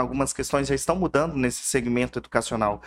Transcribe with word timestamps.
algumas 0.00 0.32
questões 0.32 0.68
já 0.68 0.74
estão 0.74 0.96
mudando 0.96 1.36
nesse 1.36 1.62
segmento 1.62 2.18
educacional, 2.18 2.82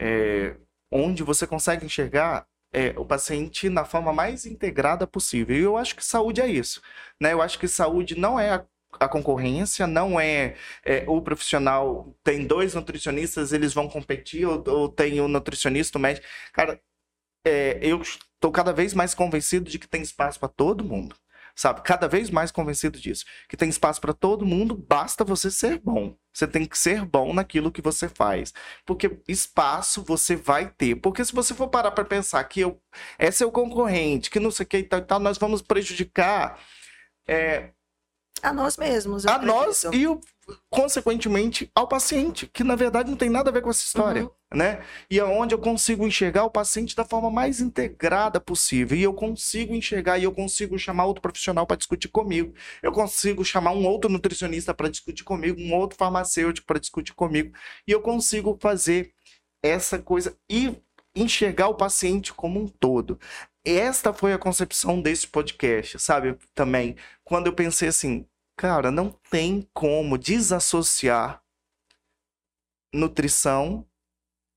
é, 0.00 0.56
onde 0.90 1.22
você 1.22 1.46
consegue 1.46 1.86
enxergar 1.86 2.46
é, 2.72 2.90
o 2.98 3.04
paciente 3.04 3.68
na 3.68 3.84
forma 3.84 4.12
mais 4.12 4.46
integrada 4.46 5.06
possível. 5.06 5.56
E 5.56 5.60
eu 5.60 5.76
acho 5.76 5.96
que 5.96 6.04
saúde 6.04 6.40
é 6.40 6.46
isso. 6.46 6.82
Né? 7.20 7.32
Eu 7.32 7.42
acho 7.42 7.58
que 7.58 7.68
saúde 7.68 8.18
não 8.18 8.38
é 8.38 8.50
a, 8.50 8.64
a 9.00 9.08
concorrência, 9.08 9.86
não 9.86 10.20
é, 10.20 10.56
é, 10.84 11.04
o 11.06 11.20
profissional 11.22 12.14
tem 12.22 12.46
dois 12.46 12.74
nutricionistas, 12.74 13.52
eles 13.52 13.72
vão 13.74 13.88
competir, 13.88 14.46
ou, 14.46 14.62
ou 14.68 14.88
tem 14.88 15.20
o 15.20 15.24
um 15.24 15.28
nutricionista, 15.28 15.98
o 15.98 16.00
médico. 16.00 16.26
Cara, 16.52 16.80
é, 17.46 17.78
eu 17.82 18.00
estou 18.02 18.52
cada 18.52 18.72
vez 18.72 18.94
mais 18.94 19.14
convencido 19.14 19.70
de 19.70 19.78
que 19.78 19.88
tem 19.88 20.02
espaço 20.02 20.38
para 20.38 20.48
todo 20.48 20.84
mundo 20.84 21.16
sabe? 21.58 21.82
Cada 21.82 22.06
vez 22.06 22.30
mais 22.30 22.52
convencido 22.52 23.00
disso. 23.00 23.24
Que 23.48 23.56
tem 23.56 23.68
espaço 23.68 24.00
para 24.00 24.12
todo 24.12 24.46
mundo, 24.46 24.76
basta 24.76 25.24
você 25.24 25.50
ser 25.50 25.80
bom. 25.80 26.16
Você 26.32 26.46
tem 26.46 26.64
que 26.64 26.78
ser 26.78 27.04
bom 27.04 27.34
naquilo 27.34 27.72
que 27.72 27.82
você 27.82 28.08
faz. 28.08 28.54
Porque 28.86 29.18
espaço 29.26 30.04
você 30.04 30.36
vai 30.36 30.70
ter. 30.70 30.94
Porque 30.94 31.24
se 31.24 31.34
você 31.34 31.52
for 31.54 31.66
parar 31.66 31.90
para 31.90 32.04
pensar 32.04 32.44
que 32.44 32.60
eu, 32.60 32.80
é 33.18 33.28
seu 33.32 33.50
concorrente, 33.50 34.30
que 34.30 34.38
não 34.38 34.52
sei 34.52 34.64
o 34.64 34.68
que 34.68 34.78
e 34.78 34.82
tal, 34.84 35.00
e 35.00 35.02
tal 35.02 35.18
nós 35.18 35.36
vamos 35.36 35.60
prejudicar. 35.60 36.60
É, 37.26 37.70
a 38.40 38.52
nós 38.52 38.76
mesmos. 38.76 39.26
A 39.26 39.38
nós 39.38 39.82
e, 39.92 40.06
o, 40.06 40.20
consequentemente, 40.70 41.70
ao 41.74 41.86
paciente, 41.86 42.46
que 42.46 42.64
na 42.64 42.74
verdade 42.74 43.10
não 43.10 43.16
tem 43.16 43.28
nada 43.28 43.50
a 43.50 43.52
ver 43.52 43.62
com 43.62 43.70
essa 43.70 43.84
história. 43.84 44.24
Uhum. 44.24 44.30
Né? 44.54 44.82
E 45.10 45.20
aonde 45.20 45.54
é 45.54 45.56
eu 45.56 45.60
consigo 45.60 46.06
enxergar 46.06 46.44
o 46.44 46.50
paciente 46.50 46.96
da 46.96 47.04
forma 47.04 47.30
mais 47.30 47.60
integrada 47.60 48.40
possível. 48.40 48.96
E 48.96 49.02
eu 49.02 49.12
consigo 49.12 49.74
enxergar 49.74 50.18
e 50.18 50.24
eu 50.24 50.32
consigo 50.32 50.78
chamar 50.78 51.04
outro 51.04 51.20
profissional 51.20 51.66
para 51.66 51.76
discutir 51.76 52.08
comigo. 52.08 52.54
Eu 52.82 52.92
consigo 52.92 53.44
chamar 53.44 53.72
um 53.72 53.86
outro 53.86 54.10
nutricionista 54.10 54.72
para 54.72 54.88
discutir 54.88 55.24
comigo, 55.24 55.60
um 55.60 55.74
outro 55.74 55.98
farmacêutico 55.98 56.66
para 56.66 56.80
discutir 56.80 57.12
comigo. 57.14 57.52
E 57.86 57.92
eu 57.92 58.00
consigo 58.00 58.56
fazer 58.60 59.12
essa 59.62 59.98
coisa 59.98 60.36
e 60.48 60.74
enxergar 61.14 61.68
o 61.68 61.74
paciente 61.74 62.32
como 62.32 62.60
um 62.60 62.68
todo. 62.68 63.18
Esta 63.64 64.12
foi 64.12 64.32
a 64.32 64.38
concepção 64.38 65.00
desse 65.00 65.26
podcast, 65.26 65.98
sabe? 65.98 66.38
Também, 66.54 66.96
quando 67.24 67.48
eu 67.48 67.52
pensei 67.52 67.88
assim, 67.88 68.24
cara, 68.58 68.90
não 68.90 69.10
tem 69.30 69.62
como 69.72 70.18
desassociar 70.18 71.40
nutrição, 72.92 73.88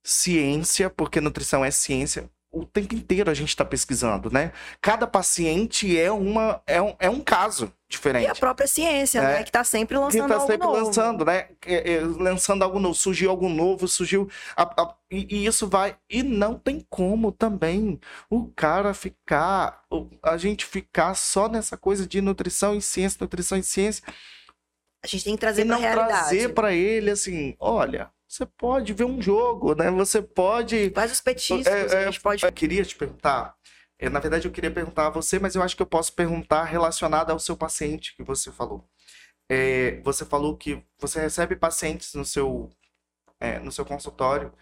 ciência, 0.03 0.89
porque 0.89 1.21
nutrição 1.21 1.63
é 1.63 1.69
ciência, 1.69 2.27
o 2.51 2.65
tempo 2.65 2.93
inteiro 2.93 3.31
a 3.31 3.33
gente 3.33 3.49
está 3.49 3.63
pesquisando, 3.63 4.29
né? 4.29 4.51
Cada 4.81 5.07
paciente 5.07 5.97
é, 5.97 6.11
uma, 6.11 6.61
é, 6.67 6.81
um, 6.81 6.95
é 6.99 7.09
um 7.09 7.21
caso 7.21 7.71
diferente. 7.87 8.25
E 8.25 8.27
a 8.27 8.35
própria 8.35 8.67
ciência, 8.67 9.19
é. 9.19 9.21
né? 9.21 9.43
Que 9.43 9.49
está 9.49 9.63
sempre 9.63 9.97
lançando 9.97 10.27
que 10.27 10.33
tá 10.33 10.39
sempre 10.41 10.67
novo. 10.67 10.85
lançando, 10.85 11.25
né? 11.25 11.47
É, 11.65 11.93
é, 11.93 11.99
lançando 12.01 12.63
algo 12.63 12.77
novo. 12.77 12.93
Surgiu 12.93 13.29
algo 13.29 13.47
novo, 13.47 13.87
surgiu... 13.87 14.29
A, 14.55 14.63
a, 14.63 14.95
e, 15.09 15.27
e, 15.29 15.45
isso 15.45 15.65
vai... 15.67 15.95
E 16.09 16.21
não 16.21 16.55
tem 16.55 16.85
como 16.89 17.31
também 17.31 17.99
o 18.29 18.47
cara 18.51 18.93
ficar... 18.93 19.83
A 20.21 20.35
gente 20.35 20.65
ficar 20.65 21.15
só 21.15 21.47
nessa 21.47 21.77
coisa 21.77 22.05
de 22.05 22.19
nutrição 22.19 22.75
e 22.75 22.81
ciência, 22.81 23.17
nutrição 23.21 23.57
e 23.57 23.63
ciência. 23.63 24.03
A 25.03 25.07
gente 25.07 25.23
tem 25.23 25.35
que 25.35 25.39
trazer 25.39 25.65
para 25.65 25.77
realidade. 25.77 26.09
trazer 26.09 26.53
para 26.53 26.73
ele, 26.73 27.11
assim, 27.11 27.55
olha 27.59 28.11
você 28.31 28.45
pode 28.45 28.93
ver 28.93 29.03
um 29.03 29.21
jogo, 29.21 29.75
né? 29.75 29.91
Você 29.91 30.21
pode. 30.21 30.89
Faz 30.91 31.11
os 31.11 31.19
petiscos, 31.19 31.67
é, 31.67 32.03
a 32.03 32.05
gente 32.05 32.21
pode. 32.21 32.41
Eu 32.45 32.51
queria 32.53 32.85
te 32.85 32.95
perguntar. 32.95 33.53
É, 33.99 34.09
na 34.09 34.21
verdade, 34.21 34.47
eu 34.47 34.51
queria 34.53 34.71
perguntar 34.71 35.07
a 35.07 35.09
você, 35.09 35.37
mas 35.37 35.53
eu 35.53 35.61
acho 35.61 35.75
que 35.75 35.81
eu 35.81 35.85
posso 35.85 36.13
perguntar 36.13 36.63
relacionado 36.63 37.29
ao 37.29 37.39
seu 37.39 37.57
paciente 37.57 38.15
que 38.15 38.23
você 38.23 38.49
falou. 38.49 38.87
É, 39.49 39.99
você 39.99 40.23
falou 40.23 40.55
que 40.55 40.81
você 40.97 41.19
recebe 41.19 41.57
pacientes 41.57 42.13
no 42.13 42.23
seu, 42.23 42.69
é, 43.37 43.59
no 43.59 43.69
seu 43.69 43.83
consultório 43.83 44.53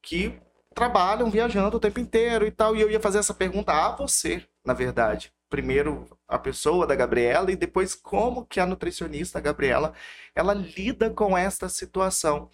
que 0.00 0.40
trabalham 0.74 1.30
viajando 1.30 1.76
o 1.76 1.80
tempo 1.80 2.00
inteiro 2.00 2.46
e 2.46 2.50
tal. 2.50 2.74
E 2.74 2.80
eu 2.80 2.90
ia 2.90 2.98
fazer 2.98 3.18
essa 3.18 3.34
pergunta 3.34 3.72
a 3.72 3.94
você, 3.94 4.42
na 4.64 4.72
verdade. 4.72 5.30
Primeiro 5.50 6.08
a 6.26 6.38
pessoa 6.38 6.86
da 6.86 6.94
Gabriela 6.94 7.52
e 7.52 7.56
depois 7.56 7.94
como 7.94 8.46
que 8.46 8.58
a 8.58 8.64
nutricionista 8.64 9.38
Gabriela 9.38 9.92
ela 10.34 10.54
lida 10.54 11.10
com 11.10 11.36
esta 11.36 11.68
situação 11.68 12.48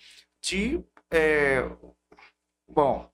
de. 0.44 0.84
É... 1.10 1.62
Bom, 2.69 3.10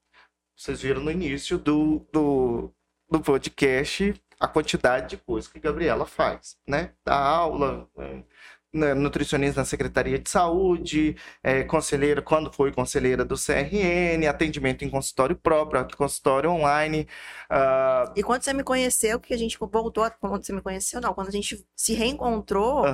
vocês 0.56 0.82
viram 0.82 1.02
no 1.02 1.10
início 1.10 1.58
do, 1.58 2.06
do, 2.12 2.72
do 3.08 3.20
podcast 3.20 4.14
a 4.38 4.48
quantidade 4.48 5.10
de 5.10 5.16
coisas 5.18 5.50
que 5.50 5.60
Gabriela 5.60 6.06
faz, 6.06 6.58
né? 6.66 6.94
Da 7.04 7.16
aula, 7.16 7.88
é, 7.98 8.24
nutricionista 8.72 9.60
na 9.60 9.64
Secretaria 9.64 10.18
de 10.18 10.30
Saúde, 10.30 11.16
é, 11.42 11.64
conselheira, 11.64 12.22
quando 12.22 12.52
foi 12.52 12.72
conselheira 12.72 13.24
do 13.24 13.34
CRN, 13.34 14.26
atendimento 14.28 14.84
em 14.84 14.90
consultório 14.90 15.34
próprio, 15.36 15.84
consultório 15.96 16.50
online. 16.50 17.06
Uh... 17.50 18.12
E 18.14 18.22
quando 18.22 18.42
você 18.42 18.52
me 18.52 18.62
conheceu, 18.62 19.18
que 19.18 19.34
a 19.34 19.36
gente 19.36 19.58
voltou, 19.58 20.08
quando 20.20 20.44
você 20.44 20.52
me 20.52 20.60
conheceu, 20.60 21.00
não, 21.00 21.12
quando 21.12 21.28
a 21.28 21.32
gente 21.32 21.64
se 21.74 21.94
reencontrou, 21.94 22.84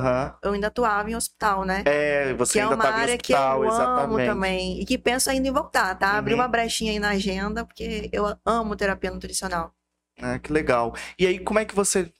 eu 0.43 0.53
ainda 0.53 0.69
atuava 0.69 1.11
em 1.11 1.15
hospital, 1.15 1.65
né? 1.65 1.83
É, 1.85 2.33
você 2.35 2.55
que 2.55 2.61
ainda 2.61 2.75
é 2.75 2.77
uma 2.77 2.89
área 2.89 3.15
hospital, 3.15 3.61
que 3.61 3.67
eu 3.67 3.69
exatamente. 3.69 4.05
amo 4.05 4.35
também, 4.35 4.81
e 4.81 4.87
que 4.87 4.97
penso 4.97 5.31
ainda 5.31 5.49
em 5.49 5.53
voltar, 5.53 5.95
tá? 5.95 6.13
Uhum. 6.13 6.19
Abrir 6.19 6.35
uma 6.35 6.49
brechinha 6.49 6.93
aí 6.93 6.99
na 6.99 7.11
agenda, 7.11 7.65
porque 7.65 8.09
eu 8.13 8.35
amo 8.45 8.77
terapia 8.77 9.11
nutricional. 9.11 9.73
Ah, 10.21 10.39
que 10.39 10.51
legal. 10.51 10.95
E 11.19 11.27
aí, 11.27 11.39
como 11.39 11.59
é 11.59 11.65
que 11.65 11.75
você 11.75 12.11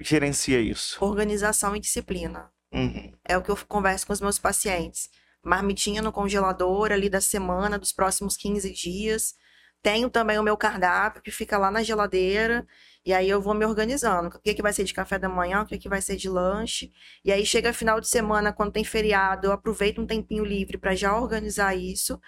gerencia 0.00 0.60
isso? 0.60 1.02
Organização 1.04 1.74
e 1.74 1.80
disciplina. 1.80 2.50
Uhum. 2.72 3.12
É 3.24 3.36
o 3.36 3.42
que 3.42 3.50
eu 3.50 3.56
converso 3.68 4.06
com 4.06 4.12
os 4.12 4.20
meus 4.20 4.38
pacientes. 4.38 5.08
Marmitinha 5.42 6.02
no 6.02 6.12
congelador 6.12 6.92
ali 6.92 7.08
da 7.08 7.20
semana, 7.20 7.78
dos 7.78 7.92
próximos 7.92 8.36
15 8.36 8.72
dias. 8.72 9.34
Tenho 9.82 10.10
também 10.10 10.38
o 10.38 10.42
meu 10.42 10.56
cardápio 10.56 11.22
que 11.22 11.30
fica 11.30 11.56
lá 11.56 11.70
na 11.70 11.82
geladeira. 11.82 12.66
E 13.04 13.12
aí 13.12 13.30
eu 13.30 13.40
vou 13.40 13.54
me 13.54 13.64
organizando. 13.64 14.28
O 14.28 14.40
que, 14.40 14.52
que 14.52 14.62
vai 14.62 14.72
ser 14.72 14.82
de 14.82 14.92
café 14.92 15.18
da 15.18 15.28
manhã, 15.28 15.62
o 15.62 15.66
que, 15.66 15.78
que 15.78 15.88
vai 15.88 16.02
ser 16.02 16.16
de 16.16 16.28
lanche. 16.28 16.90
E 17.24 17.30
aí 17.30 17.46
chega 17.46 17.72
final 17.72 18.00
de 18.00 18.08
semana, 18.08 18.52
quando 18.52 18.72
tem 18.72 18.82
feriado, 18.82 19.46
eu 19.46 19.52
aproveito 19.52 20.00
um 20.00 20.06
tempinho 20.06 20.44
livre 20.44 20.76
para 20.76 20.94
já 20.94 21.16
organizar 21.16 21.76
isso. 21.76 22.20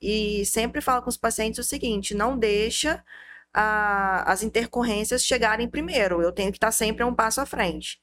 E 0.00 0.44
sempre 0.44 0.82
falo 0.82 1.02
com 1.02 1.08
os 1.08 1.16
pacientes 1.16 1.58
o 1.58 1.64
seguinte: 1.64 2.14
não 2.14 2.38
deixa 2.38 3.02
a, 3.56 4.30
as 4.30 4.42
intercorrências 4.42 5.24
chegarem 5.24 5.68
primeiro. 5.68 6.20
Eu 6.20 6.30
tenho 6.30 6.52
que 6.52 6.58
estar 6.58 6.70
sempre 6.70 7.02
um 7.02 7.14
passo 7.14 7.40
à 7.40 7.46
frente. 7.46 7.98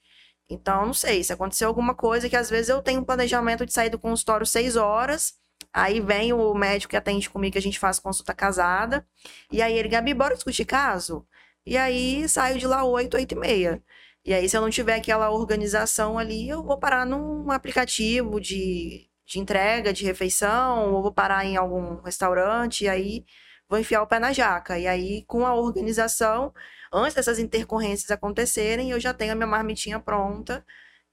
Então, 0.50 0.88
não 0.88 0.94
sei, 0.94 1.24
se 1.24 1.32
aconteceu 1.32 1.68
alguma 1.68 1.96
coisa 1.96 2.28
que 2.28 2.36
às 2.36 2.50
vezes 2.50 2.70
eu 2.70 2.82
tenho 2.82 3.02
um 3.02 3.06
planejamento 3.06 3.66
de 3.66 3.72
sair 3.74 3.90
do 3.90 4.00
consultório 4.00 4.46
seis 4.46 4.76
horas, 4.76 5.34
aí 5.72 6.02
vem 6.02 6.34
o 6.34 6.54
médico 6.54 6.92
que 6.92 6.98
atende 6.98 7.30
comigo, 7.30 7.54
que 7.54 7.58
a 7.60 7.62
gente 7.62 7.80
faz 7.80 8.00
consulta 8.00 8.34
casada, 8.34 9.08
e 9.52 9.62
aí 9.62 9.78
ele, 9.78 9.90
Gabi, 9.90 10.14
bora 10.14 10.36
discutir 10.36 10.66
caso? 10.66 11.26
E 11.66 11.78
aí 11.78 12.28
saio 12.28 12.58
de 12.60 12.68
lá 12.68 12.84
oito, 12.84 13.16
oito 13.16 13.34
e 13.34 13.36
meia. 13.38 13.84
E 14.26 14.34
aí, 14.34 14.48
se 14.50 14.56
eu 14.58 14.62
não 14.62 14.70
tiver 14.70 14.96
aquela 14.96 15.30
organização 15.32 16.18
ali, 16.18 16.48
eu 16.50 16.64
vou 16.64 16.80
parar 16.80 17.06
num 17.06 17.52
aplicativo 17.52 18.40
de, 18.40 19.10
de 19.26 19.40
entrega, 19.40 19.94
de 19.94 20.06
refeição, 20.06 20.94
ou 20.94 21.02
vou 21.04 21.14
parar 21.14 21.46
em 21.46 21.58
algum 21.58 22.02
restaurante, 22.02 22.86
e 22.86 22.90
aí 22.90 23.26
vou 23.74 23.80
enfiar 23.80 24.04
o 24.04 24.08
pé 24.08 24.20
na 24.20 24.32
jaca. 24.32 24.78
E 24.78 24.86
aí, 24.86 25.24
com 25.26 25.48
a 25.48 25.56
organização, 25.56 26.54
antes 26.94 27.16
dessas 27.16 27.40
intercorrências 27.40 28.12
acontecerem, 28.12 28.92
eu 28.92 29.00
já 29.00 29.14
tenho 29.16 29.32
a 29.32 29.36
minha 29.36 29.48
marmitinha 29.48 30.00
pronta. 30.00 30.64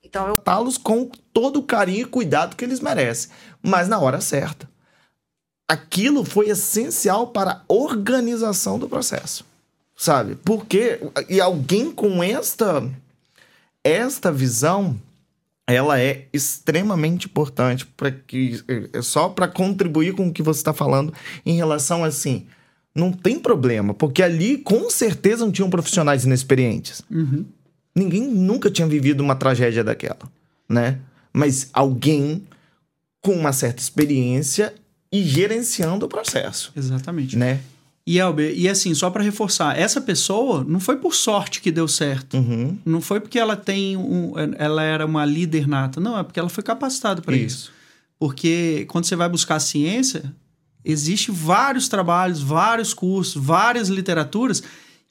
Então 0.03 0.29
eu 0.29 0.37
tratá-los 0.37 0.77
com 0.77 1.07
todo 1.33 1.59
o 1.59 1.63
carinho 1.63 2.03
e 2.03 2.11
cuidado 2.11 2.57
que 2.57 2.65
eles 2.65 2.81
merecem, 2.81 3.31
mas 3.63 3.89
na 3.89 3.99
hora 3.99 4.21
certa. 4.21 4.69
Aquilo 5.67 6.25
foi 6.25 6.51
essencial 6.51 7.29
para 7.29 7.53
a 7.53 7.63
organização 7.69 8.79
do 8.79 8.89
processo. 8.89 9.45
Sabe? 9.97 10.35
Porque 10.37 10.99
e 11.29 11.41
alguém 11.41 11.93
com 11.93 12.23
esta 12.23 12.83
esta 13.85 14.33
visão 14.33 14.99
ela 15.67 16.01
é 16.01 16.27
extremamente 16.33 17.27
importante 17.27 17.87
para 17.87 18.11
que 18.11 18.63
é 18.93 19.03
só 19.03 19.29
para 19.29 19.47
contribuir 19.47 20.15
com 20.15 20.29
o 20.29 20.33
que 20.33 20.43
você 20.43 20.61
está 20.61 20.73
falando 20.73 21.13
em 21.45 21.55
relação 21.57 22.03
assim 22.03 22.47
não 22.95 23.13
tem 23.13 23.39
problema 23.39 23.95
porque 23.95 24.23
ali 24.23 24.59
com 24.59 24.91
certeza 24.91 25.45
não 25.45 25.53
tinham 25.53 25.71
profissionais 25.71 26.25
inexperientes 26.25 27.03
uhum. 27.11 27.45
ninguém 27.95 28.23
nunca 28.23 28.71
tinha 28.71 28.87
vivido 28.87 29.21
uma 29.21 29.35
tragédia 29.35 29.85
daquela 29.85 30.31
né 30.69 30.99
mas 31.33 31.69
alguém 31.73 32.43
com 33.21 33.33
uma 33.33 33.53
certa 33.53 33.83
experiência 33.83 34.75
e 35.13 35.23
gerenciando 35.23 36.07
o 36.07 36.09
processo 36.09 36.73
exatamente 36.77 37.37
né 37.37 37.61
e 38.07 38.19
Elber, 38.19 38.53
e 38.59 38.69
assim, 38.69 38.93
só 38.95 39.09
para 39.09 39.23
reforçar, 39.23 39.79
essa 39.79 40.01
pessoa 40.01 40.65
não 40.67 40.81
foi 40.81 40.97
por 40.97 41.15
sorte 41.15 41.61
que 41.61 41.71
deu 41.71 41.87
certo. 41.87 42.39
Uhum. 42.39 42.77
Não 42.85 43.01
foi 43.01 43.21
porque 43.21 43.39
ela 43.39 43.55
tem 43.55 43.97
um, 43.97 44.33
ela 44.59 44.83
era 44.83 45.07
uma 45.07 45.25
líder 45.25 45.69
nata, 45.69 46.01
não, 46.01 46.19
é 46.19 46.25
porque 46.25 46.41
ela 46.41 46.49
foi 46.49 46.65
capacitada 46.65 47.23
para 47.23 47.37
isso. 47.37 47.57
isso. 47.57 47.73
Porque 48.19 48.85
quando 48.89 49.05
você 49.05 49.15
vai 49.15 49.29
buscar 49.29 49.61
ciência, 49.61 50.35
existe 50.85 51.31
vários 51.31 51.89
trabalhos, 51.89 52.43
vários 52.43 52.95
cursos, 52.95 53.43
várias 53.43 53.89
literaturas 53.89 54.63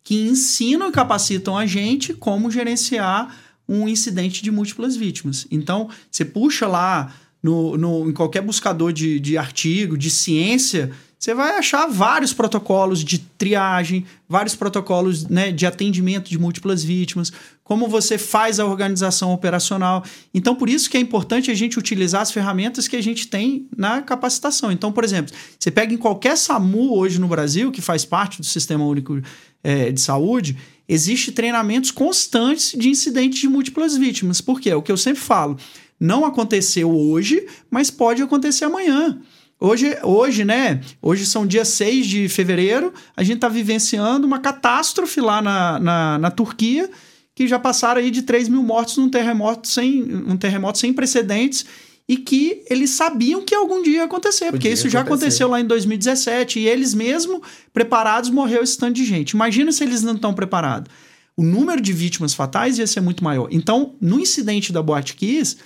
que 0.03 0.27
ensinam 0.27 0.89
e 0.89 0.91
capacitam 0.91 1.57
a 1.57 1.65
gente 1.65 2.13
como 2.13 2.49
gerenciar 2.49 3.35
um 3.67 3.87
incidente 3.87 4.41
de 4.41 4.49
múltiplas 4.49 4.95
vítimas. 4.95 5.45
Então, 5.51 5.89
você 6.09 6.25
puxa 6.25 6.67
lá 6.67 7.13
no, 7.41 7.77
no, 7.77 8.09
em 8.09 8.13
qualquer 8.13 8.41
buscador 8.41 8.91
de, 8.91 9.19
de 9.19 9.37
artigo, 9.37 9.97
de 9.97 10.09
ciência, 10.09 10.91
você 11.19 11.33
vai 11.33 11.57
achar 11.57 11.85
vários 11.85 12.31
protocolos 12.31 13.03
de 13.03 13.19
triagem, 13.19 14.05
vários 14.27 14.55
protocolos 14.55 15.27
né, 15.27 15.51
de 15.51 15.65
atendimento 15.65 16.29
de 16.29 16.39
múltiplas 16.39 16.81
vítimas, 16.81 17.29
como 17.61 17.89
você 17.89 18.17
faz 18.17 18.57
a 18.57 18.65
organização 18.65 19.33
operacional. 19.33 20.01
Então, 20.33 20.55
por 20.55 20.69
isso 20.69 20.89
que 20.89 20.95
é 20.95 20.99
importante 21.01 21.51
a 21.51 21.53
gente 21.53 21.77
utilizar 21.77 22.21
as 22.21 22.31
ferramentas 22.31 22.87
que 22.87 22.95
a 22.95 23.03
gente 23.03 23.27
tem 23.27 23.67
na 23.75 24.01
capacitação. 24.01 24.71
Então, 24.71 24.93
por 24.93 25.03
exemplo, 25.03 25.35
você 25.59 25.69
pega 25.69 25.93
em 25.93 25.97
qualquer 25.97 26.37
SAMU 26.37 26.97
hoje 26.97 27.19
no 27.19 27.27
Brasil, 27.27 27.69
que 27.69 27.81
faz 27.81 28.05
parte 28.05 28.39
do 28.39 28.45
Sistema 28.45 28.85
Único 28.85 29.21
é, 29.61 29.91
de 29.91 29.99
Saúde, 29.99 30.57
existe 30.87 31.33
treinamentos 31.33 31.91
constantes 31.91 32.71
de 32.71 32.87
incidentes 32.87 33.41
de 33.41 33.49
múltiplas 33.49 33.97
vítimas. 33.97 34.39
Por 34.39 34.61
quê? 34.61 34.69
É 34.69 34.75
o 34.75 34.81
que 34.81 34.91
eu 34.91 34.97
sempre 34.97 35.21
falo. 35.21 35.57
Não 35.99 36.23
aconteceu 36.23 36.89
hoje, 36.89 37.45
mas 37.69 37.91
pode 37.91 38.21
acontecer 38.21 38.63
amanhã. 38.63 39.19
Hoje, 39.59 39.97
hoje, 40.03 40.45
né? 40.45 40.79
Hoje 41.01 41.25
são 41.25 41.45
dia 41.45 41.65
6 41.65 42.07
de 42.07 42.29
fevereiro, 42.29 42.93
a 43.15 43.23
gente 43.23 43.35
está 43.35 43.49
vivenciando 43.49 44.25
uma 44.25 44.39
catástrofe 44.39 45.19
lá 45.19 45.41
na, 45.41 45.77
na, 45.79 46.17
na, 46.17 46.31
Turquia, 46.31 46.89
que 47.35 47.45
já 47.45 47.59
passaram 47.59 47.99
aí 47.99 48.09
de 48.09 48.21
3 48.21 48.47
mil 48.47 48.63
mortos 48.63 48.95
num 48.95 49.09
terremoto 49.09 49.67
sem, 49.67 50.01
um 50.03 50.37
terremoto 50.37 50.77
sem 50.77 50.93
precedentes 50.93 51.65
e 52.07 52.15
que 52.15 52.63
eles 52.69 52.91
sabiam 52.91 53.43
que 53.43 53.53
algum 53.53 53.83
dia 53.83 53.97
ia 53.97 54.03
acontecer, 54.05 54.45
Podia 54.45 54.51
porque 54.51 54.69
isso 54.69 54.87
acontecer. 54.87 54.93
já 54.93 55.01
aconteceu 55.01 55.47
lá 55.49 55.59
em 55.59 55.65
2017 55.65 56.59
e 56.59 56.67
eles 56.67 56.93
mesmo 56.93 57.43
preparados 57.73 58.29
morreu 58.29 58.63
esse 58.63 58.77
tanto 58.77 58.93
de 58.93 59.03
gente. 59.03 59.31
Imagina 59.31 59.73
se 59.73 59.83
eles 59.83 60.01
não 60.01 60.15
estão 60.15 60.33
preparados. 60.33 60.89
O 61.35 61.43
número 61.43 61.81
de 61.81 61.91
vítimas 61.91 62.33
fatais 62.33 62.79
ia 62.79 62.87
ser 62.87 63.01
muito 63.01 63.23
maior. 63.23 63.49
Então, 63.51 63.95
no 64.01 64.19
incidente 64.19 64.71
da 64.71 64.81
Boate 64.81 65.15
Kiss, 65.15 65.57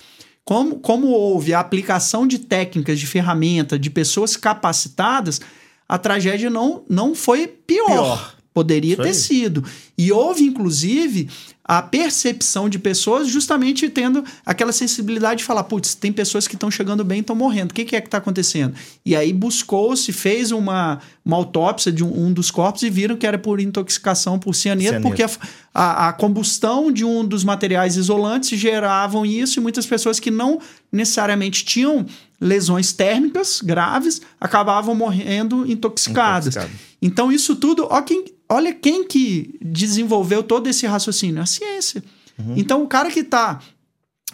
como, 0.44 0.78
como 0.78 1.08
houve 1.08 1.54
a 1.54 1.60
aplicação 1.60 2.26
de 2.26 2.38
técnicas, 2.38 2.98
de 2.98 3.06
ferramenta, 3.06 3.78
de 3.78 3.88
pessoas 3.88 4.36
capacitadas, 4.36 5.40
a 5.88 5.98
tragédia 5.98 6.50
não, 6.50 6.84
não 6.88 7.14
foi 7.14 7.46
pior. 7.46 7.86
pior. 7.86 8.34
Poderia 8.52 8.96
ter 8.96 9.14
sido. 9.14 9.64
E 9.98 10.12
houve, 10.12 10.44
inclusive, 10.44 11.28
a 11.64 11.80
percepção 11.80 12.68
de 12.68 12.78
pessoas 12.78 13.26
justamente 13.28 13.88
tendo 13.88 14.22
aquela 14.44 14.70
sensibilidade 14.70 15.38
de 15.38 15.44
falar, 15.44 15.64
putz, 15.64 15.94
tem 15.94 16.12
pessoas 16.12 16.46
que 16.46 16.56
estão 16.56 16.70
chegando 16.70 17.02
bem 17.02 17.18
e 17.18 17.20
estão 17.22 17.34
morrendo, 17.34 17.70
o 17.70 17.74
que, 17.74 17.86
que 17.86 17.96
é 17.96 18.02
que 18.02 18.06
está 18.06 18.18
acontecendo? 18.18 18.74
E 19.04 19.16
aí 19.16 19.32
buscou-se, 19.32 20.12
fez 20.12 20.52
uma, 20.52 21.00
uma 21.24 21.36
autópsia 21.36 21.90
de 21.90 22.04
um, 22.04 22.26
um, 22.26 22.32
dos 22.32 22.50
corpos 22.50 22.82
e 22.82 22.90
viram 22.90 23.16
que 23.16 23.26
era 23.26 23.38
por 23.38 23.60
intoxicação 23.60 24.38
por 24.38 24.54
cianeto, 24.54 24.90
cianeto. 24.90 25.08
porque 25.08 25.22
a, 25.22 25.30
a, 25.72 26.08
a, 26.08 26.12
combustão 26.12 26.92
de 26.92 27.02
um 27.04 27.24
dos 27.24 27.42
materiais 27.42 27.96
isolantes 27.96 28.58
geravam 28.58 29.24
isso 29.24 29.58
e 29.58 29.62
muitas 29.62 29.86
pessoas 29.86 30.20
que 30.20 30.30
não 30.30 30.60
necessariamente 30.92 31.64
tinham 31.64 32.04
lesões 32.38 32.92
térmicas 32.92 33.62
graves 33.62 34.20
acabavam 34.38 34.94
morrendo 34.94 35.64
intoxicadas. 35.66 36.56
Intoxicado. 36.56 36.80
Então 37.00 37.32
isso 37.32 37.56
tudo, 37.56 37.86
ó 37.90 38.02
quem 38.02 38.34
olha 38.48 38.72
quem 38.72 39.06
que 39.06 39.58
desenvolveu 39.60 40.42
todo 40.42 40.68
esse 40.68 40.86
raciocínio? 40.86 41.42
A 41.42 41.46
ciência. 41.54 42.02
Uhum. 42.38 42.54
Então, 42.56 42.82
o 42.82 42.88
cara 42.88 43.10
que 43.10 43.20
está 43.20 43.60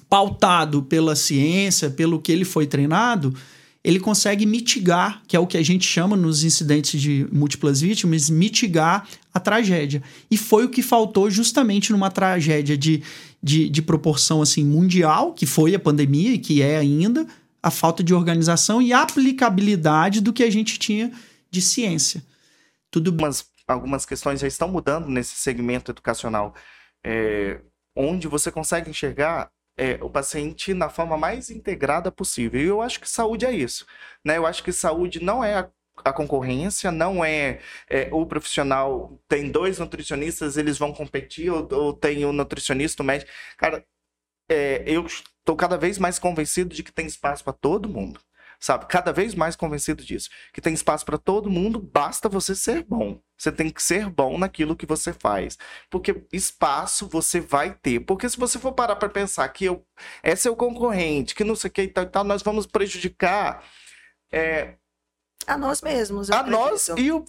pautado 0.08 0.82
pela 0.82 1.14
ciência, 1.14 1.90
pelo 1.90 2.20
que 2.20 2.32
ele 2.32 2.44
foi 2.44 2.66
treinado, 2.66 3.34
ele 3.82 3.98
consegue 3.98 4.44
mitigar, 4.44 5.22
que 5.26 5.34
é 5.34 5.40
o 5.40 5.46
que 5.46 5.56
a 5.56 5.62
gente 5.62 5.86
chama 5.86 6.16
nos 6.16 6.44
incidentes 6.44 7.00
de 7.00 7.26
múltiplas 7.32 7.80
vítimas, 7.80 8.28
mitigar 8.28 9.08
a 9.32 9.40
tragédia. 9.40 10.02
E 10.30 10.36
foi 10.36 10.64
o 10.64 10.68
que 10.68 10.82
faltou 10.82 11.30
justamente 11.30 11.90
numa 11.90 12.10
tragédia 12.10 12.76
de, 12.76 13.02
de, 13.42 13.70
de 13.70 13.82
proporção 13.82 14.42
assim 14.42 14.64
mundial, 14.64 15.32
que 15.32 15.46
foi 15.46 15.74
a 15.74 15.78
pandemia 15.78 16.32
e 16.32 16.38
que 16.38 16.60
é 16.60 16.76
ainda, 16.76 17.26
a 17.62 17.70
falta 17.70 18.02
de 18.02 18.12
organização 18.12 18.82
e 18.82 18.92
aplicabilidade 18.92 20.20
do 20.20 20.32
que 20.32 20.42
a 20.42 20.50
gente 20.50 20.78
tinha 20.78 21.10
de 21.50 21.62
ciência. 21.62 22.22
Tudo 22.90 23.16
Mas 23.18 23.46
algumas 23.66 24.04
questões 24.04 24.40
já 24.40 24.46
estão 24.46 24.68
mudando 24.68 25.08
nesse 25.08 25.36
segmento 25.36 25.90
educacional, 25.90 26.54
é, 27.04 27.60
onde 27.96 28.28
você 28.28 28.50
consegue 28.50 28.90
enxergar 28.90 29.50
é, 29.76 29.94
o 30.02 30.10
paciente 30.10 30.74
na 30.74 30.88
forma 30.88 31.16
mais 31.16 31.50
integrada 31.50 32.10
possível. 32.12 32.60
E 32.60 32.66
eu 32.66 32.82
acho 32.82 33.00
que 33.00 33.08
saúde 33.08 33.46
é 33.46 33.52
isso. 33.52 33.86
Né? 34.24 34.36
Eu 34.36 34.46
acho 34.46 34.62
que 34.62 34.72
saúde 34.72 35.22
não 35.22 35.42
é 35.42 35.54
a, 35.54 35.70
a 36.04 36.12
concorrência, 36.12 36.92
não 36.92 37.24
é, 37.24 37.60
é, 37.88 38.08
o 38.12 38.26
profissional. 38.26 39.18
Tem 39.28 39.50
dois 39.50 39.78
nutricionistas, 39.78 40.56
eles 40.56 40.78
vão 40.78 40.92
competir, 40.92 41.50
ou, 41.50 41.68
ou 41.72 41.92
tem 41.94 42.24
um 42.24 42.32
nutricionista, 42.32 43.02
um 43.02 43.06
médico. 43.06 43.30
Cara, 43.56 43.84
é, 44.50 44.82
eu 44.86 45.06
estou 45.06 45.56
cada 45.56 45.78
vez 45.78 45.98
mais 45.98 46.18
convencido 46.18 46.74
de 46.74 46.82
que 46.82 46.92
tem 46.92 47.06
espaço 47.06 47.44
para 47.44 47.52
todo 47.52 47.88
mundo 47.88 48.20
sabe? 48.60 48.86
Cada 48.86 49.12
vez 49.12 49.34
mais 49.34 49.56
convencido 49.56 50.04
disso. 50.04 50.28
Que 50.52 50.60
tem 50.60 50.74
espaço 50.74 51.04
para 51.04 51.18
todo 51.18 51.50
mundo, 51.50 51.80
basta 51.80 52.28
você 52.28 52.54
ser 52.54 52.84
bom. 52.84 53.20
Você 53.36 53.50
tem 53.50 53.70
que 53.70 53.82
ser 53.82 54.10
bom 54.10 54.36
naquilo 54.36 54.76
que 54.76 54.84
você 54.84 55.14
faz. 55.14 55.56
Porque 55.88 56.22
espaço 56.32 57.08
você 57.08 57.40
vai 57.40 57.74
ter. 57.74 58.00
Porque 58.00 58.28
se 58.28 58.38
você 58.38 58.58
for 58.58 58.72
parar 58.72 58.96
para 58.96 59.08
pensar 59.08 59.48
que 59.48 59.64
eu, 59.64 59.84
é 60.22 60.36
seu 60.36 60.54
concorrente, 60.54 61.34
que 61.34 61.42
não 61.42 61.56
sei 61.56 61.70
o 61.70 61.72
que 61.72 61.82
e 61.82 61.88
tal, 61.88 62.04
e 62.04 62.08
tal 62.08 62.24
nós 62.24 62.42
vamos 62.42 62.66
prejudicar. 62.66 63.64
É, 64.30 64.74
a 65.46 65.56
nós 65.56 65.82
mesmos. 65.82 66.30
A 66.30 66.42
nós 66.42 66.88
e, 66.96 67.10
o, 67.10 67.24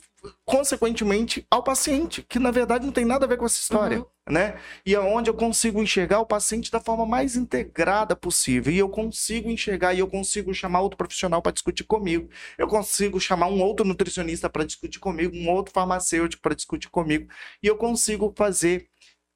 consequentemente, 0.45 1.45
ao 1.49 1.63
paciente, 1.63 2.21
que 2.21 2.39
na 2.39 2.51
verdade 2.51 2.85
não 2.85 2.91
tem 2.91 3.05
nada 3.05 3.25
a 3.25 3.29
ver 3.29 3.37
com 3.37 3.45
essa 3.45 3.59
história. 3.59 3.99
Uhum. 3.99 4.05
Né? 4.29 4.59
E 4.85 4.93
é 4.93 4.99
onde 4.99 5.29
eu 5.29 5.33
consigo 5.33 5.81
enxergar 5.81 6.19
o 6.19 6.25
paciente 6.25 6.71
da 6.71 6.79
forma 6.79 7.05
mais 7.05 7.35
integrada 7.35 8.15
possível. 8.15 8.71
E 8.71 8.77
eu 8.77 8.87
consigo 8.87 9.49
enxergar 9.49 9.93
e 9.93 9.99
eu 9.99 10.07
consigo 10.07 10.53
chamar 10.53 10.81
outro 10.81 10.97
profissional 10.97 11.41
para 11.41 11.51
discutir 11.51 11.83
comigo. 11.83 12.29
Eu 12.57 12.67
consigo 12.67 13.19
chamar 13.19 13.47
um 13.47 13.61
outro 13.61 13.85
nutricionista 13.85 14.49
para 14.49 14.63
discutir 14.63 14.99
comigo, 14.99 15.35
um 15.35 15.49
outro 15.49 15.73
farmacêutico 15.73 16.41
para 16.41 16.55
discutir 16.55 16.89
comigo. 16.89 17.27
E 17.63 17.67
eu 17.67 17.75
consigo 17.75 18.31
fazer 18.37 18.87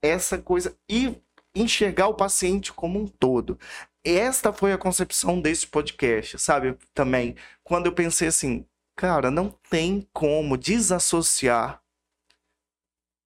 essa 0.01 0.37
coisa 0.37 0.77
e 0.89 1.15
enxergar 1.55 2.07
o 2.07 2.13
paciente 2.13 2.71
como 2.71 2.99
um 2.99 3.07
todo. 3.07 3.57
Esta 4.05 4.53
foi 4.53 4.71
a 4.71 4.77
concepção 4.77 5.41
desse 5.41 5.65
podcast, 5.65 6.37
sabe? 6.37 6.77
Também, 6.93 7.35
quando 7.63 7.87
eu 7.87 7.91
pensei 7.91 8.27
assim, 8.27 8.63
cara, 8.95 9.31
não 9.31 9.49
tem 9.69 10.07
como 10.13 10.55
desassociar 10.57 11.81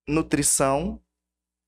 nutrição, 0.08 0.98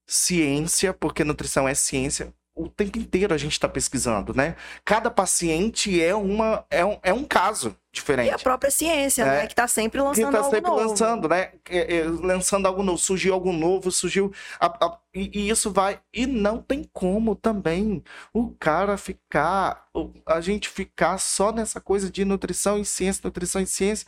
ciência, 0.07 0.95
porque 0.95 1.25
nutrição 1.25 1.69
é 1.69 1.75
ciência, 1.75 2.35
o 2.55 2.69
tempo 2.69 2.99
inteiro 2.99 3.33
a 3.33 3.39
gente 3.39 3.53
está 3.53 3.69
pesquisando, 3.69 4.35
né? 4.35 4.57
Cada 4.85 5.11
paciente 5.11 6.03
é, 6.03 6.15
uma, 6.15 6.65
é, 6.71 6.85
um, 6.85 6.99
é 7.03 7.13
um 7.13 7.25
caso 7.25 7.75
diferente. 7.91 8.29
E 8.29 8.31
a 8.31 8.39
própria 8.39 8.71
ciência, 8.71 9.25
né? 9.25 9.31
é. 9.31 9.37
né? 9.39 9.47
Que 9.47 9.53
está 9.53 9.67
sempre 9.67 10.01
lançando 10.01 10.27
que 10.27 10.37
tá 10.37 10.45
sempre 10.45 10.71
novo. 10.71 10.89
lançando, 10.89 11.29
né? 11.29 11.53
É, 11.69 11.97
é, 11.97 12.05
lançando 12.05 12.67
algo 12.67 12.83
novo. 12.83 12.99
Surgiu 12.99 13.33
algo 13.33 13.53
novo, 13.53 13.91
surgiu... 13.91 14.33
A, 14.61 14.67
a, 14.67 14.99
e, 15.15 15.41
e, 15.41 15.49
isso 15.49 15.71
vai... 15.71 16.01
E 16.13 16.27
não 16.27 16.61
tem 16.61 16.85
como 16.93 17.35
também 17.35 18.05
o 18.35 18.51
cara 18.51 18.99
ficar... 18.99 19.89
A 20.27 20.41
gente 20.41 20.69
ficar 20.69 21.19
só 21.19 21.53
nessa 21.53 21.81
coisa 21.81 22.11
de 22.11 22.25
nutrição 22.25 22.79
e 22.79 22.85
ciência, 22.85 23.23
nutrição 23.25 23.63
e 23.63 23.67
ciência. 23.67 24.07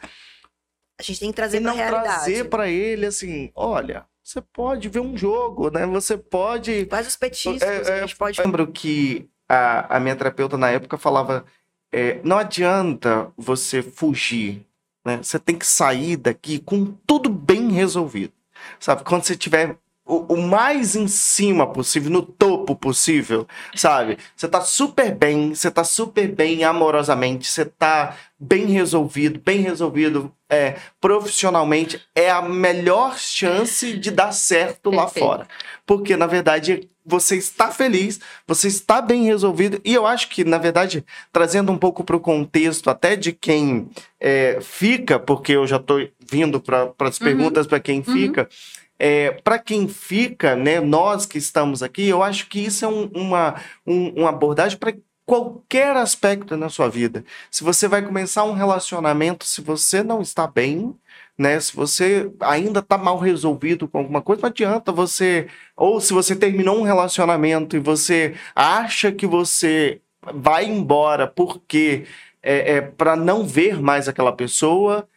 A 1.01 1.03
gente 1.03 1.21
tem 1.21 1.31
que 1.31 1.37
trazer 1.37 1.61
para 1.63 1.73
realidade. 1.73 2.05
trazer 2.05 2.49
para 2.51 2.69
ele, 2.69 3.07
assim, 3.07 3.51
olha 3.55 4.07
você 4.25 4.41
pode 4.41 4.89
ver 4.89 5.01
um 5.01 5.17
jogo, 5.17 5.71
né? 5.71 5.87
Você 5.87 6.17
pode. 6.17 6.87
Faz 6.87 7.07
os 7.07 7.15
petiscos, 7.15 7.63
é, 7.63 7.99
a 7.99 8.01
gente 8.01 8.17
pode. 8.17 8.39
Eu 8.39 8.45
lembro 8.47 8.67
que 8.69 9.29
a, 9.47 9.97
a 9.97 10.01
minha 10.01 10.17
terapeuta 10.17 10.57
na 10.57 10.71
época 10.71 10.97
falava: 10.97 11.45
é, 11.93 12.21
não 12.25 12.39
adianta 12.39 13.31
você 13.37 13.83
fugir, 13.83 14.67
né? 15.05 15.19
Você 15.19 15.39
tem 15.39 15.59
que 15.59 15.67
sair 15.67 16.17
daqui 16.17 16.59
com 16.59 16.87
tudo 17.07 17.29
bem 17.29 17.71
resolvido. 17.71 18.33
Sabe? 18.81 19.05
Quando 19.05 19.25
você 19.25 19.37
tiver 19.37 19.77
o, 20.07 20.35
o, 20.35 20.37
mais 20.37 20.95
em 20.95 21.09
cima 21.09 21.67
possível, 21.67 22.11
no 22.11 22.21
topo 22.21 22.77
possível, 22.77 23.47
sabe? 23.75 24.19
Você 24.37 24.47
tá 24.47 24.61
super 24.61 25.15
bem, 25.15 25.55
você 25.55 25.71
tá 25.71 25.83
super 25.83 26.29
bem 26.29 26.63
amorosamente, 26.63 27.49
você 27.49 27.65
tá 27.65 28.15
bem 28.39 28.67
resolvido, 28.67 29.41
bem 29.43 29.61
resolvido 29.61 30.31
é, 30.51 30.77
profissionalmente, 31.01 32.03
é 32.15 32.31
a 32.31 32.43
melhor 32.43 33.19
chance 33.19 33.97
de 33.97 34.11
dar 34.11 34.33
certo 34.33 34.91
lá 34.91 35.09
fora. 35.09 35.49
Porque, 35.87 36.17
na 36.17 36.27
verdade, 36.27 36.87
você 37.05 37.37
está 37.37 37.71
feliz, 37.71 38.21
você 38.47 38.69
está 38.69 39.01
bem 39.01 39.25
resolvido, 39.25 39.81
e 39.83 39.95
eu 39.95 40.07
acho 40.07 40.29
que, 40.29 40.45
na 40.45 40.59
verdade, 40.59 41.03
trazendo 41.33 41.73
um 41.73 41.79
pouco 41.79 42.05
para 42.05 42.17
o 42.17 42.21
contexto 42.21 42.91
até 42.91 43.17
de 43.17 43.33
quem 43.33 43.89
é, 44.21 44.59
fica, 44.61 45.19
porque 45.19 45.53
eu 45.53 45.67
já 45.67 45.77
estou 45.77 46.07
vindo 46.31 46.61
para 46.61 46.93
as 47.01 47.19
uhum. 47.19 47.25
perguntas 47.27 47.67
para 47.67 47.81
quem 47.81 48.05
uhum. 48.07 48.13
fica 48.13 48.49
é, 48.99 49.33
para 49.33 49.59
quem 49.59 49.89
fica, 49.89 50.55
né, 50.57 50.81
nós 50.81 51.27
que 51.27 51.39
estamos 51.39 51.83
aqui, 51.83 52.09
eu 52.09 52.23
acho 52.23 52.49
que 52.49 52.61
isso 52.61 52.85
é 52.85 52.89
um, 52.89 53.11
uma, 53.15 53.61
um, 53.87 54.21
uma 54.21 54.29
abordagem 54.31 54.79
para 54.79 54.95
qualquer 55.27 55.97
aspecto 55.97 56.57
na 56.57 56.69
sua 56.69 56.89
vida. 56.89 57.25
Se 57.51 57.65
você 57.65 57.89
vai 57.89 58.03
começar 58.03 58.45
um 58.45 58.53
relacionamento, 58.53 59.45
se 59.45 59.61
você 59.61 60.03
não 60.03 60.21
está 60.21 60.47
bem, 60.47 60.95
né? 61.37 61.59
Se 61.59 61.75
você 61.75 62.31
ainda 62.41 62.81
está 62.81 62.97
mal 62.97 63.19
resolvido 63.19 63.89
com 63.89 63.99
alguma 63.99 64.23
coisa, 64.23 64.43
não 64.43 64.49
adianta 64.49 64.93
você. 64.93 65.49
Ou 65.77 66.01
se 66.01 66.13
você 66.13 66.37
terminou 66.37 66.79
um 66.79 66.83
relacionamento 66.83 67.77
e 67.77 67.81
você 67.81 68.35
acha 68.55 69.11
que 69.11 69.27
você 69.27 70.01
vai 70.35 70.65
embora 70.67 71.27
porque 71.27 72.05
é, 72.43 72.77
é 72.77 72.81
para 72.81 73.17
não 73.17 73.47
ver 73.47 73.81
mais 73.81 74.09
aquela 74.09 74.33
pessoa, 74.33 75.09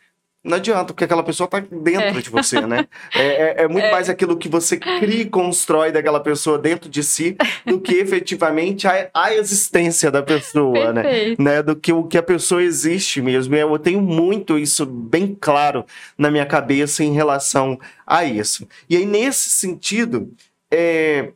não 0.47 0.55
adianta, 0.57 0.93
porque 0.93 1.03
aquela 1.03 1.23
pessoa 1.23 1.47
tá 1.47 1.59
dentro 1.59 2.17
é. 2.17 2.21
de 2.21 2.29
você, 2.29 2.61
né? 2.61 2.87
É, 3.13 3.21
é, 3.21 3.63
é 3.63 3.67
muito 3.67 3.85
é. 3.85 3.91
mais 3.91 4.09
aquilo 4.09 4.37
que 4.37 4.47
você 4.47 4.77
cria 4.77 5.21
e 5.21 5.29
constrói 5.29 5.91
daquela 5.91 6.19
pessoa 6.19 6.57
dentro 6.57 6.89
de 6.89 7.03
si 7.03 7.35
do 7.65 7.79
que 7.79 7.95
efetivamente 7.99 8.87
a, 8.87 9.09
a 9.13 9.33
existência 9.33 10.11
da 10.11 10.21
pessoa, 10.21 10.93
né? 10.93 11.35
né? 11.37 11.63
Do 11.63 11.75
que 11.75 11.91
o 11.91 12.03
que 12.03 12.17
a 12.17 12.23
pessoa 12.23 12.61
existe 12.61 13.21
mesmo. 13.21 13.55
Eu 13.55 13.79
tenho 13.79 14.01
muito 14.01 14.57
isso 14.57 14.85
bem 14.85 15.35
claro 15.39 15.85
na 16.17 16.29
minha 16.29 16.45
cabeça 16.45 17.03
em 17.03 17.13
relação 17.13 17.79
a 18.05 18.23
isso. 18.23 18.67
E 18.89 18.95
aí, 18.97 19.05
nesse 19.05 19.49
sentido, 19.49 20.31
é, 20.71 21.31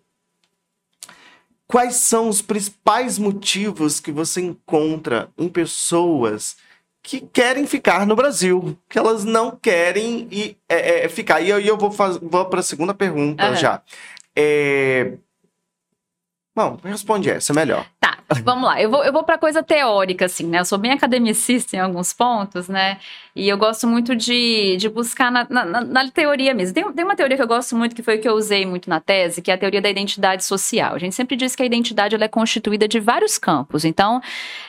quais 1.67 1.95
são 1.95 2.27
os 2.27 2.41
principais 2.41 3.17
motivos 3.17 3.99
que 3.99 4.11
você 4.11 4.41
encontra 4.41 5.29
em 5.37 5.47
pessoas 5.47 6.57
que 7.03 7.21
querem 7.21 7.65
ficar 7.65 8.05
no 8.05 8.15
Brasil, 8.15 8.77
que 8.87 8.97
elas 8.97 9.23
não 9.23 9.51
querem 9.51 10.27
ir, 10.31 10.57
é, 10.69 11.05
é, 11.05 11.09
ficar. 11.09 11.41
E 11.41 11.51
aí 11.51 11.67
eu 11.67 11.77
vou, 11.77 11.89
vou 11.89 12.45
para 12.45 12.59
a 12.59 12.63
segunda 12.63 12.93
pergunta 12.93 13.49
uhum. 13.49 13.55
já. 13.55 13.81
É... 14.35 15.13
Bom, 16.53 16.77
responde 16.83 17.29
essa, 17.29 17.53
melhor. 17.53 17.85
Tá, 17.97 18.17
vamos 18.43 18.65
lá. 18.65 18.81
Eu 18.81 18.89
vou, 18.89 19.03
eu 19.05 19.13
vou 19.13 19.23
para 19.23 19.37
coisa 19.37 19.63
teórica, 19.63 20.25
assim, 20.25 20.45
né? 20.45 20.59
Eu 20.59 20.65
sou 20.65 20.77
bem 20.77 20.91
academicista 20.91 21.77
em 21.77 21.79
alguns 21.79 22.11
pontos, 22.11 22.67
né? 22.67 22.97
E 23.33 23.47
eu 23.47 23.57
gosto 23.57 23.87
muito 23.87 24.13
de, 24.13 24.75
de 24.75 24.89
buscar 24.89 25.31
na, 25.31 25.47
na, 25.49 25.81
na, 25.81 26.11
teoria 26.11 26.53
mesmo. 26.53 26.73
Tem, 26.73 26.91
tem 26.91 27.05
uma 27.05 27.15
teoria 27.15 27.37
que 27.37 27.43
eu 27.43 27.47
gosto 27.47 27.73
muito, 27.77 27.95
que 27.95 28.03
foi 28.03 28.17
que 28.17 28.27
eu 28.27 28.33
usei 28.33 28.65
muito 28.65 28.89
na 28.89 28.99
tese, 28.99 29.41
que 29.41 29.49
é 29.49 29.53
a 29.53 29.57
teoria 29.57 29.81
da 29.81 29.89
identidade 29.89 30.43
social. 30.43 30.95
A 30.95 30.97
gente 30.97 31.15
sempre 31.15 31.37
diz 31.37 31.55
que 31.55 31.63
a 31.63 31.65
identidade 31.65 32.13
ela 32.13 32.25
é 32.25 32.27
constituída 32.27 32.85
de 32.85 32.99
vários 32.99 33.37
campos. 33.37 33.85
Então, 33.85 34.21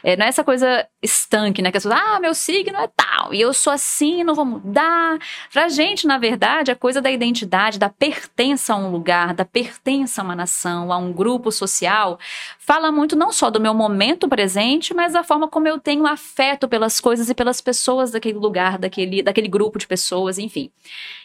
é, 0.05 0.17
não 0.17 0.25
é 0.25 0.29
essa 0.29 0.45
coisa 0.45 0.87
estanque, 1.03 1.61
né? 1.61 1.73
Que 1.73 1.79
as 1.79 1.83
pessoas, 1.83 2.01
ah, 2.01 2.21
meu 2.21 2.35
signo 2.35 2.79
é 2.79 2.89
tal, 2.97 3.35
e 3.35 3.41
eu 3.41 3.53
sou 3.53 3.73
assim, 3.73 4.23
não 4.23 4.37
vou 4.37 4.45
mudar. 4.45 5.19
Pra 5.53 5.69
gente, 5.69 6.07
na 6.07 6.17
verdade, 6.17 6.71
a 6.71 6.77
coisa 6.77 7.03
da 7.03 7.11
identidade, 7.11 7.77
da 7.77 7.89
pertença 7.89 8.75
a 8.75 8.77
um 8.77 8.93
lugar, 8.93 9.35
da 9.35 9.45
pertença 9.45 10.21
a 10.21 10.25
uma 10.25 10.37
nação, 10.37 10.93
a 10.93 10.97
um 10.97 11.13
grupo 11.13 11.51
social, 11.51 11.72
social 11.73 12.19
fala 12.65 12.93
muito 12.93 13.17
não 13.17 13.33
só 13.33 13.51
do 13.51 13.61
meu 13.61 13.75
momento 13.75 14.29
presente, 14.29 14.95
mas 14.95 15.15
da 15.15 15.25
forma 15.25 15.49
como 15.49 15.67
eu 15.67 15.81
tenho 15.81 16.07
afeto 16.07 16.69
pelas 16.69 17.01
coisas 17.01 17.29
e 17.29 17.35
pelas 17.35 17.61
pessoas 17.61 18.13
daquele 18.13 18.39
lugar 18.39 18.79
daquele, 18.79 19.21
daquele 19.21 19.49
grupo 19.49 19.81
de 19.81 19.87
pessoas, 19.87 20.39
enfim. 20.39 20.71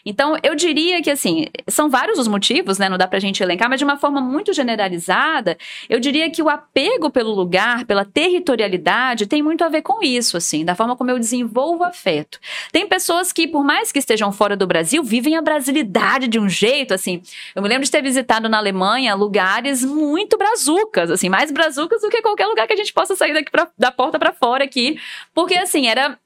Então, 0.04 0.36
eu 0.42 0.56
diria 0.56 1.00
que, 1.00 1.10
assim, 1.10 1.46
são 1.68 1.88
vários 1.88 2.18
os 2.18 2.26
motivos, 2.26 2.78
né? 2.78 2.88
Não 2.88 2.98
dá 2.98 3.06
pra 3.06 3.20
gente 3.20 3.40
elencar, 3.40 3.68
mas 3.68 3.78
de 3.78 3.84
uma 3.84 3.96
forma 3.96 4.20
muito 4.20 4.52
generalizada, 4.52 5.56
eu 5.88 6.00
diria 6.00 6.28
que 6.28 6.42
o 6.42 6.48
apego 6.48 7.08
pelo 7.08 7.32
lugar, 7.32 7.84
pela 7.84 8.04
territorialidade, 8.04 9.26
tem 9.26 9.40
muito 9.40 9.62
a 9.62 9.68
ver 9.68 9.82
com 9.82 10.02
isso, 10.02 10.36
assim, 10.36 10.64
da 10.64 10.74
forma 10.74 10.96
como 10.96 11.10
eu 11.10 11.18
desenvolvo 11.18 11.84
afeto. 11.84 12.40
Tem 12.72 12.88
pessoas 12.88 13.32
que, 13.32 13.46
por 13.46 13.62
mais 13.62 13.92
que 13.92 14.00
estejam 14.00 14.32
fora 14.32 14.56
do 14.56 14.66
Brasil, 14.66 15.04
vivem 15.04 15.36
a 15.36 15.42
brasilidade 15.42 16.26
de 16.26 16.38
um 16.40 16.48
jeito, 16.48 16.94
assim. 16.94 17.22
Eu 17.54 17.62
me 17.62 17.68
lembro 17.68 17.84
de 17.84 17.90
ter 17.90 18.02
visitado 18.02 18.48
na 18.48 18.58
Alemanha 18.58 19.14
lugares 19.14 19.84
muito 19.84 20.36
brazucas, 20.36 21.10
assim, 21.10 21.27
mais 21.28 21.50
brazucas 21.50 22.00
do 22.00 22.08
que 22.08 22.22
qualquer 22.22 22.46
lugar 22.46 22.66
que 22.66 22.72
a 22.72 22.76
gente 22.76 22.92
possa 22.92 23.14
sair 23.16 23.32
daqui 23.32 23.50
pra, 23.50 23.68
da 23.78 23.90
porta 23.90 24.18
para 24.18 24.32
fora 24.32 24.64
aqui, 24.64 25.00
porque, 25.34 25.54
assim, 25.54 25.86
era 25.86 26.18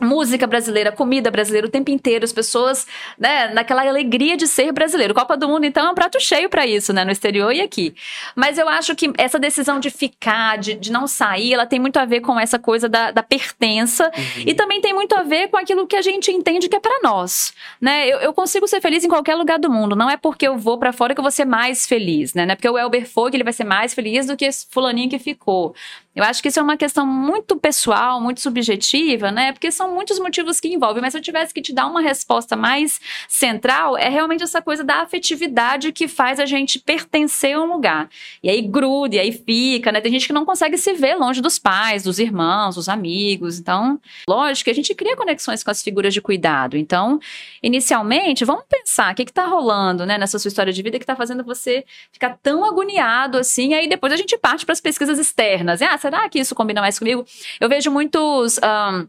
música 0.00 0.46
brasileira, 0.46 0.92
comida 0.92 1.30
brasileira 1.30 1.66
o 1.66 1.70
tempo 1.70 1.90
inteiro, 1.90 2.24
as 2.24 2.32
pessoas, 2.32 2.86
né, 3.18 3.48
naquela 3.48 3.86
alegria 3.86 4.36
de 4.36 4.46
ser 4.46 4.72
brasileiro. 4.72 5.14
Copa 5.14 5.36
do 5.36 5.48
Mundo, 5.48 5.64
então, 5.64 5.86
é 5.86 5.90
um 5.90 5.94
prato 5.94 6.20
cheio 6.20 6.48
para 6.48 6.66
isso, 6.66 6.92
né, 6.92 7.04
no 7.04 7.10
exterior 7.10 7.52
e 7.52 7.60
aqui. 7.60 7.94
Mas 8.34 8.58
eu 8.58 8.68
acho 8.68 8.94
que 8.94 9.12
essa 9.18 9.38
decisão 9.38 9.78
de 9.80 9.90
ficar, 9.90 10.58
de, 10.58 10.74
de 10.74 10.92
não 10.92 11.06
sair, 11.06 11.54
ela 11.54 11.66
tem 11.66 11.78
muito 11.78 11.98
a 11.98 12.04
ver 12.04 12.20
com 12.20 12.38
essa 12.38 12.58
coisa 12.58 12.88
da, 12.88 13.10
da 13.10 13.22
pertença 13.22 14.10
uhum. 14.16 14.44
e 14.46 14.54
também 14.54 14.80
tem 14.80 14.92
muito 14.92 15.14
a 15.14 15.22
ver 15.22 15.48
com 15.48 15.56
aquilo 15.56 15.86
que 15.86 15.96
a 15.96 16.02
gente 16.02 16.30
entende 16.30 16.68
que 16.68 16.76
é 16.76 16.80
para 16.80 17.00
nós, 17.02 17.52
né? 17.80 18.08
Eu, 18.08 18.18
eu, 18.18 18.32
consigo 18.32 18.66
ser 18.66 18.80
feliz 18.80 19.04
em 19.04 19.08
qualquer 19.08 19.34
lugar 19.34 19.58
do 19.58 19.70
mundo, 19.70 19.94
não 19.94 20.10
é 20.10 20.16
porque 20.16 20.46
eu 20.46 20.56
vou 20.56 20.78
para 20.78 20.92
fora 20.92 21.14
que 21.14 21.20
eu 21.20 21.24
vou 21.24 21.30
ser 21.30 21.44
mais 21.44 21.86
feliz, 21.86 22.34
né? 22.34 22.46
Não 22.46 22.52
é 22.52 22.56
porque 22.56 22.68
o 22.68 22.78
Elber 22.78 23.06
foi 23.08 23.30
que 23.30 23.36
ele 23.36 23.44
vai 23.44 23.52
ser 23.52 23.64
mais 23.64 23.94
feliz 23.94 24.26
do 24.26 24.36
que 24.36 24.44
esse 24.44 24.66
fulaninho 24.70 25.10
que 25.10 25.18
ficou. 25.18 25.74
Eu 26.14 26.24
acho 26.24 26.42
que 26.42 26.48
isso 26.48 26.60
é 26.60 26.62
uma 26.62 26.76
questão 26.76 27.06
muito 27.06 27.56
pessoal, 27.56 28.20
muito 28.20 28.40
subjetiva, 28.40 29.30
né? 29.30 29.52
Porque 29.52 29.70
são 29.72 29.94
muitos 29.94 30.18
motivos 30.18 30.60
que 30.60 30.68
envolvem. 30.68 31.00
Mas 31.00 31.12
se 31.12 31.18
eu 31.18 31.22
tivesse 31.22 31.54
que 31.54 31.62
te 31.62 31.72
dar 31.72 31.86
uma 31.86 32.02
resposta 32.02 32.54
mais 32.54 33.00
central, 33.26 33.96
é 33.96 34.10
realmente 34.10 34.42
essa 34.42 34.60
coisa 34.60 34.84
da 34.84 35.02
afetividade 35.02 35.90
que 35.90 36.06
faz 36.06 36.38
a 36.38 36.44
gente 36.44 36.78
pertencer 36.78 37.56
a 37.56 37.60
um 37.60 37.72
lugar. 37.72 38.10
E 38.42 38.50
aí 38.50 38.60
gruda, 38.60 39.16
e 39.16 39.18
aí 39.18 39.32
fica, 39.32 39.90
né? 39.90 40.02
Tem 40.02 40.12
gente 40.12 40.26
que 40.26 40.34
não 40.34 40.44
consegue 40.44 40.76
se 40.76 40.92
ver 40.92 41.14
longe 41.14 41.40
dos 41.40 41.58
pais, 41.58 42.02
dos 42.02 42.18
irmãos, 42.18 42.74
dos 42.74 42.90
amigos. 42.90 43.58
Então, 43.58 43.98
lógico 44.28 44.64
que 44.64 44.70
a 44.70 44.74
gente 44.74 44.94
cria 44.94 45.16
conexões 45.16 45.64
com 45.64 45.70
as 45.70 45.82
figuras 45.82 46.12
de 46.12 46.20
cuidado. 46.20 46.76
Então, 46.76 47.18
inicialmente, 47.62 48.44
vamos 48.44 48.64
pensar 48.68 49.12
o 49.12 49.16
que 49.16 49.22
está 49.22 49.46
rolando, 49.46 50.04
né, 50.04 50.18
nessa 50.18 50.38
sua 50.38 50.48
história 50.48 50.72
de 50.72 50.82
vida 50.82 50.98
que 50.98 51.04
está 51.04 51.16
fazendo 51.16 51.42
você 51.42 51.86
ficar 52.12 52.38
tão 52.42 52.64
agoniado 52.66 53.38
assim. 53.38 53.72
Aí 53.72 53.88
depois 53.88 54.12
a 54.12 54.16
gente 54.16 54.36
parte 54.36 54.66
para 54.66 54.74
as 54.74 54.80
pesquisas 54.80 55.18
externas. 55.18 55.80
Ah, 55.80 55.96
será 56.02 56.28
que 56.28 56.38
isso 56.38 56.54
combina 56.54 56.80
mais 56.80 56.98
comigo? 56.98 57.24
Eu 57.60 57.68
vejo 57.68 57.90
muitos. 57.90 58.58
Um, 58.58 59.08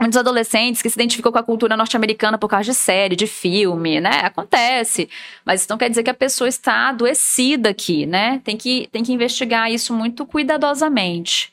muitos 0.00 0.16
adolescentes 0.16 0.82
que 0.82 0.90
se 0.90 0.96
identificam 0.96 1.30
com 1.30 1.38
a 1.38 1.42
cultura 1.44 1.76
norte-americana 1.76 2.36
por 2.36 2.48
causa 2.48 2.72
de 2.72 2.74
série, 2.76 3.14
de 3.14 3.28
filme, 3.28 4.00
né? 4.00 4.20
Acontece. 4.24 5.08
Mas 5.44 5.60
isso 5.60 5.70
não 5.70 5.78
quer 5.78 5.88
dizer 5.88 6.02
que 6.02 6.10
a 6.10 6.14
pessoa 6.14 6.48
está 6.48 6.88
adoecida 6.88 7.68
aqui, 7.68 8.04
né? 8.04 8.40
Tem 8.42 8.56
que, 8.56 8.88
tem 8.90 9.04
que 9.04 9.12
investigar 9.12 9.70
isso 9.70 9.94
muito 9.94 10.26
cuidadosamente. 10.26 11.52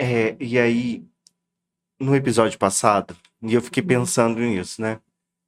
É, 0.00 0.34
e 0.40 0.58
aí, 0.58 1.04
no 2.00 2.16
episódio 2.16 2.58
passado, 2.58 3.16
e 3.40 3.54
eu 3.54 3.62
fiquei 3.62 3.82
uhum. 3.82 3.88
pensando 3.88 4.40
nisso, 4.40 4.82
né? 4.82 4.98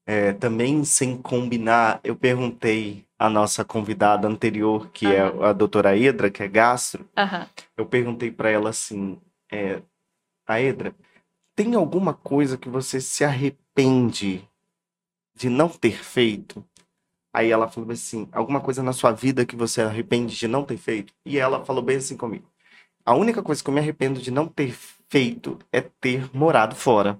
É, 0.06 0.32
também 0.32 0.84
sem 0.84 1.16
combinar, 1.16 1.98
eu 2.04 2.14
perguntei 2.14 3.04
à 3.23 3.31
nossa 3.31 3.64
convidada 3.64 4.26
anterior, 4.26 4.91
que 4.91 5.07
uhum. 5.07 5.12
é 5.12 5.49
a 5.50 5.52
doutora 5.52 5.97
Edra, 5.97 6.29
que 6.29 6.43
é 6.43 6.49
gastro, 6.49 7.09
uhum. 7.17 7.47
eu 7.76 7.87
perguntei 7.87 8.33
para 8.33 8.50
ela 8.50 8.71
assim, 8.71 9.17
é, 9.49 9.81
a 10.45 10.61
Edra, 10.61 10.93
tem 11.55 11.76
alguma 11.76 12.12
coisa 12.12 12.59
que 12.59 12.69
você 12.69 13.00
se 13.00 13.25
arrepende 13.25 14.45
de 15.37 15.49
não 15.49 15.69
ter 15.69 16.02
feito? 16.02 16.64
Aí 17.33 17.49
ela 17.49 17.69
falou 17.69 17.93
assim, 17.93 18.29
alguma 18.33 18.61
coisa 18.61 18.83
na 18.83 18.93
sua 18.93 19.12
vida 19.12 19.47
que 19.47 19.55
você 19.55 19.83
arrepende 19.83 20.37
de 20.37 20.49
não 20.49 20.64
ter 20.64 20.76
feito? 20.76 21.14
E 21.25 21.38
ela 21.38 21.64
falou 21.64 21.81
bem 21.83 21.99
assim 21.99 22.17
comigo, 22.17 22.50
a 23.07 23.14
única 23.14 23.41
coisa 23.41 23.62
que 23.62 23.71
eu 23.71 23.75
me 23.75 23.79
arrependo 23.79 24.21
de 24.21 24.33
não 24.33 24.49
ter 24.49 24.76
feito 25.09 25.61
é 25.71 25.81
ter 25.81 26.29
morado 26.35 26.75
fora 26.75 27.17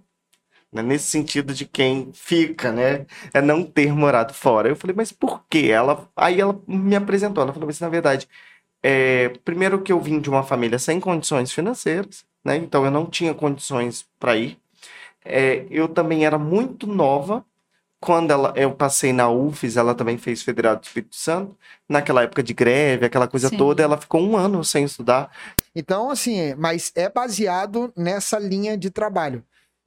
né? 0.73 0.83
nesse 0.83 1.07
sentido 1.07 1.53
de 1.55 1.67
quem 1.67 2.11
fica, 2.15 2.73
né? 2.73 3.07
É 3.35 3.43
não 3.43 3.63
ter 3.63 3.93
morado 3.93 4.33
fora. 4.33 4.69
Eu 4.69 4.77
falei, 4.77 4.97
mas 4.97 5.13
por 5.13 5.45
quê? 5.49 5.69
Ela, 5.73 6.09
aí 6.17 6.41
ela 6.41 6.59
me 6.67 6.97
apresentou, 6.97 7.43
ela 7.43 7.53
falou, 7.53 7.67
mas 7.67 7.81
na 7.81 7.89
verdade, 7.89 8.29
é, 8.83 9.31
primeiro 9.45 9.83
que 9.83 9.93
eu 9.93 10.01
vim 10.01 10.21
de 10.21 10.31
uma 10.31 10.43
família 10.43 10.79
sem 10.79 10.99
condições 11.01 11.53
financeiras, 11.53 12.25
né? 12.45 12.57
Então 12.57 12.85
eu 12.85 12.91
não 12.91 13.07
tinha 13.07 13.35
condições 13.35 14.07
para 14.19 14.37
ir. 14.37 14.59
É, 15.25 15.67
eu 15.71 15.89
também 15.89 16.25
era 16.27 16.39
muito 16.39 16.87
nova 16.87 17.45
quando 18.03 18.33
ela, 18.33 18.53
eu 18.57 18.73
passei 18.75 19.13
na 19.13 19.31
UFES, 19.31 19.77
ela 19.77 19.95
também 19.95 20.19
fez 20.19 20.43
Federal 20.43 20.75
do 20.75 20.83
Espírito 20.83 21.15
Santo. 21.15 21.57
Naquela 21.89 22.25
época 22.25 22.43
de 22.43 22.53
greve, 22.53 23.07
aquela 23.07 23.29
coisa 23.29 23.49
Sim. 23.49 23.57
toda, 23.57 23.81
ela 23.81 23.97
ficou 23.97 24.21
um 24.21 24.37
ano 24.37 24.65
sem 24.65 24.85
estudar. 24.85 25.31
Então, 25.73 26.11
assim, 26.11 26.53
mas 26.57 26.91
é 26.97 27.09
baseado 27.09 27.93
nessa 27.97 28.41
linha 28.41 28.77
de 28.77 28.91
trabalho 28.91 29.45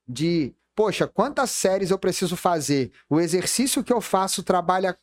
de 0.08 0.54
poxa, 0.76 1.08
quantas 1.08 1.52
séries 1.52 1.92
eu 1.92 1.98
preciso 1.98 2.36
fazer? 2.36 2.92
O 3.10 3.20
exercício 3.20 3.84
que 3.84 3.94
eu 3.94 4.02
faço 4.02 4.44
trabalha 4.44 4.98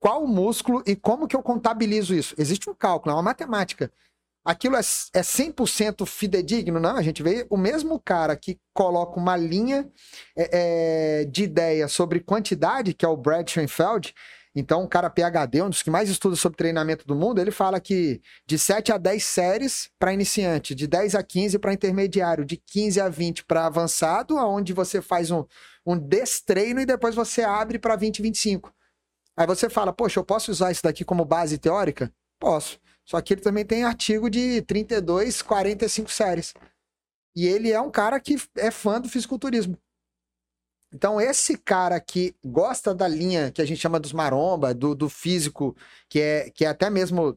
qual 0.00 0.26
músculo 0.26 0.82
e 0.86 0.94
como 0.94 1.26
que 1.26 1.34
eu 1.34 1.42
contabilizo 1.42 2.14
isso? 2.14 2.34
Existe 2.36 2.68
um 2.68 2.74
cálculo, 2.74 3.12
é 3.12 3.16
uma 3.16 3.22
matemática. 3.22 3.90
Aquilo 4.44 4.76
é, 4.76 4.80
é 4.80 5.22
100% 5.22 6.04
fidedigno? 6.04 6.78
Não, 6.78 6.96
a 6.96 7.02
gente 7.02 7.22
vê 7.22 7.46
o 7.48 7.56
mesmo 7.56 7.98
cara 7.98 8.36
que 8.36 8.60
coloca 8.74 9.18
uma 9.18 9.34
linha 9.34 9.90
é, 10.36 11.22
é, 11.22 11.24
de 11.24 11.44
ideia 11.44 11.88
sobre 11.88 12.20
quantidade, 12.20 12.92
que 12.92 13.06
é 13.06 13.08
o 13.08 13.16
Brad 13.16 13.48
Schoenfeld, 13.48 14.14
então, 14.54 14.84
um 14.84 14.86
cara 14.86 15.10
PhD, 15.10 15.62
um 15.62 15.68
dos 15.68 15.82
que 15.82 15.90
mais 15.90 16.08
estuda 16.08 16.36
sobre 16.36 16.56
treinamento 16.56 17.04
do 17.04 17.16
mundo, 17.16 17.40
ele 17.40 17.50
fala 17.50 17.80
que 17.80 18.20
de 18.46 18.56
7 18.56 18.92
a 18.92 18.98
10 18.98 19.24
séries 19.24 19.90
para 19.98 20.14
iniciante, 20.14 20.76
de 20.76 20.86
10 20.86 21.16
a 21.16 21.22
15 21.24 21.58
para 21.58 21.72
intermediário, 21.72 22.44
de 22.44 22.56
15 22.56 23.00
a 23.00 23.08
20 23.08 23.44
para 23.46 23.66
avançado, 23.66 24.38
aonde 24.38 24.72
você 24.72 25.02
faz 25.02 25.32
um, 25.32 25.44
um 25.84 25.98
destreino 25.98 26.80
e 26.80 26.86
depois 26.86 27.16
você 27.16 27.42
abre 27.42 27.80
para 27.80 27.96
20 27.96 28.20
e 28.20 28.22
25. 28.22 28.72
Aí 29.36 29.46
você 29.46 29.68
fala, 29.68 29.92
poxa, 29.92 30.20
eu 30.20 30.24
posso 30.24 30.52
usar 30.52 30.70
isso 30.70 30.84
daqui 30.84 31.04
como 31.04 31.24
base 31.24 31.58
teórica? 31.58 32.12
Posso. 32.38 32.78
Só 33.04 33.20
que 33.20 33.34
ele 33.34 33.40
também 33.40 33.64
tem 33.64 33.82
artigo 33.82 34.30
de 34.30 34.62
32, 34.62 35.42
45 35.42 36.10
séries. 36.12 36.54
E 37.34 37.44
ele 37.46 37.72
é 37.72 37.80
um 37.80 37.90
cara 37.90 38.20
que 38.20 38.36
é 38.56 38.70
fã 38.70 39.00
do 39.00 39.08
fisiculturismo. 39.08 39.76
Então, 40.94 41.20
esse 41.20 41.58
cara 41.58 41.98
que 41.98 42.36
gosta 42.44 42.94
da 42.94 43.08
linha 43.08 43.50
que 43.50 43.60
a 43.60 43.64
gente 43.64 43.80
chama 43.80 43.98
dos 43.98 44.12
maromba, 44.12 44.72
do, 44.72 44.94
do 44.94 45.08
físico, 45.08 45.76
que 46.08 46.20
é, 46.20 46.50
que 46.50 46.64
é 46.64 46.68
até 46.68 46.88
mesmo 46.88 47.36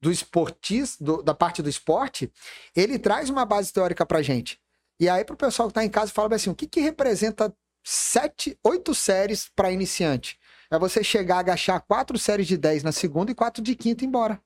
do 0.00 0.10
esportista, 0.10 1.04
do, 1.04 1.22
da 1.22 1.34
parte 1.34 1.62
do 1.62 1.68
esporte, 1.68 2.32
ele 2.74 2.98
traz 2.98 3.28
uma 3.28 3.44
base 3.44 3.70
teórica 3.70 4.06
pra 4.06 4.22
gente. 4.22 4.58
E 4.98 5.06
aí, 5.06 5.22
pro 5.22 5.36
pessoal 5.36 5.68
que 5.68 5.74
tá 5.74 5.84
em 5.84 5.90
casa, 5.90 6.12
fala 6.12 6.34
assim: 6.34 6.48
o 6.48 6.54
que, 6.54 6.66
que 6.66 6.80
representa 6.80 7.54
sete, 7.84 8.58
oito 8.64 8.94
séries 8.94 9.50
para 9.54 9.70
iniciante? 9.70 10.38
É 10.70 10.78
você 10.78 11.04
chegar, 11.04 11.40
agachar 11.40 11.84
quatro 11.86 12.18
séries 12.18 12.46
de 12.46 12.56
10 12.56 12.82
na 12.82 12.92
segunda 12.92 13.30
e 13.30 13.34
quatro 13.34 13.62
de 13.62 13.74
quinta 13.76 14.02
embora. 14.02 14.40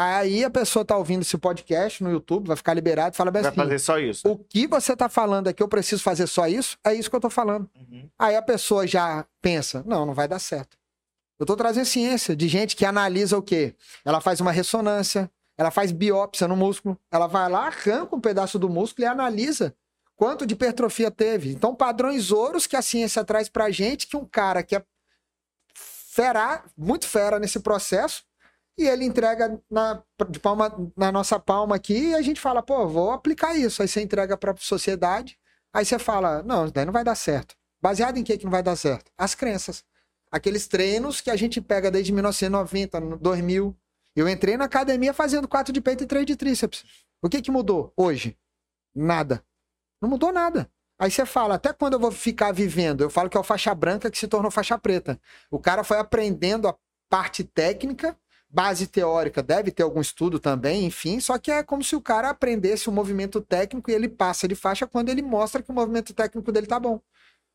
Aí 0.00 0.44
a 0.44 0.50
pessoa 0.50 0.84
tá 0.84 0.96
ouvindo 0.96 1.22
esse 1.22 1.36
podcast 1.36 2.04
no 2.04 2.10
YouTube, 2.12 2.46
vai 2.46 2.56
ficar 2.56 2.72
liberado 2.72 3.14
e 3.14 3.16
fala 3.16 3.32
bem 3.32 3.42
Vai 3.42 3.50
assim: 3.50 3.60
fazer 3.60 3.78
só 3.80 3.98
isso. 3.98 4.28
o 4.28 4.38
que 4.38 4.64
você 4.68 4.94
tá 4.94 5.08
falando 5.08 5.48
é 5.48 5.52
que 5.52 5.60
eu 5.60 5.66
preciso 5.66 6.00
fazer 6.04 6.28
só 6.28 6.46
isso? 6.46 6.78
É 6.84 6.94
isso 6.94 7.10
que 7.10 7.16
eu 7.16 7.20
tô 7.20 7.28
falando. 7.28 7.68
Uhum. 7.74 8.08
Aí 8.16 8.36
a 8.36 8.42
pessoa 8.42 8.86
já 8.86 9.26
pensa: 9.42 9.82
não, 9.84 10.06
não 10.06 10.14
vai 10.14 10.28
dar 10.28 10.38
certo. 10.38 10.78
Eu 11.36 11.44
tô 11.44 11.56
trazendo 11.56 11.84
ciência 11.84 12.36
de 12.36 12.46
gente 12.46 12.76
que 12.76 12.84
analisa 12.84 13.36
o 13.36 13.42
quê? 13.42 13.74
Ela 14.04 14.20
faz 14.20 14.40
uma 14.40 14.52
ressonância, 14.52 15.28
ela 15.56 15.72
faz 15.72 15.90
biópsia 15.90 16.46
no 16.46 16.54
músculo, 16.56 16.96
ela 17.10 17.26
vai 17.26 17.50
lá, 17.50 17.66
arranca 17.66 18.14
um 18.14 18.20
pedaço 18.20 18.56
do 18.56 18.68
músculo 18.68 19.04
e 19.04 19.08
analisa 19.08 19.74
quanto 20.14 20.46
de 20.46 20.54
hipertrofia 20.54 21.10
teve. 21.10 21.50
Então, 21.50 21.74
padrões 21.74 22.30
ouros 22.30 22.68
que 22.68 22.76
a 22.76 22.82
ciência 22.82 23.24
traz 23.24 23.48
pra 23.48 23.68
gente, 23.72 24.06
que 24.06 24.16
um 24.16 24.24
cara 24.24 24.62
que 24.62 24.76
é 24.76 24.84
fera, 25.74 26.62
muito 26.76 27.04
fera 27.08 27.40
nesse 27.40 27.58
processo, 27.58 28.27
e 28.78 28.86
ele 28.86 29.04
entrega 29.04 29.60
na, 29.68 30.02
de 30.30 30.38
palma, 30.38 30.72
na 30.96 31.10
nossa 31.10 31.38
palma 31.38 31.74
aqui, 31.74 32.10
e 32.10 32.14
a 32.14 32.22
gente 32.22 32.40
fala, 32.40 32.62
pô, 32.62 32.86
vou 32.86 33.10
aplicar 33.10 33.56
isso. 33.56 33.82
Aí 33.82 33.88
você 33.88 34.00
entrega 34.00 34.36
pra 34.36 34.54
sociedade, 34.56 35.36
aí 35.72 35.84
você 35.84 35.98
fala, 35.98 36.44
não, 36.44 36.70
daí 36.70 36.84
não 36.84 36.92
vai 36.92 37.02
dar 37.02 37.16
certo. 37.16 37.56
Baseado 37.82 38.18
em 38.18 38.22
que 38.22 38.38
que 38.38 38.44
não 38.44 38.52
vai 38.52 38.62
dar 38.62 38.76
certo? 38.76 39.10
As 39.18 39.34
crenças. 39.34 39.84
Aqueles 40.30 40.68
treinos 40.68 41.20
que 41.20 41.30
a 41.30 41.36
gente 41.36 41.60
pega 41.60 41.90
desde 41.90 42.12
1990, 42.12 43.00
no 43.00 43.18
2000. 43.18 43.76
Eu 44.14 44.28
entrei 44.28 44.56
na 44.56 44.64
academia 44.66 45.12
fazendo 45.12 45.48
4 45.48 45.72
de 45.72 45.80
peito 45.80 46.04
e 46.04 46.06
3 46.06 46.26
de 46.26 46.36
tríceps. 46.36 46.84
O 47.20 47.28
que 47.28 47.42
que 47.42 47.50
mudou 47.50 47.92
hoje? 47.96 48.36
Nada. 48.94 49.42
Não 50.00 50.08
mudou 50.08 50.32
nada. 50.32 50.70
Aí 51.00 51.10
você 51.10 51.24
fala, 51.24 51.54
até 51.54 51.72
quando 51.72 51.94
eu 51.94 52.00
vou 52.00 52.10
ficar 52.10 52.52
vivendo? 52.52 53.02
Eu 53.02 53.10
falo 53.10 53.30
que 53.30 53.36
é 53.36 53.40
o 53.40 53.44
faixa 53.44 53.74
branca 53.74 54.10
que 54.10 54.18
se 54.18 54.28
tornou 54.28 54.50
faixa 54.50 54.78
preta. 54.78 55.20
O 55.50 55.58
cara 55.58 55.82
foi 55.82 55.98
aprendendo 55.98 56.68
a 56.68 56.76
parte 57.08 57.42
técnica, 57.42 58.16
base 58.50 58.86
teórica, 58.86 59.42
deve 59.42 59.70
ter 59.70 59.82
algum 59.82 60.00
estudo 60.00 60.38
também, 60.38 60.84
enfim, 60.84 61.20
só 61.20 61.38
que 61.38 61.50
é 61.50 61.62
como 61.62 61.84
se 61.84 61.94
o 61.94 62.00
cara 62.00 62.30
aprendesse 62.30 62.88
o 62.88 62.92
movimento 62.92 63.40
técnico 63.40 63.90
e 63.90 63.94
ele 63.94 64.08
passa 64.08 64.48
de 64.48 64.54
faixa 64.54 64.86
quando 64.86 65.10
ele 65.10 65.22
mostra 65.22 65.62
que 65.62 65.70
o 65.70 65.74
movimento 65.74 66.14
técnico 66.14 66.50
dele 66.50 66.66
tá 66.66 66.80
bom. 66.80 67.00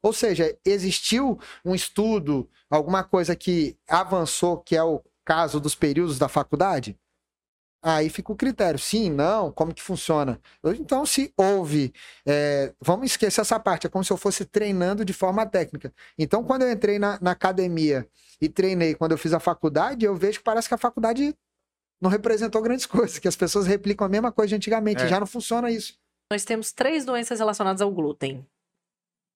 Ou 0.03 0.13
seja, 0.13 0.55
existiu 0.65 1.39
um 1.65 1.73
estudo, 1.73 2.49
alguma 2.69 3.03
coisa 3.03 3.35
que 3.35 3.77
avançou, 3.87 4.57
que 4.57 4.75
é 4.75 4.83
o 4.83 5.01
caso 5.25 5.59
dos 5.59 5.75
períodos 5.75 6.19
da 6.19 6.27
faculdade? 6.27 6.99
Aí 7.85 8.07
fica 8.09 8.31
o 8.31 8.35
critério, 8.35 8.79
sim, 8.79 9.09
não, 9.09 9.51
como 9.51 9.73
que 9.73 9.81
funciona? 9.81 10.39
Então, 10.63 11.05
se 11.05 11.33
houve, 11.35 11.93
é, 12.25 12.73
vamos 12.79 13.07
esquecer 13.07 13.41
essa 13.41 13.59
parte, 13.59 13.85
é 13.87 13.89
como 13.89 14.05
se 14.05 14.13
eu 14.13 14.15
fosse 14.15 14.45
treinando 14.45 15.03
de 15.03 15.11
forma 15.11 15.45
técnica. 15.45 15.93
Então, 16.17 16.45
quando 16.45 16.61
eu 16.61 16.71
entrei 16.71 16.97
na, 16.97 17.19
na 17.21 17.31
academia 17.31 18.07
e 18.39 18.47
treinei 18.47 18.95
quando 18.95 19.11
eu 19.11 19.17
fiz 19.17 19.33
a 19.33 19.39
faculdade, 19.39 20.05
eu 20.05 20.15
vejo 20.15 20.37
que 20.37 20.45
parece 20.45 20.69
que 20.69 20.73
a 20.73 20.77
faculdade 20.77 21.35
não 22.01 22.09
representou 22.09 22.61
grandes 22.61 22.85
coisas, 22.87 23.19
que 23.19 23.27
as 23.27 23.35
pessoas 23.35 23.67
replicam 23.67 24.05
a 24.07 24.09
mesma 24.09 24.31
coisa 24.31 24.49
de 24.49 24.55
antigamente, 24.55 25.03
É. 25.03 25.07
já 25.09 25.19
não 25.19 25.27
funciona 25.27 25.69
isso. 25.69 25.97
Nós 26.31 26.45
temos 26.45 26.71
três 26.71 27.03
doenças 27.03 27.39
relacionadas 27.39 27.81
ao 27.81 27.91
glúten. 27.91 28.45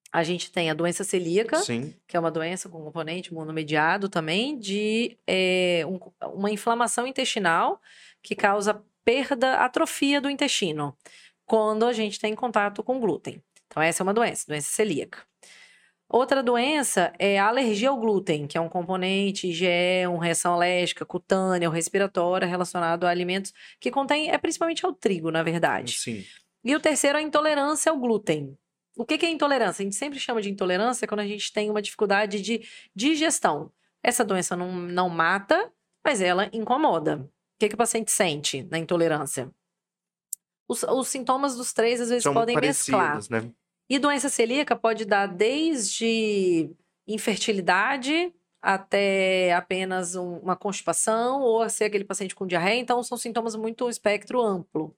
A 0.10 0.24
gente 0.24 0.50
tem 0.54 0.70
a 0.70 0.74
doença 0.74 1.04
celíaca, 1.04 1.58
Sim. 1.60 1.94
que 2.08 2.16
é 2.16 2.20
uma 2.20 2.32
doença 2.32 2.70
com 2.70 2.82
componente 2.82 3.30
imunomediado 3.30 4.08
também, 4.08 4.58
de 4.58 5.18
é, 5.27 5.84
um- 5.86 6.00
uma 6.34 6.50
inflamação 6.50 7.06
intestinal 7.06 7.81
que 8.27 8.35
causa 8.35 8.83
perda, 9.05 9.53
atrofia 9.53 10.20
do 10.20 10.29
intestino, 10.29 10.94
quando 11.46 11.85
a 11.85 11.94
gente 11.94 12.20
tem 12.20 12.35
contato 12.35 12.83
com 12.83 13.00
glúten. 13.00 13.42
Então, 13.68 13.81
essa 13.81 14.01
é 14.01 14.03
uma 14.03 14.13
doença, 14.13 14.44
doença 14.46 14.68
celíaca. 14.68 15.20
Outra 16.09 16.44
doença 16.44 17.13
é 17.18 17.40
a 17.40 17.48
alergia 17.48 17.87
ao 17.87 17.98
glúten, 17.98 18.46
que 18.46 18.57
é 18.57 18.61
um 18.61 18.68
componente 18.68 19.48
IgE, 19.48 20.07
uma 20.09 20.25
reação 20.25 20.55
alérgica, 20.55 21.05
cutânea 21.05 21.70
ou 21.70 21.74
respiratória 21.74 22.46
relacionado 22.46 23.05
a 23.05 23.09
alimentos 23.09 23.53
que 23.79 23.90
contém, 23.90 24.29
é 24.29 24.37
principalmente 24.37 24.85
ao 24.85 24.92
trigo, 24.92 25.31
na 25.31 25.42
verdade. 25.42 25.94
Sim. 25.94 26.25
E 26.66 26.75
o 26.75 26.79
terceiro 26.81 27.18
é 27.18 27.22
a 27.22 27.24
intolerância 27.24 27.90
ao 27.90 27.98
glúten. 27.98 28.57
O 28.98 29.05
que 29.05 29.25
é 29.25 29.29
intolerância? 29.29 29.83
A 29.83 29.85
gente 29.85 29.96
sempre 29.96 30.20
chama 30.20 30.42
de 30.42 30.50
intolerância 30.50 31.07
quando 31.07 31.22
a 31.22 31.27
gente 31.27 31.53
tem 31.53 31.70
uma 31.70 31.81
dificuldade 31.81 32.42
de 32.42 32.61
digestão. 32.94 33.72
Essa 34.03 34.25
doença 34.25 34.53
não, 34.53 34.74
não 34.74 35.07
mata, 35.07 35.72
mas 36.03 36.22
ela 36.22 36.50
incomoda. 36.51 37.29
O 37.57 37.59
que, 37.59 37.70
que 37.70 37.75
o 37.75 37.77
paciente 37.77 38.11
sente 38.11 38.61
na 38.70 38.77
intolerância? 38.77 39.50
Os, 40.70 40.83
os 40.83 41.07
sintomas 41.07 41.55
dos 41.55 41.74
três 41.74 42.00
às 42.00 42.09
vezes 42.09 42.24
São 42.24 42.33
podem 42.33 42.55
mesclar. 42.55 43.20
né? 43.31 43.51
E 43.89 43.98
doença 43.98 44.29
celíaca 44.29 44.75
pode 44.75 45.05
dar 45.05 45.25
desde 45.25 46.70
infertilidade 47.07 48.31
até 48.61 49.53
apenas 49.53 50.15
um- 50.15 50.37
uma 50.39 50.55
constipação 50.55 51.41
ou 51.41 51.67
ser 51.70 51.85
aquele 51.85 52.03
paciente 52.03 52.35
com 52.35 52.46
diarreia. 52.46 52.79
Então, 52.79 53.01
são 53.01 53.17
sintomas 53.17 53.55
muito 53.55 53.89
espectro 53.89 54.41
amplo. 54.41 54.96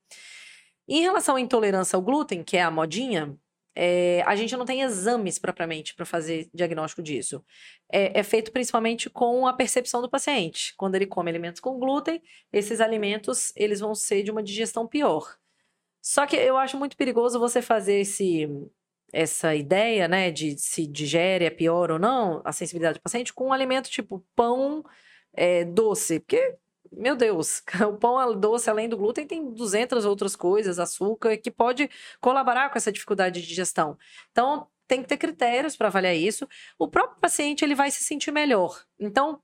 Em 0.87 1.01
relação 1.01 1.35
à 1.35 1.41
intolerância 1.41 1.95
ao 1.95 2.01
glúten, 2.01 2.43
que 2.43 2.57
é 2.57 2.63
a 2.63 2.71
modinha, 2.71 3.37
é, 3.75 4.23
a 4.25 4.35
gente 4.35 4.55
não 4.57 4.65
tem 4.65 4.81
exames 4.81 5.39
propriamente 5.39 5.95
para 5.95 6.05
fazer 6.05 6.49
diagnóstico 6.53 7.01
disso. 7.01 7.43
É, 7.91 8.19
é 8.19 8.23
feito 8.23 8.51
principalmente 8.51 9.09
com 9.09 9.47
a 9.47 9.53
percepção 9.53 10.01
do 10.01 10.09
paciente. 10.09 10.73
Quando 10.77 10.95
ele 10.95 11.05
come 11.05 11.29
alimentos 11.29 11.61
com 11.61 11.79
glúten, 11.79 12.21
esses 12.51 12.81
alimentos 12.81 13.53
eles 13.55 13.79
vão 13.79 13.95
ser 13.95 14.23
de 14.23 14.31
uma 14.31 14.43
digestão 14.43 14.87
pior. 14.87 15.37
Só 16.01 16.25
que 16.25 16.35
eu 16.35 16.57
acho 16.57 16.77
muito 16.77 16.97
perigoso 16.97 17.39
você 17.39 17.61
fazer 17.61 17.99
esse, 17.99 18.47
essa 19.11 19.55
ideia, 19.55 20.07
né, 20.07 20.31
de 20.31 20.57
se 20.57 20.87
digere 20.87 21.45
é 21.45 21.49
pior 21.49 21.91
ou 21.91 21.99
não, 21.99 22.41
a 22.45 22.51
sensibilidade 22.51 22.99
do 22.99 23.01
paciente, 23.01 23.33
com 23.33 23.47
um 23.47 23.53
alimento 23.53 23.89
tipo 23.89 24.25
pão 24.35 24.83
é, 25.33 25.65
doce. 25.65 26.19
Porque, 26.19 26.55
meu 26.91 27.15
Deus, 27.15 27.61
o 27.87 27.97
pão 27.97 28.39
doce, 28.39 28.69
além 28.69 28.89
do 28.89 28.97
glúten, 28.97 29.25
tem 29.27 29.53
200 29.53 30.05
outras 30.05 30.35
coisas, 30.35 30.79
açúcar, 30.79 31.37
que 31.37 31.51
pode 31.51 31.89
colaborar 32.19 32.69
com 32.69 32.77
essa 32.77 32.91
dificuldade 32.91 33.41
de 33.41 33.47
digestão. 33.47 33.97
Então, 34.31 34.67
tem 34.87 35.01
que 35.03 35.07
ter 35.07 35.17
critérios 35.17 35.77
para 35.77 35.87
avaliar 35.87 36.15
isso. 36.15 36.47
O 36.77 36.87
próprio 36.87 37.19
paciente, 37.19 37.63
ele 37.63 37.75
vai 37.75 37.91
se 37.91 38.03
sentir 38.03 38.31
melhor. 38.31 38.83
Então, 38.99 39.39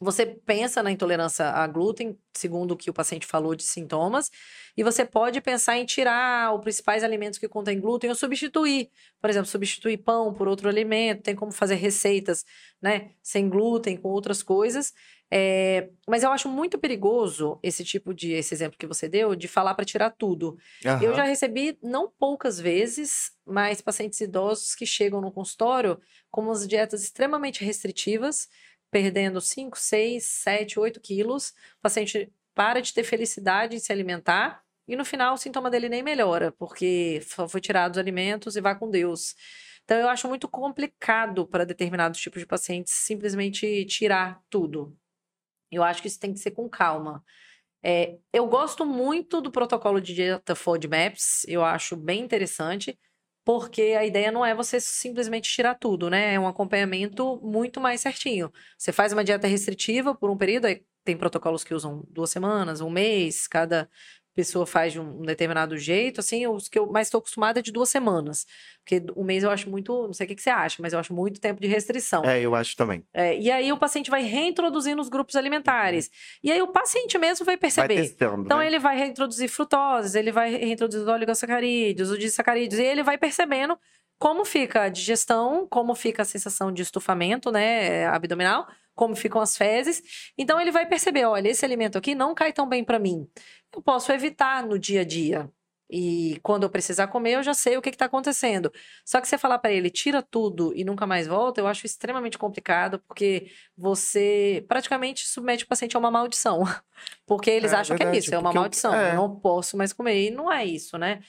você 0.00 0.26
pensa 0.26 0.82
na 0.82 0.90
intolerância 0.90 1.46
a 1.46 1.66
glúten, 1.66 2.18
segundo 2.34 2.72
o 2.72 2.76
que 2.76 2.90
o 2.90 2.94
paciente 2.94 3.26
falou 3.26 3.54
de 3.54 3.62
sintomas, 3.62 4.30
e 4.76 4.82
você 4.82 5.04
pode 5.04 5.40
pensar 5.40 5.76
em 5.78 5.84
tirar 5.84 6.52
os 6.54 6.60
principais 6.60 7.04
alimentos 7.04 7.38
que 7.38 7.48
contêm 7.48 7.80
glúten 7.80 8.10
ou 8.10 8.16
substituir. 8.16 8.90
Por 9.20 9.30
exemplo, 9.30 9.46
substituir 9.46 9.98
pão 9.98 10.34
por 10.34 10.48
outro 10.48 10.68
alimento, 10.68 11.22
tem 11.22 11.36
como 11.36 11.52
fazer 11.52 11.76
receitas, 11.76 12.44
né, 12.82 13.12
sem 13.22 13.48
glúten, 13.48 13.96
com 13.96 14.08
outras 14.08 14.42
coisas. 14.42 14.92
É, 15.36 15.90
mas 16.06 16.22
eu 16.22 16.30
acho 16.30 16.48
muito 16.48 16.78
perigoso 16.78 17.58
esse 17.60 17.82
tipo 17.82 18.14
de, 18.14 18.30
esse 18.30 18.54
exemplo 18.54 18.78
que 18.78 18.86
você 18.86 19.08
deu, 19.08 19.34
de 19.34 19.48
falar 19.48 19.74
para 19.74 19.84
tirar 19.84 20.10
tudo. 20.10 20.56
Eu 20.84 20.90
Aham. 20.90 21.14
já 21.16 21.24
recebi, 21.24 21.76
não 21.82 22.08
poucas 22.16 22.60
vezes, 22.60 23.32
mas 23.44 23.80
pacientes 23.80 24.20
idosos 24.20 24.76
que 24.76 24.86
chegam 24.86 25.20
no 25.20 25.32
consultório 25.32 26.00
com 26.30 26.42
umas 26.42 26.68
dietas 26.68 27.02
extremamente 27.02 27.64
restritivas, 27.64 28.46
perdendo 28.92 29.40
5, 29.40 29.76
6, 29.76 30.24
7, 30.24 30.78
8 30.78 31.00
quilos. 31.00 31.48
O 31.48 31.82
paciente 31.82 32.32
para 32.54 32.80
de 32.80 32.94
ter 32.94 33.02
felicidade 33.02 33.74
em 33.74 33.80
se 33.80 33.92
alimentar 33.92 34.62
e 34.86 34.94
no 34.94 35.04
final 35.04 35.34
o 35.34 35.36
sintoma 35.36 35.68
dele 35.68 35.88
nem 35.88 36.00
melhora, 36.02 36.52
porque 36.52 37.20
só 37.26 37.48
foi 37.48 37.60
tirado 37.60 37.94
os 37.94 37.98
alimentos 37.98 38.54
e 38.54 38.60
vai 38.60 38.78
com 38.78 38.88
Deus. 38.88 39.34
Então 39.82 39.96
eu 39.98 40.08
acho 40.08 40.28
muito 40.28 40.46
complicado 40.46 41.44
para 41.44 41.66
determinados 41.66 42.20
tipos 42.20 42.40
de 42.40 42.46
pacientes 42.46 42.92
simplesmente 42.92 43.84
tirar 43.86 44.40
tudo. 44.48 44.96
Eu 45.74 45.84
acho 45.84 46.02
que 46.02 46.08
isso 46.08 46.20
tem 46.20 46.32
que 46.32 46.40
ser 46.40 46.52
com 46.52 46.68
calma. 46.68 47.22
É, 47.82 48.16
eu 48.32 48.46
gosto 48.46 48.86
muito 48.86 49.40
do 49.40 49.50
protocolo 49.50 50.00
de 50.00 50.14
dieta 50.14 50.54
FODMAPs, 50.54 51.44
eu 51.46 51.62
acho 51.64 51.96
bem 51.96 52.22
interessante, 52.22 52.98
porque 53.44 53.82
a 53.98 54.06
ideia 54.06 54.32
não 54.32 54.44
é 54.44 54.54
você 54.54 54.80
simplesmente 54.80 55.50
tirar 55.50 55.74
tudo, 55.74 56.08
né? 56.08 56.34
É 56.34 56.40
um 56.40 56.48
acompanhamento 56.48 57.38
muito 57.42 57.80
mais 57.80 58.00
certinho. 58.00 58.50
Você 58.78 58.90
faz 58.92 59.12
uma 59.12 59.22
dieta 59.22 59.46
restritiva 59.46 60.14
por 60.14 60.30
um 60.30 60.36
período, 60.36 60.64
aí 60.66 60.82
tem 61.04 61.16
protocolos 61.16 61.62
que 61.62 61.74
usam 61.74 62.02
duas 62.08 62.30
semanas, 62.30 62.80
um 62.80 62.88
mês, 62.88 63.46
cada 63.46 63.88
pessoa 64.34 64.66
faz 64.66 64.92
de 64.92 65.00
um 65.00 65.22
determinado 65.22 65.76
jeito, 65.78 66.20
assim, 66.20 66.46
os 66.46 66.68
que 66.68 66.78
eu 66.78 66.86
mais 66.90 67.06
estou 67.06 67.18
acostumada 67.20 67.60
é 67.60 67.62
de 67.62 67.70
duas 67.72 67.88
semanas, 67.88 68.46
porque 68.84 69.02
um 69.16 69.22
mês 69.24 69.42
eu 69.44 69.50
acho 69.50 69.70
muito, 69.70 70.06
não 70.06 70.12
sei 70.12 70.24
o 70.24 70.28
que 70.28 70.34
que 70.34 70.42
você 70.42 70.50
acha, 70.50 70.82
mas 70.82 70.92
eu 70.92 70.98
acho 70.98 71.14
muito 71.14 71.40
tempo 71.40 71.60
de 71.60 71.66
restrição. 71.68 72.24
É, 72.24 72.40
eu 72.40 72.54
acho 72.54 72.76
também. 72.76 73.04
É, 73.14 73.38
e 73.38 73.50
aí 73.50 73.72
o 73.72 73.78
paciente 73.78 74.10
vai 74.10 74.22
reintroduzindo 74.22 75.00
os 75.00 75.08
grupos 75.08 75.36
alimentares. 75.36 76.10
E 76.42 76.50
aí 76.50 76.60
o 76.60 76.68
paciente 76.68 77.16
mesmo 77.18 77.44
vai 77.46 77.54
Vai 77.54 77.58
perceber. 77.60 77.94
testando, 77.94 78.42
Então 78.44 78.58
né? 78.58 78.66
ele 78.66 78.78
vai 78.78 78.96
reintroduzir 78.98 79.48
frutoses, 79.48 80.14
ele 80.14 80.32
vai 80.32 80.54
reintroduzir 80.56 81.02
os 81.02 81.08
oligosacarídeos, 81.08 82.10
os 82.10 82.18
disacarídeos, 82.18 82.80
e 82.80 82.84
ele 82.84 83.02
vai 83.02 83.16
percebendo 83.16 83.78
como 84.18 84.44
fica 84.44 84.82
a 84.82 84.88
digestão, 84.88 85.66
como 85.68 85.94
fica 85.94 86.22
a 86.22 86.24
sensação 86.24 86.72
de 86.72 86.82
estufamento, 86.82 87.50
né, 87.50 88.06
abdominal, 88.06 88.66
como 88.94 89.14
ficam 89.16 89.40
as 89.40 89.56
fezes. 89.56 90.02
Então 90.38 90.60
ele 90.60 90.70
vai 90.70 90.86
perceber, 90.86 91.24
olha, 91.24 91.48
esse 91.48 91.64
alimento 91.64 91.98
aqui 91.98 92.14
não 92.14 92.34
cai 92.34 92.52
tão 92.52 92.68
bem 92.68 92.84
para 92.84 92.98
mim. 92.98 93.28
Eu 93.74 93.82
posso 93.82 94.12
evitar 94.12 94.64
no 94.66 94.78
dia 94.78 95.00
a 95.02 95.04
dia. 95.04 95.50
E 95.90 96.40
quando 96.42 96.62
eu 96.62 96.70
precisar 96.70 97.08
comer, 97.08 97.32
eu 97.34 97.42
já 97.42 97.52
sei 97.52 97.76
o 97.76 97.82
que 97.82 97.90
está 97.90 98.06
acontecendo. 98.06 98.72
Só 99.04 99.20
que 99.20 99.28
você 99.28 99.36
falar 99.36 99.58
para 99.58 99.70
ele, 99.70 99.90
tira 99.90 100.22
tudo 100.22 100.72
e 100.74 100.82
nunca 100.82 101.06
mais 101.06 101.26
volta, 101.26 101.60
eu 101.60 101.66
acho 101.68 101.84
extremamente 101.84 102.38
complicado, 102.38 102.98
porque 103.06 103.48
você 103.76 104.64
praticamente 104.66 105.26
submete 105.26 105.64
o 105.64 105.68
paciente 105.68 105.94
a 105.94 105.98
uma 105.98 106.10
maldição. 106.10 106.62
Porque 107.26 107.50
eles 107.50 107.72
É 107.72 107.76
acham 107.76 107.96
que 107.96 108.02
é 108.02 108.06
verdade, 108.06 108.24
isso, 108.24 108.34
é 108.34 108.38
uma 108.38 108.44
porque 108.44 108.56
eu- 108.56 108.60
maldição. 108.62 108.94
é. 108.94 109.10
Eu 109.10 109.16
não 109.16 109.36
posso 109.40 109.76
mais 109.76 109.92
comer. 109.92 110.28
E 110.28 110.30
não 110.30 110.50
é 110.50 110.64
isso, 110.64 110.96
né? 110.96 111.20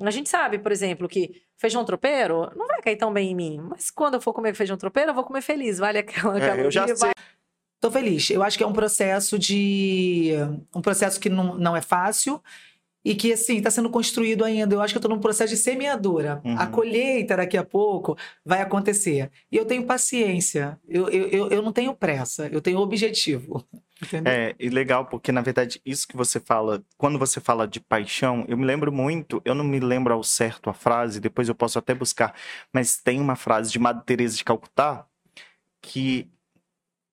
A 0.00 0.10
gente 0.10 0.28
sabe, 0.28 0.58
por 0.58 0.72
exemplo, 0.72 1.08
que 1.08 1.42
feijão 1.56 1.84
tropeiro 1.84 2.50
não 2.56 2.66
vai 2.66 2.82
cair 2.82 2.96
tão 2.96 3.12
bem 3.12 3.30
em 3.30 3.34
mim. 3.34 3.60
Mas 3.62 3.90
quando 3.90 4.14
eu 4.14 4.20
for 4.20 4.32
comer 4.32 4.54
feijão 4.54 4.76
tropeiro, 4.76 5.10
eu 5.10 5.14
vou 5.14 5.24
comer 5.24 5.40
feliz. 5.40 5.78
Vale 5.78 5.98
aquela 5.98 6.38
É, 6.38 6.64
eu 6.64 6.70
já 6.70 6.86
sei. 6.88 7.12
Tô 7.80 7.90
feliz. 7.90 8.30
Eu 8.30 8.42
acho 8.42 8.56
que 8.56 8.64
é 8.64 8.66
um 8.66 8.72
processo 8.72 9.38
de. 9.38 10.32
Um 10.74 10.80
processo 10.80 11.20
que 11.20 11.28
não, 11.28 11.54
não 11.56 11.76
é 11.76 11.82
fácil 11.82 12.42
e 13.04 13.14
que, 13.14 13.32
assim, 13.32 13.58
está 13.58 13.70
sendo 13.70 13.90
construído 13.90 14.44
ainda. 14.44 14.74
Eu 14.74 14.80
acho 14.80 14.94
que 14.94 14.98
eu 14.98 15.02
tô 15.02 15.08
num 15.08 15.20
processo 15.20 15.52
de 15.52 15.60
semeadura. 15.60 16.40
Uhum. 16.42 16.58
A 16.58 16.66
colheita 16.66 17.36
daqui 17.36 17.58
a 17.58 17.62
pouco 17.62 18.16
vai 18.42 18.62
acontecer. 18.62 19.30
E 19.52 19.56
eu 19.56 19.66
tenho 19.66 19.84
paciência. 19.84 20.78
Eu, 20.88 21.10
eu, 21.10 21.28
eu, 21.28 21.50
eu 21.50 21.62
não 21.62 21.72
tenho 21.72 21.94
pressa. 21.94 22.48
Eu 22.48 22.62
tenho 22.62 22.78
objetivo. 22.78 23.62
Entendeu? 24.02 24.32
É, 24.32 24.54
e 24.58 24.68
legal, 24.68 25.06
porque 25.06 25.30
na 25.30 25.40
verdade, 25.40 25.80
isso 25.84 26.06
que 26.06 26.16
você 26.16 26.40
fala, 26.40 26.84
quando 26.96 27.18
você 27.18 27.40
fala 27.40 27.66
de 27.66 27.80
paixão, 27.80 28.44
eu 28.48 28.56
me 28.56 28.64
lembro 28.64 28.92
muito, 28.92 29.40
eu 29.44 29.54
não 29.54 29.64
me 29.64 29.78
lembro 29.78 30.12
ao 30.12 30.22
certo 30.22 30.68
a 30.68 30.74
frase, 30.74 31.20
depois 31.20 31.48
eu 31.48 31.54
posso 31.54 31.78
até 31.78 31.94
buscar, 31.94 32.34
mas 32.72 32.96
tem 32.96 33.20
uma 33.20 33.36
frase 33.36 33.70
de 33.70 33.78
Madre 33.78 34.04
Teresa 34.04 34.36
de 34.36 34.44
Calcutá 34.44 35.06
que 35.80 36.28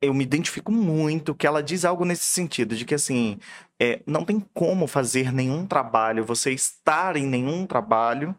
eu 0.02 0.14
me 0.14 0.24
identifico 0.24 0.72
muito, 0.72 1.36
que 1.36 1.46
ela 1.46 1.62
diz 1.62 1.86
algo 1.86 2.04
nesse 2.04 2.24
sentido, 2.24 2.76
de 2.76 2.86
que 2.86 2.96
assim, 2.96 3.38
é, 3.80 4.02
não 4.08 4.26
tem 4.26 4.40
como 4.54 4.88
fazer 4.88 5.32
nenhum 5.32 5.68
trabalho, 5.68 6.26
você 6.26 6.52
estar 6.52 7.16
em 7.16 7.28
nenhum 7.28 7.68
trabalho, 7.68 8.36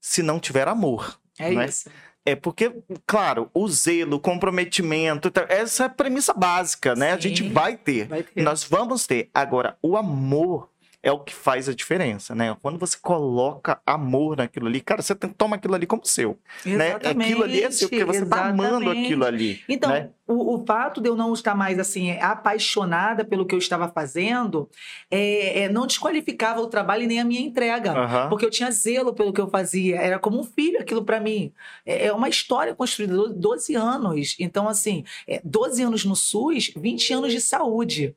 se 0.00 0.22
não 0.22 0.38
tiver 0.38 0.68
amor. 0.68 1.20
É 1.38 1.50
né? 1.50 1.66
isso. 1.66 1.90
É 2.26 2.34
porque, 2.34 2.72
claro, 3.06 3.48
o 3.54 3.68
zelo, 3.68 4.16
o 4.16 4.20
comprometimento, 4.20 5.30
tá- 5.30 5.46
essa 5.48 5.84
é 5.84 5.86
a 5.86 5.88
premissa 5.88 6.34
básica, 6.34 6.94
né? 6.96 7.12
A 7.12 7.18
gente 7.18 7.44
Sim. 7.44 7.52
vai 7.52 7.76
ter. 7.76 8.08
Vai 8.08 8.24
ter. 8.24 8.42
Nós 8.42 8.64
vamos 8.64 9.06
ter. 9.06 9.30
Agora, 9.32 9.76
o 9.80 9.96
amor 9.96 10.68
é 11.06 11.12
o 11.12 11.20
que 11.20 11.32
faz 11.32 11.68
a 11.68 11.74
diferença, 11.74 12.34
né? 12.34 12.56
Quando 12.60 12.78
você 12.80 12.96
coloca 13.00 13.80
amor 13.86 14.36
naquilo 14.36 14.66
ali, 14.66 14.80
cara, 14.80 15.00
você 15.02 15.14
tem- 15.14 15.30
toma 15.30 15.54
aquilo 15.54 15.74
ali 15.76 15.86
como 15.86 16.04
seu, 16.04 16.36
né? 16.64 16.94
Aquilo 16.94 17.44
ali 17.44 17.62
é 17.62 17.70
seu, 17.70 17.88
porque 17.88 18.04
você 18.04 18.26
tá 18.26 18.46
amando 18.46 18.82
exatamente. 18.82 19.04
aquilo 19.04 19.24
ali. 19.24 19.60
Então, 19.68 19.90
né? 19.90 20.10
o, 20.26 20.54
o 20.56 20.66
fato 20.66 21.00
de 21.00 21.08
eu 21.08 21.14
não 21.14 21.32
estar 21.32 21.54
mais 21.54 21.78
assim 21.78 22.10
apaixonada 22.18 23.24
pelo 23.24 23.46
que 23.46 23.54
eu 23.54 23.58
estava 23.58 23.88
fazendo 23.88 24.68
é, 25.08 25.62
é, 25.62 25.68
não 25.68 25.86
desqualificava 25.86 26.60
o 26.60 26.66
trabalho 26.66 27.04
e 27.04 27.06
nem 27.06 27.20
a 27.20 27.24
minha 27.24 27.40
entrega. 27.40 27.92
Aham. 27.92 28.28
Porque 28.28 28.44
eu 28.44 28.50
tinha 28.50 28.70
zelo 28.72 29.14
pelo 29.14 29.32
que 29.32 29.40
eu 29.40 29.48
fazia. 29.48 29.96
Era 29.98 30.18
como 30.18 30.40
um 30.40 30.44
filho 30.44 30.80
aquilo 30.80 31.04
para 31.04 31.20
mim. 31.20 31.52
É 31.84 32.06
é 32.06 32.12
uma 32.12 32.28
história 32.28 32.74
construída, 32.74 33.14
do- 33.14 33.32
12 33.32 33.74
anos. 33.76 34.34
Então, 34.40 34.68
assim, 34.68 35.04
é, 35.26 35.40
12 35.44 35.82
anos 35.82 36.04
no 36.04 36.16
SUS, 36.16 36.72
20 36.76 37.12
anos 37.12 37.32
de 37.32 37.40
saúde. 37.40 38.14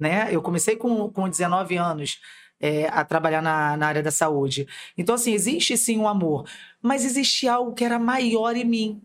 Né? 0.00 0.34
Eu 0.34 0.40
comecei 0.40 0.76
com, 0.76 1.10
com 1.10 1.28
19 1.28 1.76
anos 1.76 2.18
é, 2.58 2.88
a 2.88 3.04
trabalhar 3.04 3.42
na, 3.42 3.76
na 3.76 3.86
área 3.86 4.02
da 4.02 4.10
saúde. 4.10 4.66
Então, 4.96 5.14
assim, 5.14 5.32
existe 5.32 5.76
sim 5.76 5.98
um 5.98 6.08
amor. 6.08 6.48
Mas 6.82 7.04
existe 7.04 7.46
algo 7.46 7.74
que 7.74 7.84
era 7.84 7.98
maior 7.98 8.56
em 8.56 8.64
mim. 8.64 9.02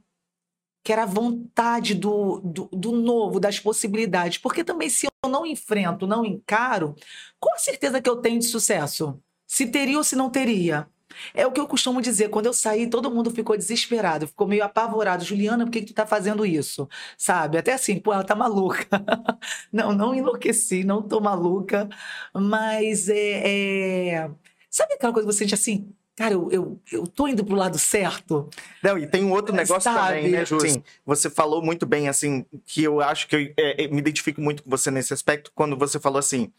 Que 0.84 0.93
era 0.93 1.03
a 1.03 1.08
vontade 1.08 1.95
do, 1.95 2.39
do, 2.41 2.69
do 2.71 2.91
novo, 2.93 3.39
das 3.39 3.60
possibilidades. 3.60 4.38
Porque 4.38 4.63
também, 4.63 4.89
se 4.89 5.08
eu 5.08 5.29
não 5.29 5.45
enfrento, 5.45 6.08
não 6.08 6.25
encaro, 6.25 6.95
qual 7.39 7.55
a 7.55 7.60
certeza 7.60 8.01
que 8.01 8.10
eu 8.10 8.17
tenho 8.17 8.39
de 8.39 8.45
sucesso? 8.45 9.19
Se 9.47 9.67
teria 9.67 9.97
ou 9.97 10.03
se 10.03 10.15
não 10.15 10.29
teria? 10.29 10.88
É 11.34 11.45
o 11.45 11.51
que 11.51 11.60
eu 11.60 11.67
costumo 11.67 12.01
dizer. 12.01 12.30
Quando 12.30 12.47
eu 12.47 12.54
saí, 12.54 12.88
todo 12.88 13.12
mundo 13.12 13.32
ficou 13.32 13.58
desesperado, 13.58 14.28
ficou 14.28 14.47
meio 14.47 14.63
apavorado. 14.63 15.23
Juliana, 15.23 15.65
por 15.65 15.71
que, 15.71 15.82
que 15.82 15.88
tu 15.88 15.93
tá 15.93 16.06
fazendo 16.06 16.45
isso? 16.45 16.88
Sabe? 17.17 17.58
Até 17.58 17.73
assim, 17.73 17.99
pô, 17.99 18.13
ela 18.13 18.23
tá 18.23 18.36
maluca. 18.36 18.88
não, 19.71 19.93
não 19.93 20.15
enlouqueci, 20.15 20.84
não 20.84 21.01
tô 21.01 21.19
maluca. 21.19 21.89
Mas 22.34 23.10
é. 23.10 24.13
é... 24.15 24.32
Sabe 24.69 24.93
aquela 24.93 25.13
coisa 25.13 25.28
que 25.28 25.34
você 25.34 25.39
sente 25.39 25.54
assim? 25.54 25.93
Cara, 26.15 26.34
eu, 26.34 26.49
eu, 26.49 26.82
eu 26.91 27.06
tô 27.06 27.28
indo 27.28 27.43
pro 27.43 27.56
lado 27.56 27.78
certo. 27.78 28.49
Não, 28.82 28.97
e 28.97 29.06
tem 29.06 29.23
um 29.25 29.34
outro 29.34 29.54
negócio 29.54 29.82
Sabe? 29.82 30.15
também, 30.15 30.32
né, 30.32 30.45
Ju? 30.45 30.56
Assim, 30.56 30.82
você 31.06 31.30
falou 31.30 31.62
muito 31.62 31.86
bem, 31.86 32.08
assim, 32.08 32.45
que 32.65 32.84
eu 32.84 33.01
acho 33.01 33.28
que 33.28 33.36
eu 33.36 33.54
é, 33.58 33.84
é, 33.84 33.88
me 33.89 33.97
identifico 33.97 34.39
muito 34.39 34.63
com 34.63 34.69
você 34.69 34.89
nesse 34.89 35.13
aspecto, 35.13 35.51
quando 35.54 35.75
você 35.75 35.99
falou 35.99 36.17
assim, 36.17 36.54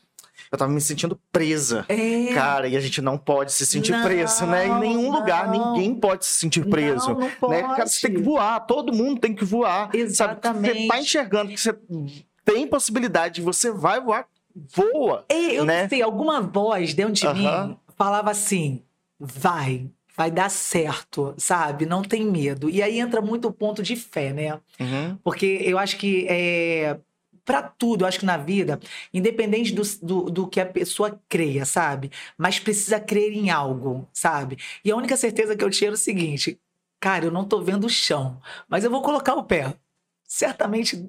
eu 0.51 0.59
tava 0.59 0.70
me 0.70 0.81
sentindo 0.81 1.18
presa. 1.33 1.85
É. 1.88 2.33
Cara, 2.35 2.68
e 2.68 2.77
a 2.77 2.81
gente 2.81 3.01
não 3.01 3.16
pode 3.18 3.53
se 3.53 3.66
sentir 3.66 3.92
Não, 3.92 4.03
preso, 4.03 4.46
né? 4.46 4.66
Em 4.66 4.81
nenhum 4.81 5.11
lugar, 5.11 5.51
não. 5.51 5.72
ninguém 5.75 5.94
pode 5.94 6.25
se 6.27 6.35
sentir 6.35 6.64
preso. 6.68 7.11
Não, 7.11 7.20
não 7.20 7.31
pode. 7.31 7.55
né? 7.55 7.62
Cara, 7.62 7.87
você 7.87 8.07
tem 8.07 8.16
que 8.16 8.22
voar, 8.22 8.61
todo 8.61 8.92
mundo 8.92 9.20
tem 9.20 9.35
que 9.35 9.44
voar. 9.44 9.87
Sabe? 9.87 9.99
Você 9.99 10.05
Exatamente. 10.05 10.88
tá 10.88 10.99
enxergando 11.01 11.51
que 11.53 11.61
você 11.61 11.77
tem 12.44 12.66
possibilidade, 12.66 13.40
você 13.42 13.70
vai 13.72 14.01
voar, 14.01 14.27
voa. 14.55 15.25
Eu 15.29 15.64
né? 15.64 15.83
não 15.83 15.88
sei, 15.88 16.03
alguma 16.03 16.40
voz 16.40 16.94
dentro 16.94 17.12
de 17.12 17.27
Aham. 17.27 17.66
mim 17.68 17.77
falava 17.96 18.31
assim: 18.31 18.83
vai, 19.18 19.90
vai 20.16 20.31
dar 20.31 20.51
certo, 20.51 21.35
sabe? 21.37 21.87
Não 21.87 22.03
tem 22.03 22.25
medo. 22.25 22.70
E 22.70 22.83
aí 22.83 23.01
entra 23.01 23.20
muito 23.20 23.49
o 23.49 23.53
ponto 23.53 23.83
de 23.83 23.96
fé, 23.96 24.33
né? 24.33 24.59
Uhum. 24.81 25.18
Porque 25.25 25.61
eu 25.62 25.79
acho 25.79 25.96
que 25.99 26.27
é, 26.29 26.99
para 27.47 27.63
tudo, 27.63 28.03
eu 28.05 28.09
acho 28.09 28.19
que 28.19 28.27
na 28.27 28.37
vida, 28.37 28.79
independente 29.15 29.73
do, 29.73 29.83
do, 30.03 30.23
do 30.31 30.49
que 30.49 30.61
a 30.61 30.67
pessoa 30.67 31.21
creia, 31.29 31.65
sabe? 31.65 32.11
Mas 32.37 32.59
precisa 32.59 33.01
crer 33.01 33.33
em 33.33 33.51
algo, 33.51 34.09
sabe? 34.13 34.59
E 34.85 34.91
a 34.91 34.97
única 34.97 35.17
certeza 35.17 35.57
que 35.57 35.65
eu 35.65 35.71
tinha 35.71 35.89
era 35.89 35.95
o 35.95 35.99
seguinte: 35.99 36.61
cara, 37.01 37.25
eu 37.27 37.31
não 37.31 37.45
tô 37.47 37.63
vendo 37.63 37.85
o 37.87 37.91
chão, 37.91 38.41
mas 38.69 38.85
eu 38.85 38.91
vou 38.91 39.01
colocar 39.03 39.35
o 39.35 39.45
pé. 39.45 39.75
Certamente. 40.25 41.09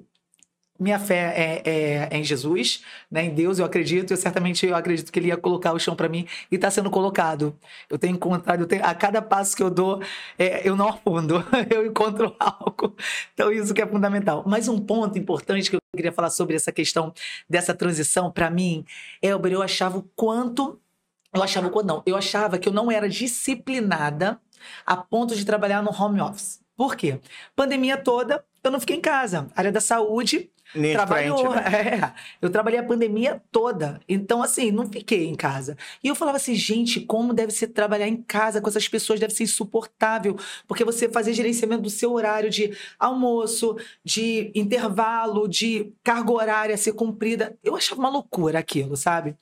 Minha 0.78 0.98
fé 0.98 1.34
é, 1.64 1.70
é- 1.70 2.08
é 2.10 2.16
em 2.18 2.22
Jesus, 2.22 2.82
né? 3.10 3.24
em 3.24 3.34
Deus 3.34 3.58
eu 3.58 3.64
acredito, 3.64 4.12
e 4.14 4.16
certamente 4.16 4.64
eu 4.66 4.76
acredito 4.76 5.10
que 5.10 5.18
Ele 5.18 5.28
ia 5.28 5.36
colocar 5.36 5.72
o 5.72 5.78
chão 5.78 5.96
para 5.96 6.08
mim 6.08 6.26
e 6.50 6.54
está 6.54 6.70
sendo 6.70 6.90
colocado. 6.90 7.56
Eu 7.90 7.98
tenho 7.98 8.14
encontrado, 8.14 8.60
eu 8.60 8.66
tenho- 8.66 8.84
a 8.84 8.94
cada 8.94 9.20
passo 9.20 9.56
que 9.56 9.62
eu 9.62 9.70
dou, 9.70 10.00
é, 10.38 10.66
eu 10.68 10.76
não 10.76 10.88
afundo, 10.88 11.44
eu 11.74 11.84
encontro 11.86 12.34
algo. 12.38 12.94
Então, 13.34 13.50
isso 13.50 13.74
que 13.74 13.82
é 13.82 13.86
fundamental. 13.86 14.44
Mas 14.46 14.68
um 14.68 14.78
ponto 14.78 15.18
importante 15.18 15.68
que 15.70 15.76
eu 15.76 15.80
queria 15.96 16.12
falar 16.12 16.30
sobre 16.30 16.54
essa 16.54 16.70
questão 16.70 17.12
dessa 17.48 17.74
transição, 17.74 18.30
para 18.30 18.48
mim, 18.50 18.84
Elber, 19.20 19.52
eu 19.52 19.62
achava 19.62 19.98
o 19.98 20.02
quanto. 20.14 20.80
Eu 21.34 21.42
achava 21.42 21.66
o 21.66 21.70
quanto 21.70 21.86
não. 21.86 22.02
Eu 22.06 22.16
achava 22.16 22.58
que 22.58 22.68
eu 22.68 22.72
não 22.72 22.90
era 22.90 23.08
disciplinada 23.08 24.40
a 24.86 24.96
ponto 24.96 25.34
de 25.34 25.44
trabalhar 25.44 25.82
no 25.82 25.90
home 25.90 26.20
office. 26.20 26.60
Por 26.76 26.94
quê? 26.94 27.18
Pandemia 27.56 27.96
toda, 27.96 28.44
eu 28.62 28.70
não 28.70 28.78
fiquei 28.80 28.96
em 28.96 29.00
casa. 29.00 29.48
Área 29.56 29.72
da 29.72 29.80
saúde, 29.80 30.50
De 30.74 30.92
trabalhou. 30.92 31.52
frente, 31.52 31.54
né? 31.54 31.68
É, 31.78 32.12
eu 32.42 32.50
trabalhei 32.50 32.78
a 32.78 32.82
pandemia 32.82 33.42
toda. 33.50 34.00
Então, 34.08 34.42
assim, 34.42 34.70
não 34.70 34.86
fiquei 34.86 35.26
em 35.26 35.34
casa. 35.34 35.76
E 36.02 36.08
eu 36.08 36.14
falava 36.14 36.36
assim, 36.36 36.54
gente, 36.54 37.00
como 37.00 37.32
deve 37.32 37.52
ser 37.52 37.68
trabalhar 37.68 38.08
em 38.08 38.16
casa 38.22 38.60
com 38.60 38.68
essas 38.68 38.88
pessoas? 38.88 39.20
Deve 39.20 39.32
ser 39.32 39.44
insuportável. 39.44 40.36
Porque 40.66 40.84
você 40.84 41.08
fazer 41.08 41.32
gerenciamento 41.32 41.82
do 41.82 41.90
seu 41.90 42.12
horário 42.12 42.50
de 42.50 42.76
almoço, 42.98 43.76
de 44.04 44.50
intervalo, 44.54 45.48
de 45.48 45.92
carga 46.02 46.32
horária 46.32 46.76
ser 46.76 46.92
cumprida. 46.92 47.56
Eu 47.62 47.76
achava 47.76 48.00
uma 48.00 48.10
loucura 48.10 48.58
aquilo, 48.58 48.96
sabe? 48.96 49.36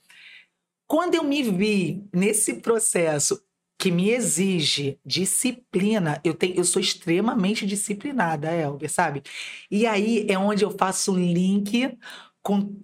Quando 0.86 1.16
eu 1.16 1.24
me 1.24 1.42
vi 1.42 2.04
nesse 2.12 2.54
processo 2.54 3.42
que 3.78 3.90
me 3.90 4.10
exige 4.10 4.98
disciplina, 5.04 6.20
eu, 6.24 6.34
tenho, 6.34 6.56
eu 6.56 6.64
sou 6.64 6.80
extremamente 6.80 7.66
disciplinada, 7.66 8.50
Elber, 8.50 8.90
sabe? 8.90 9.22
E 9.70 9.86
aí 9.86 10.26
é 10.28 10.38
onde 10.38 10.64
eu 10.64 10.70
faço 10.70 11.12
o 11.12 11.18
link 11.18 11.96
com, 12.42 12.74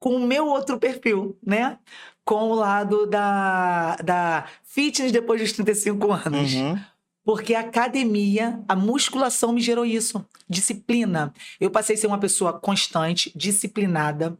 com 0.00 0.16
o 0.16 0.26
meu 0.26 0.46
outro 0.46 0.78
perfil, 0.78 1.38
né? 1.44 1.78
Com 2.24 2.50
o 2.50 2.54
lado 2.54 3.06
da, 3.06 3.96
da 3.96 4.48
fitness 4.64 5.12
depois 5.12 5.40
dos 5.40 5.52
35 5.52 6.12
anos. 6.12 6.54
Uhum. 6.54 6.78
Porque 7.24 7.54
a 7.54 7.60
academia, 7.60 8.62
a 8.66 8.74
musculação 8.74 9.52
me 9.52 9.60
gerou 9.60 9.84
isso. 9.84 10.24
Disciplina. 10.48 11.32
Eu 11.60 11.70
passei 11.70 11.94
a 11.94 11.98
ser 11.98 12.06
uma 12.06 12.18
pessoa 12.18 12.58
constante, 12.58 13.30
disciplinada, 13.36 14.36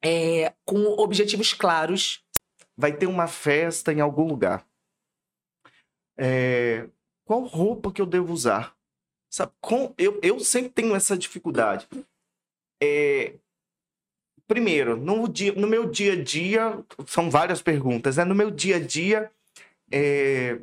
é, 0.00 0.52
com 0.64 0.84
objetivos 0.98 1.52
claros. 1.52 2.24
Vai 2.76 2.92
ter 2.92 3.06
uma 3.06 3.26
festa 3.26 3.92
em 3.92 4.00
algum 4.00 4.26
lugar. 4.26 4.64
É, 6.18 6.88
Qual 7.24 7.44
roupa 7.44 7.92
que 7.92 8.00
eu 8.02 8.06
devo 8.06 8.32
usar? 8.32 8.76
Sabe, 9.30 9.52
com... 9.60 9.94
eu, 9.96 10.18
eu 10.22 10.38
sempre 10.40 10.70
tenho 10.70 10.94
essa 10.94 11.16
dificuldade. 11.16 11.88
É, 12.82 13.34
Primeiro, 14.46 14.96
no, 14.96 15.28
dia, 15.28 15.52
no 15.52 15.66
meu 15.66 15.88
dia 15.88 16.12
a 16.12 16.22
dia, 16.22 16.84
são 17.06 17.30
várias 17.30 17.62
perguntas, 17.62 18.16
né? 18.16 18.24
No 18.24 18.34
meu 18.34 18.50
dia 18.50 18.76
a 18.76 18.80
dia, 18.80 19.30
é, 19.90 20.58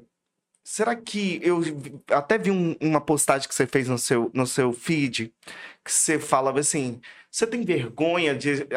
será 0.64 0.96
que 0.96 1.40
eu 1.42 1.60
até 2.12 2.38
vi 2.38 2.52
um- 2.52 2.76
uma 2.82 3.02
postagem 3.02 3.48
que 3.48 3.56
você 3.56 3.66
fez 3.66 3.88
no 3.88 3.98
seu, 3.98 4.30
no 4.34 4.46
seu 4.46 4.74
feed 4.74 5.34
que 5.84 5.92
você 5.92 6.20
falava 6.20 6.60
assim: 6.60 7.02
você 7.32 7.46
tem 7.46 7.64
vergonha 7.64 8.36
de, 8.36 8.68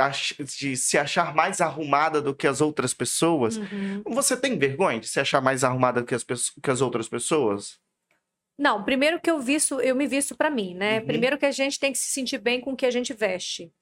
de 0.58 0.76
se 0.76 0.98
achar 0.98 1.34
mais 1.34 1.60
arrumada 1.60 2.20
do 2.20 2.34
que 2.34 2.46
as 2.46 2.60
outras 2.60 2.92
pessoas? 2.92 3.56
Uhum. 3.56 4.02
Você 4.08 4.36
tem 4.36 4.58
vergonha 4.58 5.00
de 5.00 5.08
se 5.08 5.18
achar 5.18 5.40
mais 5.40 5.64
arrumada 5.64 6.02
do 6.02 6.06
que 6.06 6.14
as, 6.14 6.24
que 6.24 6.70
as 6.70 6.82
outras 6.82 7.08
pessoas? 7.08 7.80
Não, 8.58 8.84
primeiro 8.84 9.20
que 9.20 9.30
eu 9.30 9.40
visto, 9.40 9.80
eu 9.80 9.96
me 9.96 10.06
visto 10.06 10.36
pra 10.36 10.50
mim, 10.50 10.74
né? 10.74 11.00
Uhum. 11.00 11.06
Primeiro 11.06 11.38
que 11.38 11.46
a 11.46 11.50
gente 11.50 11.80
tem 11.80 11.92
que 11.92 11.98
se 11.98 12.10
sentir 12.10 12.38
bem 12.38 12.60
com 12.60 12.72
o 12.72 12.76
que 12.76 12.84
a 12.84 12.90
gente 12.90 13.14
veste. 13.14 13.72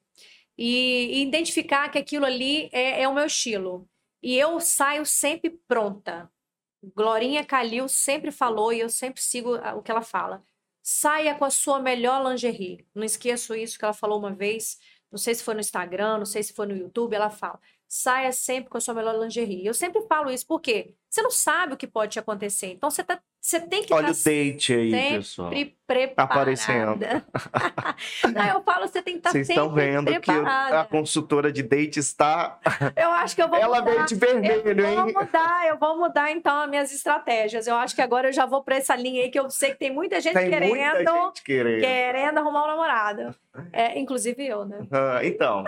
E, 0.57 1.19
e 1.19 1.23
identificar 1.23 1.89
que 1.89 1.99
aquilo 1.99 2.25
ali 2.25 2.69
é, 2.73 3.03
é 3.03 3.09
o 3.09 3.15
meu 3.15 3.27
estilo. 3.27 3.89
E 4.23 4.39
eu 4.39 4.61
saio 4.61 5.05
sempre 5.05 5.59
pronta. 5.67 6.31
Glorinha 6.95 7.45
Calil 7.45 7.89
sempre 7.89 8.31
falou 8.31 8.73
e 8.73 8.81
eu 8.81 8.89
sempre 8.89 9.21
sigo 9.21 9.57
o 9.57 9.83
que 9.83 9.91
ela 9.91 10.03
fala. 10.03 10.43
Saia 10.83 11.35
com 11.35 11.45
a 11.45 11.51
sua 11.51 11.81
melhor 11.81 12.27
lingerie. 12.29 12.87
Não 12.95 13.05
esqueço 13.05 13.55
isso 13.55 13.79
que 13.79 13.85
ela 13.85 13.95
falou 13.95 14.19
uma 14.19 14.35
vez. 14.35 14.79
Não 15.11 15.19
sei 15.19 15.35
se 15.35 15.43
foi 15.43 15.55
no 15.55 15.61
Instagram, 15.61 16.19
não 16.19 16.27
sei 16.27 16.43
se 16.43 16.53
foi 16.53 16.67
no 16.67 16.77
YouTube. 16.77 17.15
Ela 17.15 17.31
fala: 17.31 17.61
saia 17.93 18.31
sempre 18.31 18.71
com 18.71 18.79
a 18.79 18.81
sua 18.81 18.95
melhor 18.95 19.19
lingerie. 19.21 19.67
Eu 19.67 19.75
sempre 19.75 20.01
falo 20.03 20.31
isso, 20.31 20.47
porque 20.47 20.95
você 21.09 21.21
não 21.23 21.31
sabe 21.33 21.75
o 21.75 21.77
que 21.77 21.89
pode 21.89 22.13
te 22.13 22.19
acontecer. 22.21 22.69
Então 22.69 22.89
você, 22.89 23.03
tá, 23.03 23.19
você 23.41 23.59
tem 23.59 23.83
que 23.83 23.93
Olha 23.93 24.13
estar 24.13 24.31
o 24.31 24.33
date 24.33 24.73
aí, 24.75 24.91
sempre 24.93 25.17
pessoal. 25.17 25.51
preparada. 25.89 26.23
Aparecendo. 26.33 26.99
não, 28.33 28.47
eu 28.47 28.63
falo, 28.63 28.87
você 28.87 29.03
tem 29.03 29.15
que 29.15 29.19
estar 29.19 29.33
Vocês 29.33 29.45
sempre 29.49 29.61
estão 29.61 29.75
vendo 29.75 30.07
que 30.07 30.21
preparada. 30.21 30.81
a 30.83 30.85
consultora 30.85 31.51
de 31.51 31.65
date 31.65 31.99
está. 31.99 32.61
Eu 32.95 33.11
acho 33.11 33.35
que 33.35 33.43
eu 33.43 33.49
vou 33.49 33.59
Ela 33.59 33.81
mudar. 33.81 33.91
veio 33.91 34.07
de 34.07 34.15
vermelho, 34.15 34.81
eu 34.81 34.95
vou 34.95 35.09
hein? 35.09 35.13
mudar, 35.13 35.67
eu 35.67 35.77
vou 35.77 35.99
mudar 35.99 36.31
então 36.31 36.61
as 36.63 36.71
minhas 36.71 36.93
estratégias. 36.95 37.67
Eu 37.67 37.75
acho 37.75 37.97
que 37.97 38.03
agora 38.03 38.29
eu 38.29 38.33
já 38.33 38.47
vou 38.47 38.63
para 38.63 38.77
essa 38.77 38.95
linha 38.95 39.25
aí 39.25 39.31
que 39.31 39.41
eu 39.41 39.51
sei 39.51 39.73
que 39.73 39.79
tem 39.81 39.93
muita 39.93 40.21
gente 40.21 40.35
Tem 40.35 40.49
querendo, 40.49 40.69
muita 40.69 41.13
gente 41.13 41.43
querendo. 41.43 41.81
querendo 41.81 42.39
arrumar 42.39 42.63
um 42.63 42.69
namorado. 42.69 43.35
É, 43.73 43.99
inclusive 43.99 44.47
eu, 44.47 44.65
né? 44.65 44.79
Ah, 44.93 45.25
então, 45.25 45.65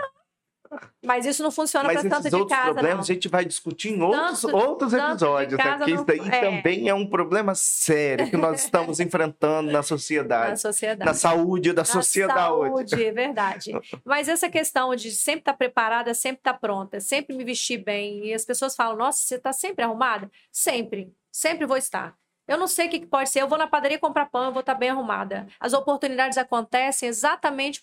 Mas 1.05 1.25
isso 1.25 1.41
não 1.43 1.51
funciona 1.51 1.89
para 1.89 2.01
tanto 2.09 2.29
de 2.29 2.35
outros 2.35 2.57
casa, 2.57 2.73
problemas 2.73 2.95
não. 2.95 3.01
a 3.01 3.13
gente 3.15 3.27
vai 3.27 3.43
discutir 3.45 3.89
em 3.93 4.01
outros, 4.01 4.41
Tanto- 4.41 4.55
outros 4.55 4.91
tanto 4.91 5.11
episódios, 5.11 5.57
né? 5.57 5.77
Porque 5.77 5.91
isso 5.91 5.97
não- 5.97 6.05
daí 6.05 6.19
é. 6.29 6.41
também 6.41 6.89
é 6.89 6.93
um 6.93 7.05
problema 7.07 7.53
sério 7.55 8.29
que 8.29 8.37
nós 8.37 8.63
estamos 8.63 8.99
enfrentando 9.01 9.67
na 9.67 9.79
Na 9.79 9.83
sociedade. 9.83 10.59
sociedade. 10.61 11.05
Na 11.05 11.13
saúde 11.13 11.73
da 11.73 11.81
Na 11.81 11.85
sociedade. 11.85 12.39
saúde, 12.39 13.03
é 13.03 13.11
verdade. 13.11 13.71
Mas 14.05 14.27
essa 14.27 14.49
questão 14.49 14.95
de 14.95 15.11
sempre 15.11 15.39
estar 15.41 15.53
preparada, 15.53 16.13
sempre 16.13 16.39
estar 16.39 16.53
pronta, 16.55 16.99
sempre 16.99 17.35
me 17.35 17.43
vestir 17.43 17.77
bem. 17.83 18.25
E 18.27 18.33
as 18.33 18.45
pessoas 18.45 18.75
falam: 18.75 18.95
Nossa, 18.97 19.19
você 19.19 19.35
está 19.35 19.51
sempre 19.53 19.83
arrumada? 19.83 20.29
Sempre. 20.51 21.13
Sempre 21.31 21.65
vou 21.65 21.77
estar. 21.77 22.15
Eu 22.47 22.57
não 22.57 22.67
sei 22.67 22.87
o 22.87 22.89
que 22.89 22.99
que 22.99 23.05
pode 23.07 23.29
ser. 23.29 23.41
Eu 23.41 23.47
vou 23.47 23.57
na 23.57 23.67
padaria 23.67 23.97
comprar 23.97 24.25
pão, 24.25 24.43
eu 24.45 24.51
vou 24.51 24.59
estar 24.59 24.75
bem 24.75 24.89
arrumada. 24.89 25.47
As 25.59 25.73
oportunidades 25.73 26.37
acontecem 26.37 27.07
exatamente 27.07 27.81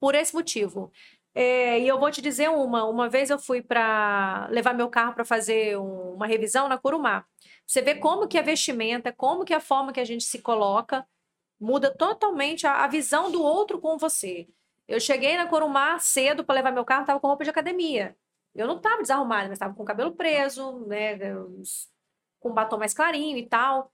por 0.00 0.14
esse 0.14 0.34
motivo. 0.34 0.92
É, 1.40 1.78
e 1.80 1.86
eu 1.86 2.00
vou 2.00 2.10
te 2.10 2.20
dizer 2.20 2.48
uma. 2.50 2.84
Uma 2.84 3.08
vez 3.08 3.30
eu 3.30 3.38
fui 3.38 3.62
para 3.62 4.48
levar 4.50 4.74
meu 4.74 4.88
carro 4.90 5.14
para 5.14 5.24
fazer 5.24 5.78
um- 5.78 6.14
uma 6.14 6.26
revisão 6.26 6.68
na 6.68 6.76
Curumá. 6.78 7.24
Você 7.66 7.80
vê 7.82 7.94
como 7.94 8.26
que 8.26 8.36
a 8.38 8.42
vestimenta, 8.42 9.12
como 9.12 9.44
que 9.44 9.54
a 9.54 9.60
forma 9.60 9.92
que 9.92 10.00
a 10.00 10.04
gente 10.04 10.24
se 10.24 10.40
coloca 10.42 11.06
muda 11.60 11.94
totalmente 11.96 12.66
a, 12.66 12.84
a 12.84 12.88
visão 12.88 13.30
do 13.32 13.42
outro 13.42 13.80
com 13.80 13.98
você. 13.98 14.48
Eu 14.88 15.00
cheguei 15.00 15.36
na 15.36 15.46
Corumá 15.48 15.98
cedo 16.00 16.44
para 16.44 16.56
levar 16.56 16.72
meu 16.72 16.84
carro, 16.84 17.02
estava 17.02 17.20
com 17.20 17.28
roupa 17.28 17.44
de 17.44 17.50
academia. 17.50 18.16
Eu 18.54 18.66
não 18.66 18.78
estava 18.78 19.02
desarrumada, 19.02 19.44
mas 19.48 19.54
estava 19.54 19.74
com 19.74 19.82
o 19.82 19.86
cabelo 19.86 20.12
preso, 20.16 20.80
né, 20.86 21.16
com 22.40 22.52
batom 22.52 22.78
mais 22.78 22.94
clarinho 22.94 23.36
e 23.38 23.46
tal. 23.48 23.92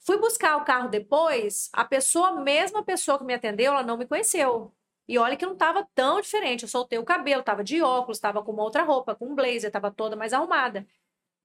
Fui 0.00 0.18
buscar 0.18 0.56
o 0.56 0.64
carro 0.64 0.88
depois, 0.88 1.70
a 1.72 1.84
pessoa, 1.84 2.32
mesma 2.40 2.82
pessoa 2.84 3.18
que 3.18 3.24
me 3.24 3.34
atendeu, 3.34 3.72
ela 3.72 3.82
não 3.82 3.96
me 3.96 4.06
conheceu. 4.06 4.74
E 5.08 5.18
olha 5.18 5.36
que 5.36 5.44
não 5.44 5.52
estava 5.54 5.86
tão 5.94 6.20
diferente. 6.20 6.62
Eu 6.62 6.68
soltei 6.68 6.98
o 6.98 7.04
cabelo, 7.04 7.40
estava 7.40 7.62
de 7.64 7.82
óculos, 7.82 8.16
estava 8.18 8.42
com 8.42 8.52
uma 8.52 8.62
outra 8.62 8.82
roupa, 8.82 9.14
com 9.14 9.26
um 9.26 9.34
blazer, 9.34 9.64
estava 9.68 9.90
toda 9.90 10.16
mais 10.16 10.32
arrumada. 10.32 10.86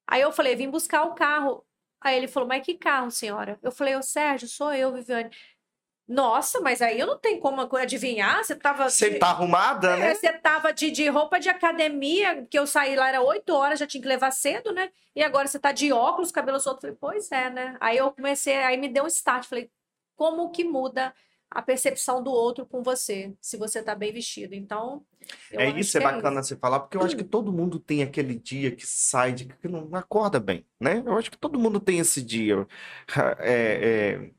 Aí 0.07 0.21
eu 0.21 0.31
falei, 0.31 0.55
vim 0.55 0.69
buscar 0.69 1.03
o 1.03 1.13
carro. 1.15 1.65
Aí 1.99 2.15
ele 2.15 2.27
falou, 2.27 2.47
mas 2.47 2.63
que 2.63 2.75
carro, 2.77 3.09
senhora? 3.11 3.59
Eu 3.61 3.71
falei, 3.71 3.95
ô 3.95 4.01
Sérgio, 4.03 4.47
sou 4.47 4.73
eu, 4.73 4.93
Viviane. 4.93 5.31
Nossa, 6.07 6.61
mas 6.61 6.81
aí 6.81 6.97
eu 6.97 7.05
não 7.05 7.19
tenho 7.19 7.37
como 7.39 7.59
adivinhar. 7.75 8.41
Você 8.41 8.55
tava. 8.55 8.89
Você 8.89 9.09
de- 9.09 9.19
tá 9.19 9.27
arrumada, 9.27 9.89
É, 9.89 9.97
né? 9.99 10.15
Você 10.15 10.31
tava 10.31 10.71
de, 10.71 10.89
de 10.89 11.09
roupa 11.09 11.37
de 11.37 11.49
academia, 11.49 12.45
que 12.49 12.57
eu 12.57 12.65
saí 12.65 12.95
lá, 12.95 13.09
era 13.09 13.21
8 13.21 13.49
horas, 13.53 13.77
já 13.79 13.85
tinha 13.85 14.01
que 14.01 14.07
levar 14.07 14.31
cedo, 14.31 14.71
né? 14.71 14.89
E 15.13 15.21
agora 15.21 15.47
você 15.47 15.59
tá 15.59 15.73
de 15.73 15.91
óculos, 15.91 16.31
cabelo 16.31 16.59
solto. 16.61 16.79
Falei, 16.81 16.95
pois 16.97 17.29
é, 17.31 17.49
né? 17.49 17.75
Aí 17.81 17.97
eu 17.97 18.09
comecei, 18.13 18.55
aí 18.55 18.77
me 18.77 18.87
deu 18.87 19.03
um 19.03 19.07
start. 19.07 19.45
Falei, 19.47 19.69
como 20.15 20.49
que 20.49 20.63
muda 20.63 21.13
a 21.49 21.61
percepção 21.61 22.21
do 22.21 22.31
outro 22.31 22.65
com 22.65 22.83
você, 22.83 23.33
se 23.41 23.57
você 23.57 23.81
tá 23.81 23.95
bem 23.95 24.11
vestido? 24.11 24.53
Então. 24.53 25.03
É 25.51 25.69
isso, 25.69 25.97
é 25.97 26.01
que 26.01 26.05
bacana 26.07 26.39
isso. 26.39 26.49
você 26.49 26.55
falar, 26.55 26.79
porque 26.81 26.97
eu 26.97 27.01
acho 27.01 27.15
que 27.15 27.23
todo 27.23 27.51
mundo 27.51 27.79
tem 27.79 28.03
aquele 28.03 28.35
dia 28.35 28.71
que 28.71 28.85
sai 28.85 29.33
de 29.33 29.45
que 29.45 29.67
não 29.67 29.89
acorda 29.93 30.39
bem, 30.39 30.65
né? 30.79 31.01
Eu 31.05 31.17
acho 31.17 31.31
que 31.31 31.37
todo 31.37 31.59
mundo 31.59 31.79
tem 31.79 31.99
esse 31.99 32.21
dia 32.21 32.67
é, 33.39 34.19
é, 34.19 34.31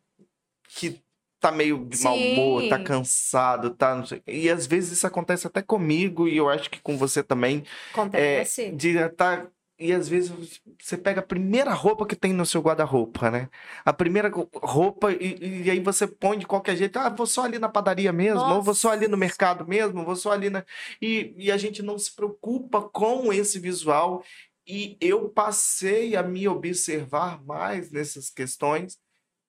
que 0.68 1.02
tá 1.40 1.52
meio 1.52 1.84
de 1.84 2.02
mau 2.02 2.16
humor, 2.16 2.68
tá 2.68 2.82
cansado, 2.82 3.70
tá. 3.70 3.94
não 3.94 4.04
sei- 4.04 4.22
E 4.26 4.50
às 4.50 4.66
vezes 4.66 4.92
isso 4.92 5.06
acontece 5.06 5.46
até 5.46 5.62
comigo, 5.62 6.26
e 6.28 6.36
eu 6.36 6.48
acho 6.48 6.68
que 6.70 6.80
com 6.80 6.96
você 6.98 7.22
também. 7.22 7.64
Acontece. 7.92 8.72
de 8.72 9.08
tá 9.10 9.46
e 9.78 9.92
às 9.92 10.08
vezes 10.08 10.60
você 10.80 10.96
pega 10.96 11.20
a 11.20 11.26
primeira 11.26 11.72
roupa 11.72 12.06
que 12.06 12.16
tem 12.16 12.32
no 12.32 12.44
seu 12.44 12.60
guarda-roupa, 12.60 13.30
né? 13.30 13.48
A 13.84 13.92
primeira 13.92 14.30
roupa 14.54 15.12
e, 15.12 15.64
e 15.64 15.70
aí 15.70 15.78
você 15.80 16.06
põe 16.06 16.38
de 16.38 16.46
qualquer 16.46 16.76
jeito, 16.76 16.98
ah, 16.98 17.08
vou 17.08 17.26
só 17.26 17.44
ali 17.44 17.58
na 17.58 17.68
padaria 17.68 18.12
mesmo, 18.12 18.40
ou 18.40 18.62
vou 18.62 18.74
só 18.74 18.90
ali 18.90 19.06
no 19.06 19.12
Nossa. 19.12 19.20
mercado 19.20 19.66
mesmo, 19.66 20.04
vou 20.04 20.16
só 20.16 20.32
ali 20.32 20.50
na 20.50 20.64
e, 21.00 21.32
e 21.36 21.52
a 21.52 21.56
gente 21.56 21.82
não 21.82 21.98
se 21.98 22.14
preocupa 22.14 22.82
com 22.82 23.32
esse 23.32 23.58
visual 23.60 24.24
e 24.66 24.96
eu 25.00 25.28
passei 25.28 26.16
a 26.16 26.22
me 26.22 26.46
observar 26.48 27.42
mais 27.44 27.90
nessas 27.90 28.30
questões 28.30 28.98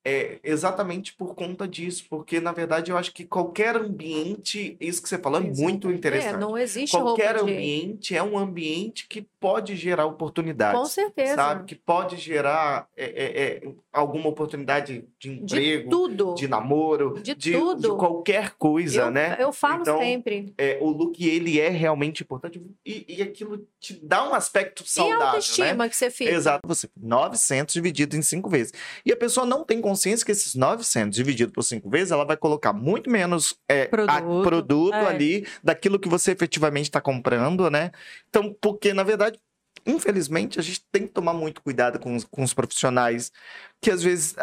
é, 0.05 0.39
exatamente 0.43 1.13
por 1.15 1.35
conta 1.35 1.67
disso, 1.67 2.05
porque 2.09 2.39
na 2.39 2.51
verdade 2.51 2.91
eu 2.91 2.97
acho 2.97 3.13
que 3.13 3.25
qualquer 3.25 3.75
ambiente, 3.75 4.77
isso 4.79 5.01
que 5.01 5.09
você 5.09 5.17
falou 5.17 5.39
é 5.39 5.43
muito 5.43 5.89
É, 5.89 5.93
interessante. 5.93 6.39
não 6.39 6.57
existe 6.57 6.95
Qualquer 6.97 7.35
roupa 7.35 7.45
de... 7.45 7.51
ambiente 7.53 8.15
é 8.15 8.23
um 8.23 8.37
ambiente 8.37 9.07
que 9.07 9.27
pode 9.39 9.75
gerar 9.75 10.05
oportunidades. 10.05 10.79
Com 10.79 10.85
certeza. 10.85 11.35
Sabe? 11.35 11.65
Que 11.65 11.75
pode 11.75 12.15
gerar 12.17 12.87
é, 12.95 13.05
é, 13.05 13.41
é, 13.67 13.71
alguma 13.91 14.29
oportunidade 14.29 15.05
de 15.19 15.35
De 15.35 15.55
emprego, 15.55 15.89
tudo. 15.89 16.33
de 16.35 16.47
namoro, 16.47 17.19
De 17.21 17.35
de, 17.35 17.51
tudo. 17.51 17.81
de 17.81 17.87
qualquer 17.97 18.51
coisa, 18.57 19.01
eu, 19.03 19.11
né? 19.11 19.37
eu 19.39 19.51
falo 19.53 19.81
Então, 19.81 19.99
sempre. 19.99 20.53
É, 20.57 20.77
o 20.81 20.89
look, 20.89 21.19
ele 21.25 21.59
é 21.59 21.69
realmente 21.69 22.23
importante 22.23 22.61
e, 22.85 23.05
e 23.07 23.21
aquilo 23.21 23.67
te 23.79 23.93
dá 24.03 24.27
um 24.29 24.33
aspecto 24.33 24.81
E 24.81 24.85
a 24.85 24.87
saudável, 24.87 25.19
né? 25.19 25.25
autoestima 25.25 25.89
que 25.89 25.95
você 25.95 26.09
fica. 26.09 26.31
Exato. 26.31 26.67
Você, 26.67 26.89
900 26.97 27.73
dividido 27.73 28.15
em 28.15 28.21
5 28.21 28.49
vezes. 28.49 28.73
E 29.05 29.11
a 29.11 29.17
pessoa 29.17 29.45
não 29.45 29.63
tem 29.63 29.79
consciência 29.89 30.25
que 30.25 30.31
esses 30.31 30.55
900 30.55 31.15
dividido 31.15 31.51
por 31.51 31.63
5 31.63 31.89
vezes, 31.89 32.11
ela 32.11 32.25
vai 32.25 32.37
colocar 32.37 32.71
muito 32.73 33.09
menos 33.09 33.55
é, 33.69 33.83
a- 33.83 33.87
Produto. 33.87 34.43
produto 34.43 34.93
É. 34.95 35.07
ali 35.07 35.47
daquilo 35.63 35.99
que 35.99 36.07
você 36.09 36.31
efetivamente 36.31 36.85
está 36.85 37.01
comprando, 37.01 37.69
né? 37.69 37.91
Então, 38.29 38.55
porque, 38.61 38.93
na 38.93 39.03
verdade, 39.03 39.39
infelizmente, 39.85 40.59
a 40.59 40.61
gente 40.61 40.81
tem 40.91 41.03
que 41.07 41.13
tomar 41.13 41.33
muito 41.33 41.61
cuidado 41.61 41.99
com 41.99 42.15
os, 42.15 42.23
com 42.25 42.43
os 42.43 42.53
profissionais 42.53 43.31
que 43.81 43.89
às 43.89 44.03
vezes 44.03 44.35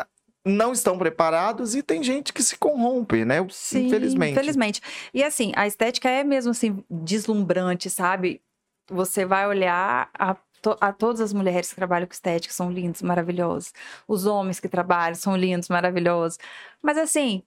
não 0.45 0.73
estão 0.73 0.97
preparados 0.97 1.75
e 1.75 1.83
tem 1.83 2.03
gente 2.03 2.33
que 2.33 2.43
se 2.43 2.57
corrompe, 2.57 3.25
né? 3.25 3.45
Sim, 3.51 3.87
infelizmente. 3.87 4.33
Infelizmente. 4.33 4.81
E 5.13 5.23
assim, 5.25 5.53
a 5.57 5.67
estética 5.67 6.09
é 6.09 6.23
mesmo 6.25 6.53
assim, 6.53 6.85
deslumbrante, 6.91 7.91
sabe? 7.91 8.41
Você 8.89 9.25
vai 9.27 9.47
olhar 9.49 10.09
a, 10.17 10.37
to- 10.67 10.77
a 10.81 10.93
todas 10.93 11.21
as 11.21 11.33
mulheres 11.33 11.69
que 11.71 11.77
trabalham 11.77 12.07
com 12.09 12.13
estética, 12.13 12.53
são 12.53 12.71
lindos, 12.73 13.03
maravilhosos. 13.03 13.73
Os 14.09 14.27
homens 14.27 14.59
que 14.59 14.69
trabalham 14.69 15.15
são 15.15 15.37
lindos, 15.37 15.69
maravilhosos. 15.69 16.39
Mas 16.83 16.99
assim, 16.99 17.43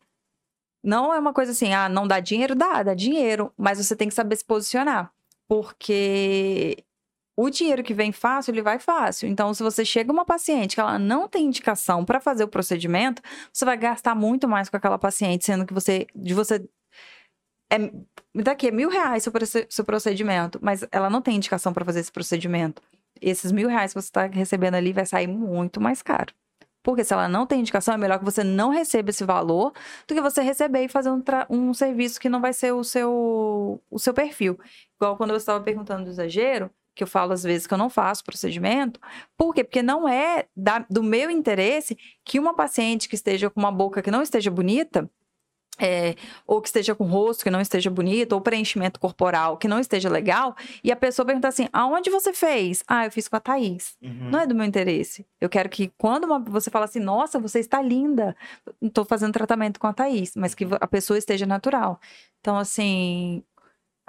não 0.83 1.13
é 1.13 1.19
uma 1.19 1.33
coisa 1.33 1.51
assim, 1.51 1.73
ah, 1.73 1.89
não 1.89 2.07
dá 2.07 2.19
dinheiro? 2.21 2.55
Dá, 2.55 2.81
dá 2.83 2.93
dinheiro. 2.93 3.51
Mas 3.57 3.77
você 3.77 3.95
tem 3.95 4.07
que 4.07 4.13
saber 4.15 4.37
se 4.37 4.45
posicionar. 4.45 5.11
Porque 5.47 6.85
o 7.35 7.49
dinheiro 7.49 7.83
que 7.83 7.93
vem 7.93 8.11
fácil, 8.13 8.51
ele 8.51 8.61
vai 8.61 8.79
fácil. 8.79 9.27
Então, 9.27 9.53
se 9.53 9.63
você 9.63 9.83
chega 9.83 10.11
uma 10.11 10.25
paciente 10.25 10.75
que 10.75 10.81
ela 10.81 10.97
não 10.99 11.27
tem 11.27 11.45
indicação 11.45 12.05
para 12.05 12.21
fazer 12.21 12.43
o 12.45 12.47
procedimento, 12.47 13.21
você 13.51 13.65
vai 13.65 13.77
gastar 13.77 14.15
muito 14.15 14.47
mais 14.47 14.69
com 14.69 14.77
aquela 14.77 14.97
paciente, 14.97 15.45
sendo 15.45 15.65
que 15.65 15.73
você, 15.73 16.07
de 16.15 16.33
você, 16.33 16.65
é, 17.69 17.77
me 18.33 18.43
dá 18.43 18.51
aqui, 18.53 18.71
mil 18.71 18.89
reais 18.89 19.23
seu, 19.23 19.33
seu 19.69 19.85
procedimento, 19.85 20.59
mas 20.61 20.85
ela 20.91 21.09
não 21.09 21.21
tem 21.21 21.35
indicação 21.35 21.73
para 21.73 21.85
fazer 21.85 21.99
esse 21.99 22.11
procedimento. 22.11 22.81
Esses 23.21 23.51
mil 23.51 23.67
reais 23.67 23.93
que 23.93 24.01
você 24.01 24.07
está 24.07 24.25
recebendo 24.25 24.75
ali 24.75 24.93
vai 24.93 25.05
sair 25.05 25.27
muito 25.27 25.79
mais 25.81 26.01
caro. 26.01 26.33
Porque 26.81 27.03
se 27.03 27.13
ela 27.13 27.27
não 27.27 27.45
tem 27.45 27.59
indicação, 27.59 27.93
é 27.93 27.97
melhor 27.97 28.19
que 28.19 28.25
você 28.25 28.43
não 28.43 28.69
receba 28.69 29.09
esse 29.09 29.23
valor 29.23 29.73
do 30.07 30.15
que 30.15 30.21
você 30.21 30.41
receber 30.41 30.85
e 30.85 30.87
fazer 30.87 31.09
um, 31.09 31.21
um 31.49 31.73
serviço 31.73 32.19
que 32.19 32.29
não 32.29 32.39
vai 32.39 32.53
ser 32.53 32.71
o 32.73 32.83
seu, 32.83 33.81
o 33.89 33.99
seu 33.99 34.13
perfil. 34.13 34.57
Igual 34.95 35.17
quando 35.17 35.31
eu 35.31 35.37
estava 35.37 35.61
perguntando 35.63 36.05
do 36.05 36.09
exagero, 36.09 36.71
que 36.95 37.03
eu 37.03 37.07
falo 37.07 37.31
às 37.31 37.43
vezes 37.43 37.67
que 37.67 37.73
eu 37.73 37.77
não 37.77 37.89
faço 37.89 38.23
procedimento. 38.23 38.99
Por 39.37 39.53
quê? 39.53 39.63
Porque 39.63 39.81
não 39.81 40.07
é 40.07 40.45
da, 40.55 40.85
do 40.89 41.01
meu 41.01 41.29
interesse 41.29 41.97
que 42.25 42.39
uma 42.39 42.53
paciente 42.53 43.07
que 43.07 43.15
esteja 43.15 43.49
com 43.49 43.59
uma 43.59 43.71
boca 43.71 44.01
que 44.01 44.11
não 44.11 44.21
esteja 44.21 44.51
bonita, 44.51 45.09
é, 45.79 46.15
ou 46.45 46.61
que 46.61 46.67
esteja 46.67 46.93
com 46.93 47.05
rosto 47.05 47.43
que 47.43 47.49
não 47.49 47.61
esteja 47.61 47.89
bonito, 47.89 48.33
ou 48.33 48.41
preenchimento 48.41 48.99
corporal 48.99 49.57
que 49.57 49.67
não 49.67 49.79
esteja 49.79 50.09
legal, 50.09 50.55
e 50.83 50.91
a 50.91 50.95
pessoa 50.95 51.25
pergunta 51.25 51.47
assim: 51.47 51.67
aonde 51.73 52.09
você 52.09 52.33
fez? 52.33 52.83
Ah, 52.87 53.05
eu 53.05 53.11
fiz 53.11 53.27
com 53.27 53.35
a 53.35 53.39
Thaís. 53.39 53.95
Uhum. 54.01 54.29
Não 54.31 54.39
é 54.39 54.45
do 54.47 54.53
meu 54.55 54.65
interesse. 54.65 55.25
Eu 55.39 55.49
quero 55.49 55.69
que 55.69 55.91
quando 55.97 56.25
uma- 56.25 56.39
você 56.39 56.69
fala 56.69 56.85
assim, 56.85 56.99
nossa, 56.99 57.39
você 57.39 57.59
está 57.59 57.81
linda, 57.81 58.35
estou 58.81 59.05
fazendo 59.05 59.33
tratamento 59.33 59.79
com 59.79 59.87
a 59.87 59.93
Thaís, 59.93 60.33
mas 60.35 60.53
que 60.53 60.67
a 60.79 60.87
pessoa 60.87 61.17
esteja 61.17 61.45
natural. 61.45 61.99
Então, 62.41 62.57
assim, 62.57 63.43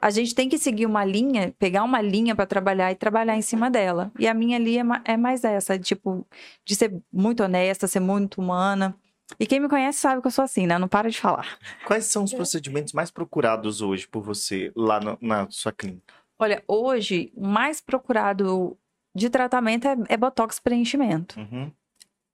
a 0.03 0.09
gente 0.11 0.35
tem 0.35 0.49
que 0.49 0.57
seguir 0.57 0.87
uma 0.87 1.05
linha, 1.05 1.55
pegar 1.59 1.83
uma 1.85 2.01
linha 2.01 2.35
para 2.35 2.47
trabalhar 2.47 2.91
e 2.91 2.95
trabalhar 2.95 3.37
em 3.37 3.43
cima 3.43 3.71
dela. 3.71 4.11
E 4.19 4.27
a 4.27 4.33
minha 4.33 4.59
linha 4.59 4.83
é 5.07 5.13
é 5.13 5.17
mais 5.17 5.45
essa, 5.45 5.79
tipo, 5.79 6.27
de 6.65 6.75
ser 6.75 6.97
muito 7.13 7.43
honesta, 7.43 7.87
ser 7.87 8.01
muito 8.01 8.41
humana. 8.41 8.95
E 9.39 9.47
quem 9.47 9.61
me 9.61 9.69
conhece 9.69 9.99
sabe 9.99 10.21
que 10.21 10.27
eu 10.27 10.31
sou 10.31 10.45
assim, 10.45 10.67
né? 10.67 10.79
Não 10.79 10.89
para 10.89 11.11
de 11.11 11.21
falar. 11.21 11.59
Quais 11.87 12.07
são 12.07 12.25
os 12.25 12.33
procedimentos 12.35 12.93
mais 12.93 13.11
procurados 13.11 13.81
hoje 13.81 14.07
por 14.09 14.23
você 14.23 14.73
lá 14.75 14.99
no- 15.01 15.19
na 15.21 15.47
sua 15.51 15.73
clínica? 15.73 16.15
Olha, 16.39 16.63
hoje, 16.67 17.31
o 17.37 17.47
mais 17.47 17.81
procurado 17.81 18.77
de 19.15 19.29
tratamento 19.29 19.87
é, 19.87 19.97
é 20.09 20.17
botox 20.17 20.59
preenchimento. 20.59 21.39
Uhum. 21.39 21.71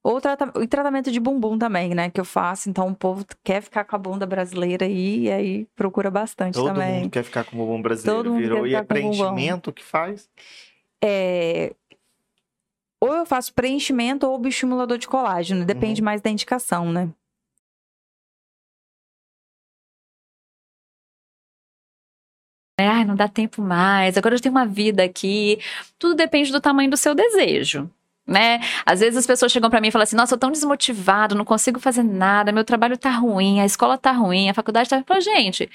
Ou 0.04 0.20
trata- 0.20 0.52
e 0.62 0.68
tratamento 0.68 1.10
de 1.10 1.18
bumbum 1.18 1.58
também, 1.58 1.92
né? 1.92 2.08
Que 2.10 2.20
eu 2.20 2.24
faço. 2.24 2.70
Então, 2.70 2.86
o 2.88 2.94
povo 2.94 3.26
quer 3.42 3.60
ficar 3.60 3.82
com 3.84 3.96
a 3.96 3.98
bunda 3.98 4.24
brasileira 4.24 4.86
aí, 4.86 5.22
e 5.24 5.30
aí 5.32 5.64
procura 5.74 6.08
bastante 6.12 6.54
Todo 6.54 6.72
também. 6.72 7.00
mundo 7.00 7.10
quer 7.10 7.24
ficar 7.24 7.42
com 7.42 7.56
o 7.56 7.58
bumbum 7.66 7.82
brasileiro, 7.82 8.22
Todo 8.22 8.32
mundo 8.32 8.40
virou. 8.42 8.62
quer 8.62 8.68
E 8.68 8.74
é 8.76 8.80
ficar 8.82 8.94
com 8.94 9.00
o 9.00 9.02
bumbum. 9.10 9.16
preenchimento 9.18 9.72
que 9.72 9.82
faz? 9.84 10.30
É, 11.02 11.74
Ou 13.06 13.14
eu 13.14 13.26
faço 13.26 13.54
preenchimento 13.54 14.26
ou 14.26 14.38
bioestimulador 14.38 14.98
de 14.98 15.06
colágeno. 15.06 15.64
Depende 15.64 16.02
mais 16.02 16.20
da 16.20 16.30
indicação, 16.30 16.90
né? 16.92 17.08
É, 22.78 22.86
Ai, 22.86 23.04
não 23.04 23.14
dá 23.14 23.26
tempo 23.26 23.62
mais, 23.62 24.18
agora 24.18 24.34
eu 24.34 24.40
tenho 24.40 24.54
uma 24.54 24.66
vida 24.66 25.02
aqui. 25.02 25.58
Tudo 25.98 26.14
depende 26.14 26.52
do 26.52 26.60
tamanho 26.60 26.90
do 26.90 26.96
seu 26.96 27.14
desejo. 27.14 27.90
Né? 28.26 28.58
Às 28.84 29.00
vezes 29.00 29.16
as 29.16 29.26
pessoas 29.26 29.52
chegam 29.52 29.70
pra 29.70 29.80
mim 29.80 29.88
e 29.88 29.90
falam 29.92 30.02
assim: 30.02 30.16
Nossa, 30.16 30.34
eu 30.34 30.38
tô 30.38 30.46
tão 30.46 30.50
desmotivado, 30.52 31.34
não 31.36 31.44
consigo 31.44 31.78
fazer 31.78 32.02
nada, 32.02 32.50
meu 32.52 32.64
trabalho 32.64 32.98
tá 32.98 33.10
ruim, 33.10 33.60
a 33.60 33.64
escola 33.64 33.96
tá 33.96 34.10
ruim, 34.12 34.50
a 34.50 34.54
faculdade 34.54 34.90
tá. 34.90 34.98
Eu 34.98 35.04
falo, 35.06 35.20
gente, 35.20 35.70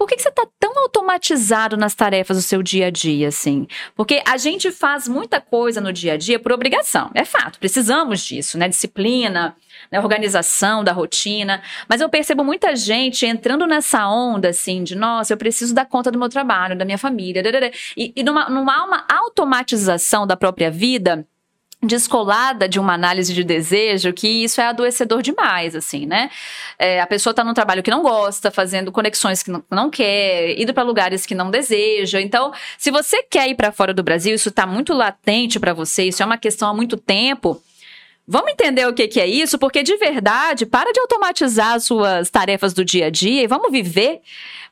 por 0.00 0.08
que, 0.08 0.16
que 0.16 0.22
você 0.22 0.30
tá 0.30 0.48
tão 0.58 0.78
automatizado 0.78 1.76
nas 1.76 1.94
tarefas 1.94 2.38
do 2.38 2.42
seu 2.42 2.62
dia 2.62 2.86
a 2.86 2.90
dia, 2.90 3.28
assim? 3.28 3.66
Porque 3.94 4.22
a 4.26 4.38
gente 4.38 4.72
faz 4.72 5.06
muita 5.06 5.42
coisa 5.42 5.78
no 5.78 5.92
dia 5.92 6.14
a 6.14 6.16
dia 6.16 6.38
por 6.38 6.52
obrigação, 6.52 7.10
é 7.14 7.22
fato, 7.22 7.58
precisamos 7.58 8.24
disso, 8.24 8.56
né? 8.56 8.66
Disciplina, 8.66 9.54
né? 9.92 10.00
organização 10.00 10.82
da 10.82 10.90
rotina. 10.90 11.60
Mas 11.86 12.00
eu 12.00 12.08
percebo 12.08 12.42
muita 12.42 12.74
gente 12.74 13.26
entrando 13.26 13.66
nessa 13.66 14.08
onda, 14.08 14.48
assim, 14.48 14.82
de 14.82 14.96
nossa, 14.96 15.34
eu 15.34 15.36
preciso 15.36 15.74
dar 15.74 15.84
conta 15.84 16.10
do 16.10 16.18
meu 16.18 16.30
trabalho, 16.30 16.78
da 16.78 16.86
minha 16.86 16.96
família, 16.96 17.42
e, 17.94 18.10
e 18.16 18.22
numa, 18.22 18.48
numa 18.48 18.82
uma 18.82 19.04
automatização 19.06 20.26
da 20.26 20.34
própria 20.34 20.70
vida 20.70 21.26
descolada 21.82 22.68
de 22.68 22.78
uma 22.78 22.92
análise 22.92 23.32
de 23.32 23.42
desejo, 23.42 24.12
que 24.12 24.28
isso 24.28 24.60
é 24.60 24.66
adoecedor 24.66 25.22
demais, 25.22 25.74
assim, 25.74 26.04
né? 26.04 26.30
É, 26.78 27.00
a 27.00 27.06
pessoa 27.06 27.32
tá 27.32 27.42
num 27.42 27.54
trabalho 27.54 27.82
que 27.82 27.90
não 27.90 28.02
gosta, 28.02 28.50
fazendo 28.50 28.92
conexões 28.92 29.42
que 29.42 29.50
não, 29.50 29.64
não 29.70 29.90
quer, 29.90 30.60
indo 30.60 30.74
para 30.74 30.82
lugares 30.82 31.24
que 31.24 31.34
não 31.34 31.50
deseja. 31.50 32.20
Então, 32.20 32.52
se 32.76 32.90
você 32.90 33.22
quer 33.22 33.48
ir 33.48 33.54
para 33.54 33.72
fora 33.72 33.94
do 33.94 34.02
Brasil, 34.02 34.34
isso 34.34 34.50
tá 34.50 34.66
muito 34.66 34.92
latente 34.92 35.58
para 35.58 35.72
você, 35.72 36.04
isso 36.04 36.22
é 36.22 36.26
uma 36.26 36.38
questão 36.38 36.68
há 36.68 36.74
muito 36.74 36.96
tempo. 36.98 37.62
Vamos 38.32 38.52
entender 38.52 38.86
o 38.86 38.94
que, 38.94 39.08
que 39.08 39.18
é 39.20 39.26
isso, 39.26 39.58
porque 39.58 39.82
de 39.82 39.96
verdade, 39.96 40.64
para 40.64 40.92
de 40.92 41.00
automatizar 41.00 41.74
as 41.74 41.82
suas 41.82 42.30
tarefas 42.30 42.72
do 42.72 42.84
dia 42.84 43.06
a 43.06 43.10
dia 43.10 43.42
e 43.42 43.46
vamos 43.48 43.72
viver. 43.72 44.20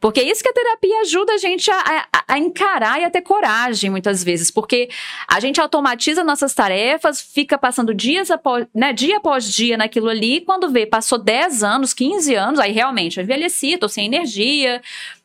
Porque 0.00 0.20
é 0.20 0.30
isso 0.30 0.44
que 0.44 0.48
a 0.48 0.52
terapia 0.52 1.00
ajuda 1.00 1.32
a 1.32 1.38
gente 1.38 1.68
a, 1.68 2.06
a- 2.12 2.24
a 2.28 2.38
encarar 2.38 3.00
e 3.00 3.04
a 3.04 3.10
ter 3.10 3.22
coragem, 3.22 3.90
muitas 3.90 4.22
vezes. 4.22 4.48
Porque 4.48 4.88
a 5.26 5.40
gente 5.40 5.60
automatiza 5.60 6.22
nossas 6.22 6.54
tarefas, 6.54 7.20
fica 7.20 7.58
passando 7.58 7.92
dias 7.92 8.30
após, 8.30 8.64
né, 8.72 8.92
dia 8.92 9.16
após 9.16 9.52
dia 9.52 9.76
naquilo 9.76 10.08
ali, 10.08 10.40
quando 10.42 10.70
vê, 10.70 10.86
passou 10.86 11.18
10 11.18 11.64
anos, 11.64 11.92
15 11.92 12.36
anos, 12.36 12.60
aí 12.60 12.70
realmente 12.70 13.18
eu 13.18 13.24
envelheci, 13.24 13.76
tô 13.76 13.88
sem 13.88 14.06
energia. 14.06 14.80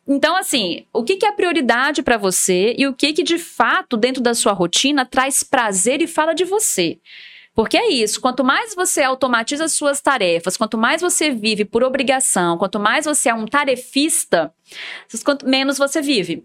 Então, 0.08 0.36
assim, 0.36 0.88
o 0.92 1.04
que, 1.04 1.18
que 1.18 1.26
é 1.28 1.32
prioridade 1.32 2.02
para 2.02 2.18
você 2.18 2.74
e 2.76 2.88
o 2.88 2.94
que, 2.96 3.14
que 3.14 3.22
de 3.22 3.38
fato, 3.38 3.96
dentro 3.96 4.24
da 4.24 4.34
sua 4.34 4.54
rotina, 4.54 5.06
traz 5.06 5.44
prazer 5.44 6.02
e 6.02 6.08
fala 6.08 6.34
de 6.34 6.46
você? 6.46 6.98
Porque 7.56 7.78
é 7.78 7.90
isso, 7.90 8.20
quanto 8.20 8.44
mais 8.44 8.74
você 8.74 9.04
automatiza 9.04 9.66
as 9.66 9.74
suas 9.74 10.02
tarefas, 10.02 10.58
quanto 10.58 10.78
mais 10.78 11.02
você 11.02 11.30
vive 11.30 11.64
por 11.64 11.84
obrigação, 11.84 12.58
quanto 12.58 12.80
mais 12.80 13.06
você 13.06 13.30
é 13.30 13.34
um 13.34 13.46
tarefista, 13.46 14.52
quanto 15.24 15.48
menos 15.48 15.78
você 15.78 16.02
vive. 16.02 16.44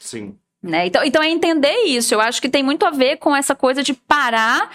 Sim. 0.00 0.36
Né? 0.60 0.86
Então, 0.86 1.04
então 1.04 1.22
é 1.22 1.28
entender 1.28 1.84
isso. 1.84 2.14
Eu 2.14 2.20
acho 2.20 2.40
que 2.40 2.48
tem 2.48 2.62
muito 2.62 2.84
a 2.84 2.90
ver 2.90 3.18
com 3.18 3.36
essa 3.36 3.54
coisa 3.54 3.82
de 3.82 3.94
parar 3.94 4.70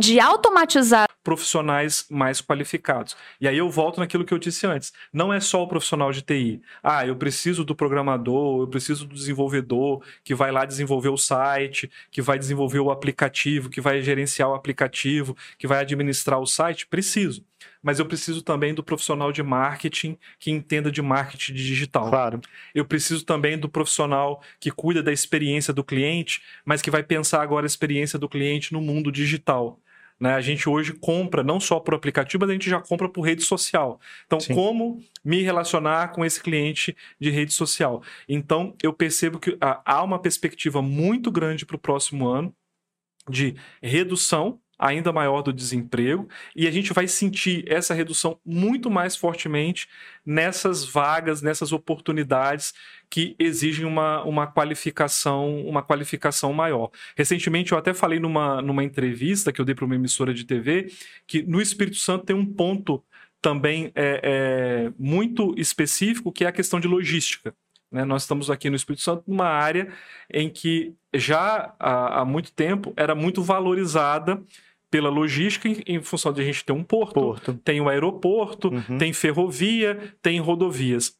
de 0.00 0.18
automatizar. 0.18 1.06
profissionais 1.22 2.06
mais 2.10 2.40
qualificados. 2.40 3.14
E 3.38 3.46
aí 3.46 3.58
eu 3.58 3.68
volto 3.68 4.00
naquilo 4.00 4.24
que 4.24 4.32
eu 4.32 4.38
disse 4.38 4.66
antes. 4.66 4.92
Não 5.12 5.30
é 5.30 5.38
só 5.38 5.62
o 5.62 5.68
profissional 5.68 6.10
de 6.10 6.22
TI. 6.22 6.62
Ah, 6.82 7.06
eu 7.06 7.14
preciso 7.14 7.62
do 7.62 7.74
programador, 7.74 8.62
eu 8.62 8.66
preciso 8.66 9.04
do 9.04 9.14
desenvolvedor 9.14 10.02
que 10.24 10.34
vai 10.34 10.50
lá 10.50 10.64
desenvolver 10.64 11.10
o 11.10 11.18
site, 11.18 11.90
que 12.10 12.22
vai 12.22 12.38
desenvolver 12.38 12.80
o 12.80 12.90
aplicativo, 12.90 13.68
que 13.68 13.82
vai 13.82 14.00
gerenciar 14.00 14.48
o 14.48 14.54
aplicativo, 14.54 15.36
que 15.58 15.66
vai 15.66 15.80
administrar 15.80 16.40
o 16.40 16.46
site. 16.46 16.86
Preciso. 16.86 17.44
Mas 17.82 17.98
eu 17.98 18.06
preciso 18.06 18.42
também 18.42 18.72
do 18.74 18.82
profissional 18.82 19.30
de 19.30 19.42
marketing 19.42 20.16
que 20.38 20.50
entenda 20.50 20.90
de 20.90 21.02
marketing 21.02 21.52
digital. 21.52 22.08
Claro. 22.08 22.40
Eu 22.74 22.86
preciso 22.86 23.24
também 23.24 23.58
do 23.58 23.68
profissional 23.68 24.42
que 24.58 24.70
cuida 24.70 25.02
da 25.02 25.12
experiência 25.12 25.72
do 25.72 25.84
cliente, 25.84 26.42
mas 26.64 26.80
que 26.80 26.90
vai 26.90 27.02
pensar 27.02 27.42
agora 27.42 27.66
a 27.66 27.68
experiência 27.68 28.18
do 28.18 28.28
cliente 28.28 28.72
no 28.72 28.80
mundo 28.80 29.12
digital. 29.12 29.78
Né? 30.20 30.34
A 30.34 30.40
gente 30.40 30.68
hoje 30.68 30.92
compra 30.92 31.42
não 31.42 31.58
só 31.58 31.80
por 31.80 31.94
aplicativo, 31.94 32.42
mas 32.42 32.50
a 32.50 32.52
gente 32.52 32.68
já 32.68 32.80
compra 32.80 33.08
por 33.08 33.22
rede 33.22 33.42
social. 33.42 33.98
Então, 34.26 34.38
Sim. 34.38 34.54
como 34.54 35.02
me 35.24 35.42
relacionar 35.42 36.12
com 36.12 36.24
esse 36.24 36.42
cliente 36.42 36.94
de 37.18 37.30
rede 37.30 37.52
social? 37.52 38.02
Então, 38.28 38.74
eu 38.82 38.92
percebo 38.92 39.38
que 39.38 39.56
ah, 39.60 39.80
há 39.84 40.02
uma 40.02 40.18
perspectiva 40.18 40.82
muito 40.82 41.30
grande 41.30 41.64
para 41.64 41.76
o 41.76 41.80
próximo 41.80 42.28
ano 42.28 42.54
de 43.28 43.54
redução 43.82 44.60
ainda 44.80 45.12
maior 45.12 45.42
do 45.42 45.52
desemprego 45.52 46.26
e 46.56 46.66
a 46.66 46.70
gente 46.70 46.94
vai 46.94 47.06
sentir 47.06 47.70
essa 47.70 47.92
redução 47.92 48.40
muito 48.44 48.90
mais 48.90 49.14
fortemente 49.14 49.86
nessas 50.24 50.84
vagas, 50.84 51.42
nessas 51.42 51.70
oportunidades 51.70 52.72
que 53.10 53.36
exigem 53.38 53.84
uma, 53.84 54.22
uma 54.24 54.46
qualificação, 54.46 55.60
uma 55.66 55.82
qualificação 55.82 56.52
maior. 56.54 56.90
Recentemente 57.14 57.72
eu 57.72 57.78
até 57.78 57.92
falei 57.92 58.18
numa, 58.18 58.62
numa 58.62 58.82
entrevista 58.82 59.52
que 59.52 59.60
eu 59.60 59.64
dei 59.64 59.74
para 59.74 59.84
uma 59.84 59.94
emissora 59.94 60.32
de 60.32 60.44
TV 60.44 60.90
que 61.26 61.42
no 61.42 61.60
Espírito 61.60 61.98
Santo 61.98 62.24
tem 62.24 62.34
um 62.34 62.46
ponto 62.46 63.04
também 63.42 63.92
é, 63.94 64.20
é, 64.22 64.92
muito 64.98 65.54
específico 65.58 66.32
que 66.32 66.44
é 66.44 66.48
a 66.48 66.52
questão 66.52 66.80
de 66.80 66.88
logística. 66.88 67.54
né? 67.92 68.04
Nós 68.04 68.22
estamos 68.22 68.50
aqui 68.50 68.70
no 68.70 68.76
Espírito 68.76 69.02
Santo 69.02 69.24
numa 69.26 69.48
área 69.48 69.92
em 70.32 70.48
que 70.48 70.94
já 71.12 71.74
há, 71.78 72.20
há 72.20 72.24
muito 72.24 72.52
tempo 72.52 72.94
era 72.96 73.14
muito 73.14 73.42
valorizada 73.42 74.42
pela 74.90 75.08
logística 75.08 75.68
em, 75.86 76.02
função 76.02 76.32
de 76.32 76.40
a 76.40 76.44
gente 76.44 76.64
ter 76.64 76.72
um 76.72 76.82
porto, 76.82 77.14
Porto. 77.14 77.54
tem 77.64 77.80
o 77.80 77.88
aeroporto, 77.88 78.68
Uhum. 78.68 78.98
tem 78.98 79.12
ferrovia, 79.12 80.14
tem 80.22 80.40
rodovias. 80.40 81.14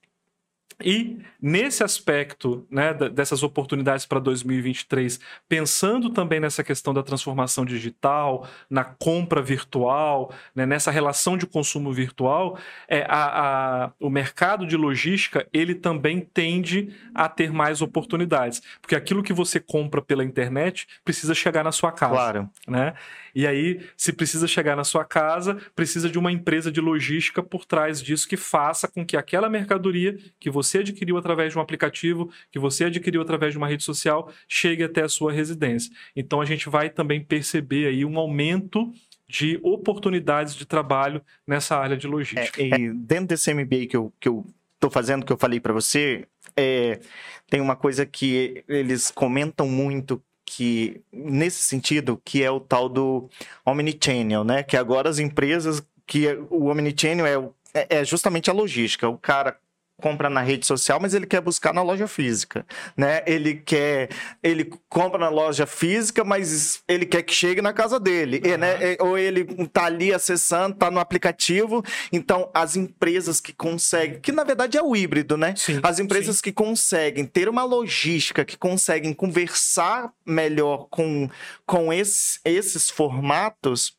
E 0.82 1.18
nesse 1.40 1.82
aspecto 1.82 2.66
né, 2.70 2.92
dessas 2.94 3.42
oportunidades 3.42 4.06
para 4.06 4.18
2023, 4.18 5.18
pensando 5.48 6.10
também 6.10 6.40
nessa 6.40 6.62
questão 6.62 6.92
da 6.94 7.02
transformação 7.02 7.64
digital, 7.64 8.46
na 8.68 8.84
compra 8.84 9.42
virtual, 9.42 10.32
né, 10.54 10.64
nessa 10.66 10.90
relação 10.90 11.36
de 11.36 11.46
consumo 11.46 11.92
virtual, 11.92 12.58
é, 12.88 13.04
a- 13.08 13.84
a- 13.86 13.92
o 13.98 14.08
mercado 14.10 14.66
de 14.66 14.76
logística 14.76 15.46
ele 15.52 15.74
também 15.74 16.20
tende 16.20 16.94
a 17.14 17.28
ter 17.28 17.52
mais 17.52 17.82
oportunidades. 17.82 18.62
Porque 18.80 18.94
aquilo 18.94 19.22
que 19.22 19.32
você 19.32 19.58
compra 19.60 20.00
pela 20.02 20.24
internet 20.24 20.86
precisa 21.04 21.34
chegar 21.34 21.64
na 21.64 21.72
sua 21.72 21.92
casa 21.92 22.14
Claro. 22.14 22.50
né? 22.68 22.94
E 23.34 23.46
aí, 23.46 23.80
se 23.96 24.12
precisa 24.12 24.48
chegar 24.48 24.74
na 24.76 24.82
sua 24.82 25.04
casa, 25.04 25.56
precisa 25.74 26.08
de 26.10 26.18
uma 26.18 26.32
empresa 26.32 26.70
de 26.70 26.80
logística 26.80 27.42
por 27.42 27.64
trás 27.64 28.02
disso 28.02 28.28
que 28.28 28.36
faça 28.36 28.88
com 28.88 29.06
que 29.06 29.16
aquela 29.16 29.48
mercadoria 29.48 30.16
que 30.38 30.50
você 30.50 30.69
adquiriu 30.78 31.16
através 31.16 31.52
de 31.52 31.58
um 31.58 31.62
aplicativo, 31.62 32.30
que 32.50 32.58
você 32.58 32.84
adquiriu 32.84 33.22
através 33.22 33.52
de 33.52 33.58
uma 33.58 33.68
rede 33.68 33.84
social, 33.84 34.32
chegue 34.48 34.84
até 34.84 35.02
a 35.02 35.08
sua 35.08 35.32
residência. 35.32 35.92
Então 36.14 36.40
a 36.40 36.44
gente 36.44 36.68
vai 36.68 36.90
também 36.90 37.22
perceber 37.22 37.86
aí 37.86 38.04
um 38.04 38.18
aumento 38.18 38.92
de 39.28 39.60
oportunidades 39.62 40.56
de 40.56 40.66
trabalho 40.66 41.22
nessa 41.46 41.76
área 41.76 41.96
de 41.96 42.06
logística. 42.06 42.60
É, 42.60 42.92
dentro 42.94 43.28
desse 43.28 43.54
MBA 43.54 43.86
que 43.88 43.96
eu, 43.96 44.12
que 44.18 44.28
eu 44.28 44.44
fazendo, 44.90 45.24
que 45.24 45.32
eu 45.32 45.38
falei 45.38 45.60
para 45.60 45.72
você, 45.72 46.26
é, 46.56 47.00
tem 47.48 47.60
uma 47.60 47.76
coisa 47.76 48.04
que 48.06 48.64
eles 48.66 49.10
comentam 49.10 49.68
muito 49.68 50.22
que 50.44 51.00
nesse 51.12 51.62
sentido, 51.62 52.20
que 52.24 52.42
é 52.42 52.50
o 52.50 52.58
tal 52.58 52.88
do 52.88 53.28
omnichannel, 53.64 54.42
né? 54.42 54.64
Que 54.64 54.76
agora 54.76 55.08
as 55.08 55.20
empresas 55.20 55.80
que 56.04 56.26
o 56.50 56.66
omnichannel 56.66 57.54
é, 57.72 57.80
é 57.82 58.00
é 58.00 58.04
justamente 58.04 58.50
a 58.50 58.52
logística. 58.52 59.08
O 59.08 59.16
cara 59.16 59.56
compra 60.00 60.30
na 60.30 60.40
rede 60.40 60.66
social, 60.66 60.98
mas 61.00 61.14
ele 61.14 61.26
quer 61.26 61.40
buscar 61.40 61.72
na 61.72 61.82
loja 61.82 62.08
física, 62.08 62.66
né? 62.96 63.22
Ele 63.26 63.54
quer, 63.54 64.08
ele 64.42 64.72
compra 64.88 65.18
na 65.18 65.28
loja 65.28 65.66
física, 65.66 66.24
mas 66.24 66.82
ele 66.88 67.06
quer 67.06 67.22
que 67.22 67.32
chegue 67.32 67.62
na 67.62 67.72
casa 67.72 68.00
dele, 68.00 68.40
e, 68.44 68.56
né? 68.56 68.94
É, 68.94 68.96
Ou 69.00 69.18
ele 69.18 69.44
tá 69.68 69.84
ali 69.84 70.12
acessando, 70.12 70.76
tá 70.76 70.90
no 70.90 70.98
aplicativo. 70.98 71.84
Então, 72.12 72.50
as 72.54 72.76
empresas 72.76 73.40
que 73.40 73.52
conseguem, 73.52 74.20
que 74.20 74.32
na 74.32 74.44
verdade 74.44 74.76
é 74.78 74.82
o 74.82 74.96
híbrido, 74.96 75.36
né? 75.36 75.54
Sim, 75.56 75.80
As 75.82 75.98
empresas 75.98 76.40
que 76.40 76.52
conseguem 76.52 77.24
ter 77.24 77.48
uma 77.48 77.64
logística, 77.64 78.44
que 78.44 78.56
conseguem 78.56 79.12
conversar 79.12 80.10
melhor 80.24 80.86
com, 80.90 81.28
com 81.66 81.92
esses, 81.92 82.40
esses 82.44 82.90
formatos, 82.90 83.98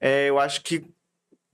é, 0.00 0.28
eu 0.28 0.38
acho 0.38 0.62
que 0.62 0.84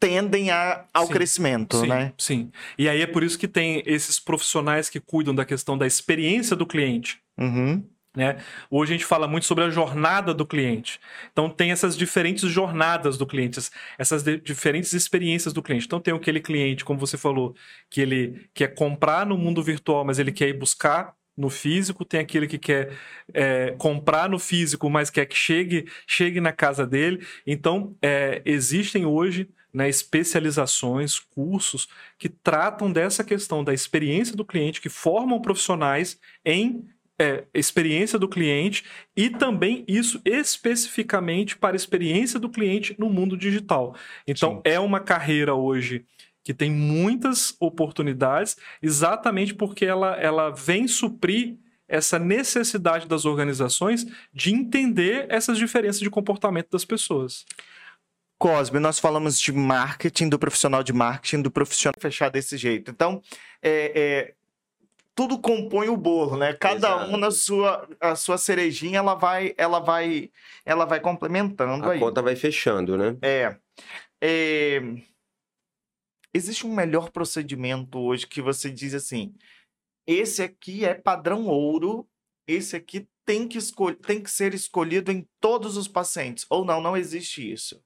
tendem 0.03 0.51
a, 0.51 0.85
ao 0.93 1.07
Sim, 1.07 1.13
crescimento, 1.13 1.81
sim, 1.81 1.87
né? 1.87 2.13
Sim. 2.19 2.51
E 2.77 2.89
aí 2.89 3.01
é 3.01 3.07
por 3.07 3.23
isso 3.23 3.39
que 3.39 3.47
tem 3.47 3.85
esses 3.87 4.19
profissionais 4.19 4.91
que 4.91 4.99
cuidam 4.99 5.33
da 5.33 5.45
questão 5.45 5.79
da 5.79 5.87
experiência 5.87 6.57
do 6.57 6.67
cliente. 6.67 7.21
Uhum. 7.39 7.85
Né? 8.17 8.37
Hoje 8.69 8.93
a 8.93 8.97
gente 8.97 9.07
fala 9.07 9.29
muito 9.29 9.47
sobre 9.47 9.63
a 9.63 9.71
jornada 9.71 10.35
do 10.35 10.45
cliente. 10.45 10.99
Então 11.31 11.49
tem 11.49 11.71
essas 11.71 11.97
diferentes 11.97 12.51
jornadas 12.51 13.17
do 13.17 13.25
cliente, 13.25 13.61
es- 13.61 13.71
essas 13.97 14.25
diferentes 14.43 14.93
experiências 14.93 15.55
do 15.55 15.63
cliente. 15.63 15.87
Então 15.87 16.01
tem 16.01 16.13
aquele 16.13 16.41
cliente, 16.41 16.85
como 16.85 16.99
você 16.99 17.17
falou, 17.17 17.55
que 17.89 18.01
ele 18.01 18.49
quer 18.53 18.75
comprar 18.75 19.25
no 19.25 19.39
mundo 19.39 19.63
virtual, 19.63 20.05
mas 20.05 20.19
ele 20.19 20.33
quer 20.33 20.49
ir 20.49 20.59
buscar 20.59 21.15
no 21.37 21.49
físico. 21.49 22.05
Tem 22.05 22.19
aquele 22.21 22.49
que 22.49 22.59
quer 22.59 22.93
é, 23.33 23.73
comprar 23.79 24.29
no 24.29 24.39
físico, 24.39 24.91
mas 24.91 25.11
quer 25.11 25.27
que 25.27 25.37
chegue, 25.37 25.87
chegue 26.07 26.41
na 26.41 26.53
casa 26.53 26.85
dele. 26.85 27.25
Então 27.47 27.97
é, 28.03 28.43
existem 28.45 29.07
hoje 29.07 29.49
né, 29.73 29.89
especializações, 29.89 31.19
cursos 31.19 31.89
que 32.19 32.29
tratam 32.29 32.93
dessa 32.93 33.25
questão 33.25 33.65
da 33.65 33.73
experiência 33.73 34.37
do 34.37 34.45
cliente, 34.45 34.81
que 34.81 34.89
formam 34.89 35.41
profissionais 35.41 36.19
em 36.45 36.85
é, 37.19 37.45
experiência 37.55 38.19
do 38.19 38.29
cliente 38.29 38.85
e 39.17 39.31
também 39.31 39.85
isso 39.87 40.21
especificamente 40.25 41.57
para 41.57 41.77
experiência 41.77 42.39
do 42.39 42.49
cliente 42.49 42.95
no 42.99 43.09
mundo 43.09 43.37
digital. 43.37 43.95
Então, 44.27 44.57
Sim. 44.57 44.61
é 44.65 44.81
uma 44.81 45.01
carreira 45.01 45.55
hoje 45.55 46.05
que 46.45 46.53
tem 46.53 46.71
muitas 46.71 47.55
oportunidades, 47.61 48.57
exatamente 48.83 49.55
porque 49.55 49.85
ela, 49.85 50.17
ela 50.17 50.51
vem 50.51 50.89
suprir 50.89 51.57
essa 51.87 52.19
necessidade 52.19 53.07
das 53.07 53.25
organizações 53.25 54.07
de 54.33 54.53
entender 54.53 55.27
essas 55.29 55.59
diferenças 55.59 56.01
de 56.01 56.11
comportamento 56.11 56.71
das 56.71 56.85
pessoas. 56.85 57.45
Cosme, 58.43 58.81
nós 58.81 58.99
falamos 58.99 59.41
de 59.41 59.53
marketing, 59.53 60.29
do 60.29 60.37
profissional 60.37 60.83
de 60.83 60.93
marketing, 60.93 61.43
do 61.43 61.51
profissional 61.51 61.95
fechar 62.01 62.29
desse 62.29 62.57
jeito. 62.57 62.91
Então, 62.91 63.23
é, 63.63 63.93
é, 63.95 64.35
tudo 65.15 65.39
compõe 65.39 65.89
o 65.89 65.97
bolo, 65.97 66.37
né? 66.37 66.53
Cada 66.55 66.89
Exato. 66.89 67.13
um 67.13 67.17
na 67.17 67.31
sua, 67.31 67.89
a 68.01 68.17
sua 68.17 68.37
cerejinha, 68.37 68.99
ela 68.99 69.15
vai, 69.15 69.55
ela 69.57 69.79
vai, 69.79 70.29
ela 70.65 70.85
vai 70.85 70.99
complementando 70.99 71.87
A 71.89 71.93
aí. 71.93 72.01
conta 72.01 72.21
vai 72.21 72.35
fechando, 72.35 72.97
né? 72.97 73.17
É. 73.23 73.57
É, 74.21 74.81
Existe 76.35 76.67
um 76.67 76.75
melhor 76.75 77.11
procedimento 77.13 77.97
hoje 77.97 78.27
que 78.27 78.43
você 78.43 78.71
diz 78.73 78.93
assim: 78.93 79.33
esse 80.05 80.43
aqui 80.43 80.85
é 80.85 80.95
padrão 80.95 81.47
ouro, 81.47 82.09
esse 82.45 82.75
aqui 82.75 83.07
tem 83.25 83.47
que, 83.47 83.59
escol- 83.59 83.95
tem 83.95 84.21
que 84.21 84.33
ser 84.33 84.53
escolhido 84.53 85.13
em 85.13 85.29
todos 85.41 85.77
os 85.77 85.87
pacientes. 85.87 86.45
Ou 86.51 86.65
não, 86.65 86.81
não 86.81 86.97
existe 86.97 87.53
isso. 87.53 87.81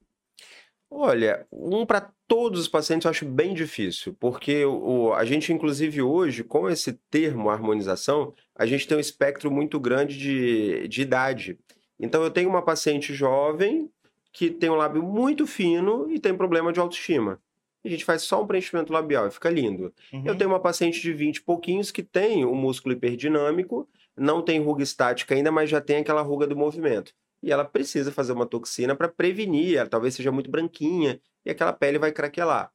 Olha, 0.90 1.46
um 1.52 1.84
para 1.84 2.12
todos 2.28 2.60
os 2.60 2.68
pacientes 2.68 3.04
eu 3.04 3.10
acho 3.10 3.26
bem 3.26 3.52
difícil, 3.54 4.16
porque 4.20 4.64
o, 4.64 5.12
a 5.14 5.24
gente, 5.24 5.52
inclusive 5.52 6.00
hoje, 6.00 6.44
com 6.44 6.68
esse 6.68 6.92
termo 7.10 7.50
harmonização, 7.50 8.32
a 8.54 8.64
gente 8.66 8.86
tem 8.86 8.96
um 8.96 9.00
espectro 9.00 9.50
muito 9.50 9.80
grande 9.80 10.16
de, 10.16 10.86
de 10.88 11.02
idade. 11.02 11.58
Então, 11.98 12.22
eu 12.22 12.30
tenho 12.30 12.48
uma 12.48 12.62
paciente 12.62 13.12
jovem 13.14 13.90
que 14.32 14.50
tem 14.50 14.70
um 14.70 14.74
lábio 14.76 15.02
muito 15.02 15.46
fino 15.46 16.08
e 16.10 16.18
tem 16.20 16.36
problema 16.36 16.72
de 16.72 16.78
autoestima. 16.78 17.40
A 17.84 17.88
gente 17.88 18.04
faz 18.04 18.22
só 18.22 18.42
um 18.42 18.46
preenchimento 18.46 18.92
labial 18.92 19.26
e 19.26 19.30
fica 19.30 19.48
lindo. 19.48 19.92
Eu 20.12 20.32
Uhum. 20.32 20.38
tenho 20.38 20.50
uma 20.50 20.60
paciente 20.60 21.00
de 21.00 21.12
20 21.12 21.36
e 21.36 21.42
pouquinhos 21.42 21.90
que 21.90 22.02
tem 22.02 22.44
o 22.44 22.54
músculo 22.54 22.94
hiperdinâmico, 22.94 23.88
não 24.16 24.42
tem 24.42 24.60
ruga 24.60 24.82
estática 24.82 25.34
ainda, 25.34 25.50
mas 25.52 25.70
já 25.70 25.80
tem 25.80 25.98
aquela 25.98 26.22
ruga 26.22 26.46
do 26.46 26.56
movimento. 26.56 27.12
E 27.42 27.52
ela 27.52 27.64
precisa 27.64 28.10
fazer 28.10 28.32
uma 28.32 28.46
toxina 28.46 28.94
para 28.94 29.08
prevenir, 29.08 29.78
ela 29.78 29.88
talvez 29.88 30.14
seja 30.14 30.32
muito 30.32 30.50
branquinha 30.50 31.20
e 31.44 31.50
aquela 31.50 31.72
pele 31.72 31.98
vai 31.98 32.12
craquelar. 32.12 32.72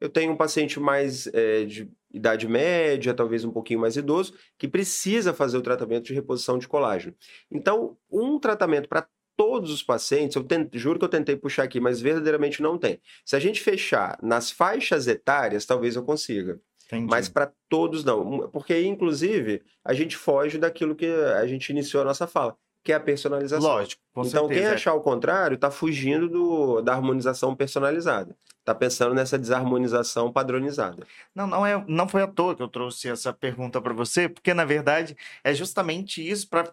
Eu 0.00 0.08
tenho 0.08 0.32
um 0.32 0.36
paciente 0.36 0.80
mais 0.80 1.26
eh, 1.28 1.64
de 1.64 1.90
idade 2.12 2.48
média, 2.48 3.14
talvez 3.14 3.44
um 3.44 3.50
pouquinho 3.50 3.80
mais 3.80 3.96
idoso, 3.96 4.34
que 4.58 4.66
precisa 4.66 5.34
fazer 5.34 5.58
o 5.58 5.62
tratamento 5.62 6.04
de 6.04 6.14
reposição 6.14 6.58
de 6.58 6.66
colágeno. 6.66 7.14
Então, 7.50 7.96
um 8.10 8.38
tratamento 8.38 8.88
para 8.88 9.06
todos 9.36 9.70
os 9.70 9.82
pacientes, 9.82 10.36
eu 10.36 10.46
juro 10.74 10.98
que 10.98 11.04
eu 11.04 11.08
tentei 11.08 11.36
puxar 11.36 11.62
aqui, 11.62 11.80
mas 11.80 12.00
verdadeiramente 12.00 12.60
não 12.60 12.76
tem. 12.76 13.00
Se 13.24 13.36
a 13.36 13.38
gente 13.38 13.60
fechar 13.60 14.18
nas 14.22 14.50
faixas 14.50 15.06
etárias, 15.06 15.64
talvez 15.64 15.96
eu 15.96 16.02
consiga. 16.02 16.60
Entendi. 16.86 17.06
Mas 17.08 17.28
para 17.28 17.52
todos 17.68 18.04
não. 18.04 18.50
Porque 18.50 18.72
aí, 18.72 18.86
inclusive, 18.86 19.62
a 19.84 19.94
gente 19.94 20.16
foge 20.16 20.58
daquilo 20.58 20.94
que 20.94 21.06
a 21.06 21.46
gente 21.46 21.70
iniciou 21.70 22.02
a 22.02 22.04
nossa 22.04 22.26
fala, 22.26 22.56
que 22.82 22.92
é 22.92 22.96
a 22.96 23.00
personalização. 23.00 23.68
Lógico, 23.70 24.00
com 24.12 24.24
então, 24.24 24.46
quem 24.48 24.56
certeza. 24.56 24.72
é. 24.72 24.74
achar 24.76 24.94
o 24.94 25.00
contrário 25.00 25.54
está 25.54 25.70
fugindo 25.70 26.28
do, 26.28 26.80
da 26.80 26.92
harmonização 26.94 27.54
personalizada. 27.54 28.34
Está 28.58 28.74
pensando 28.74 29.14
nessa 29.14 29.38
desarmonização 29.38 30.32
padronizada. 30.32 31.06
Não, 31.34 31.46
não, 31.46 31.64
é, 31.66 31.82
não 31.88 32.08
foi 32.08 32.22
à 32.22 32.26
toa 32.26 32.54
que 32.54 32.62
eu 32.62 32.68
trouxe 32.68 33.08
essa 33.08 33.32
pergunta 33.32 33.80
para 33.80 33.92
você, 33.92 34.28
porque 34.28 34.52
na 34.54 34.64
verdade 34.64 35.16
é 35.42 35.52
justamente 35.54 36.26
isso 36.26 36.48
para 36.48 36.72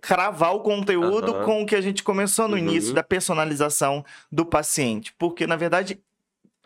cravar 0.00 0.54
o 0.54 0.60
conteúdo 0.60 1.34
Aham. 1.34 1.44
com 1.44 1.62
o 1.62 1.66
que 1.66 1.74
a 1.74 1.80
gente 1.80 2.02
começou 2.04 2.46
no 2.46 2.52
Uhum. 2.54 2.60
início 2.60 2.94
da 2.94 3.02
personalização 3.02 4.04
do 4.30 4.46
paciente. 4.46 5.12
Porque 5.18 5.46
na 5.46 5.56
verdade 5.56 6.00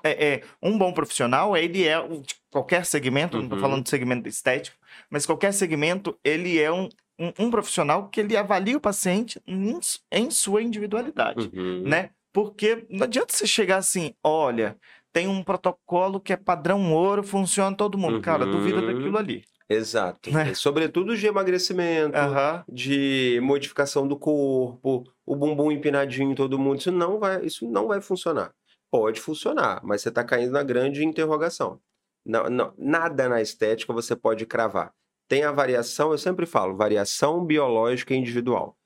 é, 0.04 0.28
é, 0.34 0.42
um 0.62 0.76
bom 0.76 0.92
profissional, 0.92 1.56
ele 1.56 1.84
é 1.86 2.00
de 2.06 2.34
qualquer 2.50 2.84
segmento, 2.84 3.36
não 3.36 3.44
estou 3.44 3.56
Uhum. 3.56 3.62
falando 3.62 3.82
de 3.82 3.90
segmento 3.90 4.28
estético, 4.28 4.76
mas 5.10 5.24
qualquer 5.26 5.52
segmento, 5.52 6.16
ele 6.22 6.60
é 6.60 6.70
um, 6.70 6.88
um, 7.18 7.32
um 7.46 7.50
profissional 7.50 8.08
que 8.08 8.20
ele 8.20 8.36
avalia 8.36 8.76
o 8.76 8.80
paciente 8.80 9.40
em, 9.46 9.78
em 10.12 10.30
sua 10.30 10.62
individualidade 10.62 11.50
Uhum. 11.52 11.82
né? 11.82 12.10
Porque 12.32 12.86
não 12.90 13.04
adianta 13.04 13.34
você 13.34 13.46
chegar 13.46 13.78
assim, 13.78 14.14
olha, 14.22 14.76
tem 15.12 15.26
um 15.26 15.42
protocolo 15.42 16.20
que 16.20 16.32
é 16.32 16.36
padrão 16.36 16.92
ouro, 16.92 17.22
funciona 17.24 17.74
todo 17.76 17.98
mundo. 17.98 18.20
Cara, 18.20 18.46
duvida 18.46 18.80
Uhum. 18.80 18.86
daquilo 18.86 19.18
ali. 19.18 19.42
Exato. 19.68 20.30
Né? 20.30 20.54
Sobretudo 20.54 21.16
de 21.16 21.26
emagrecimento, 21.26 22.16
Aham. 22.16 22.64
de 22.68 23.40
modificação 23.42 24.06
do 24.06 24.16
corpo, 24.16 25.04
o 25.26 25.34
bumbum 25.34 25.72
empinadinho 25.72 26.30
em 26.30 26.34
todo 26.34 26.58
mundo. 26.58 26.78
Isso 26.78 26.92
não 26.92 27.18
vai, 27.18 27.44
isso 27.44 27.66
não 27.68 27.88
vai 27.88 28.00
funcionar. 28.00 28.52
Pode 28.90 29.20
funcionar, 29.20 29.80
mas 29.82 30.02
você 30.02 30.08
está 30.10 30.22
caindo 30.22 30.52
na 30.52 30.62
grande 30.62 31.04
interrogação. 31.04 31.80
Não, 32.24 32.44
não- 32.48 32.74
nada 32.78 33.28
na 33.28 33.40
estética 33.42 33.92
você 33.92 34.14
pode 34.14 34.46
cravar. 34.46 34.92
Tem 35.28 35.44
a 35.44 35.52
variação, 35.52 36.12
eu 36.12 36.18
sempre 36.18 36.46
falo, 36.46 36.76
variação 36.76 37.44
biológica 37.44 38.14
individual. 38.14 38.77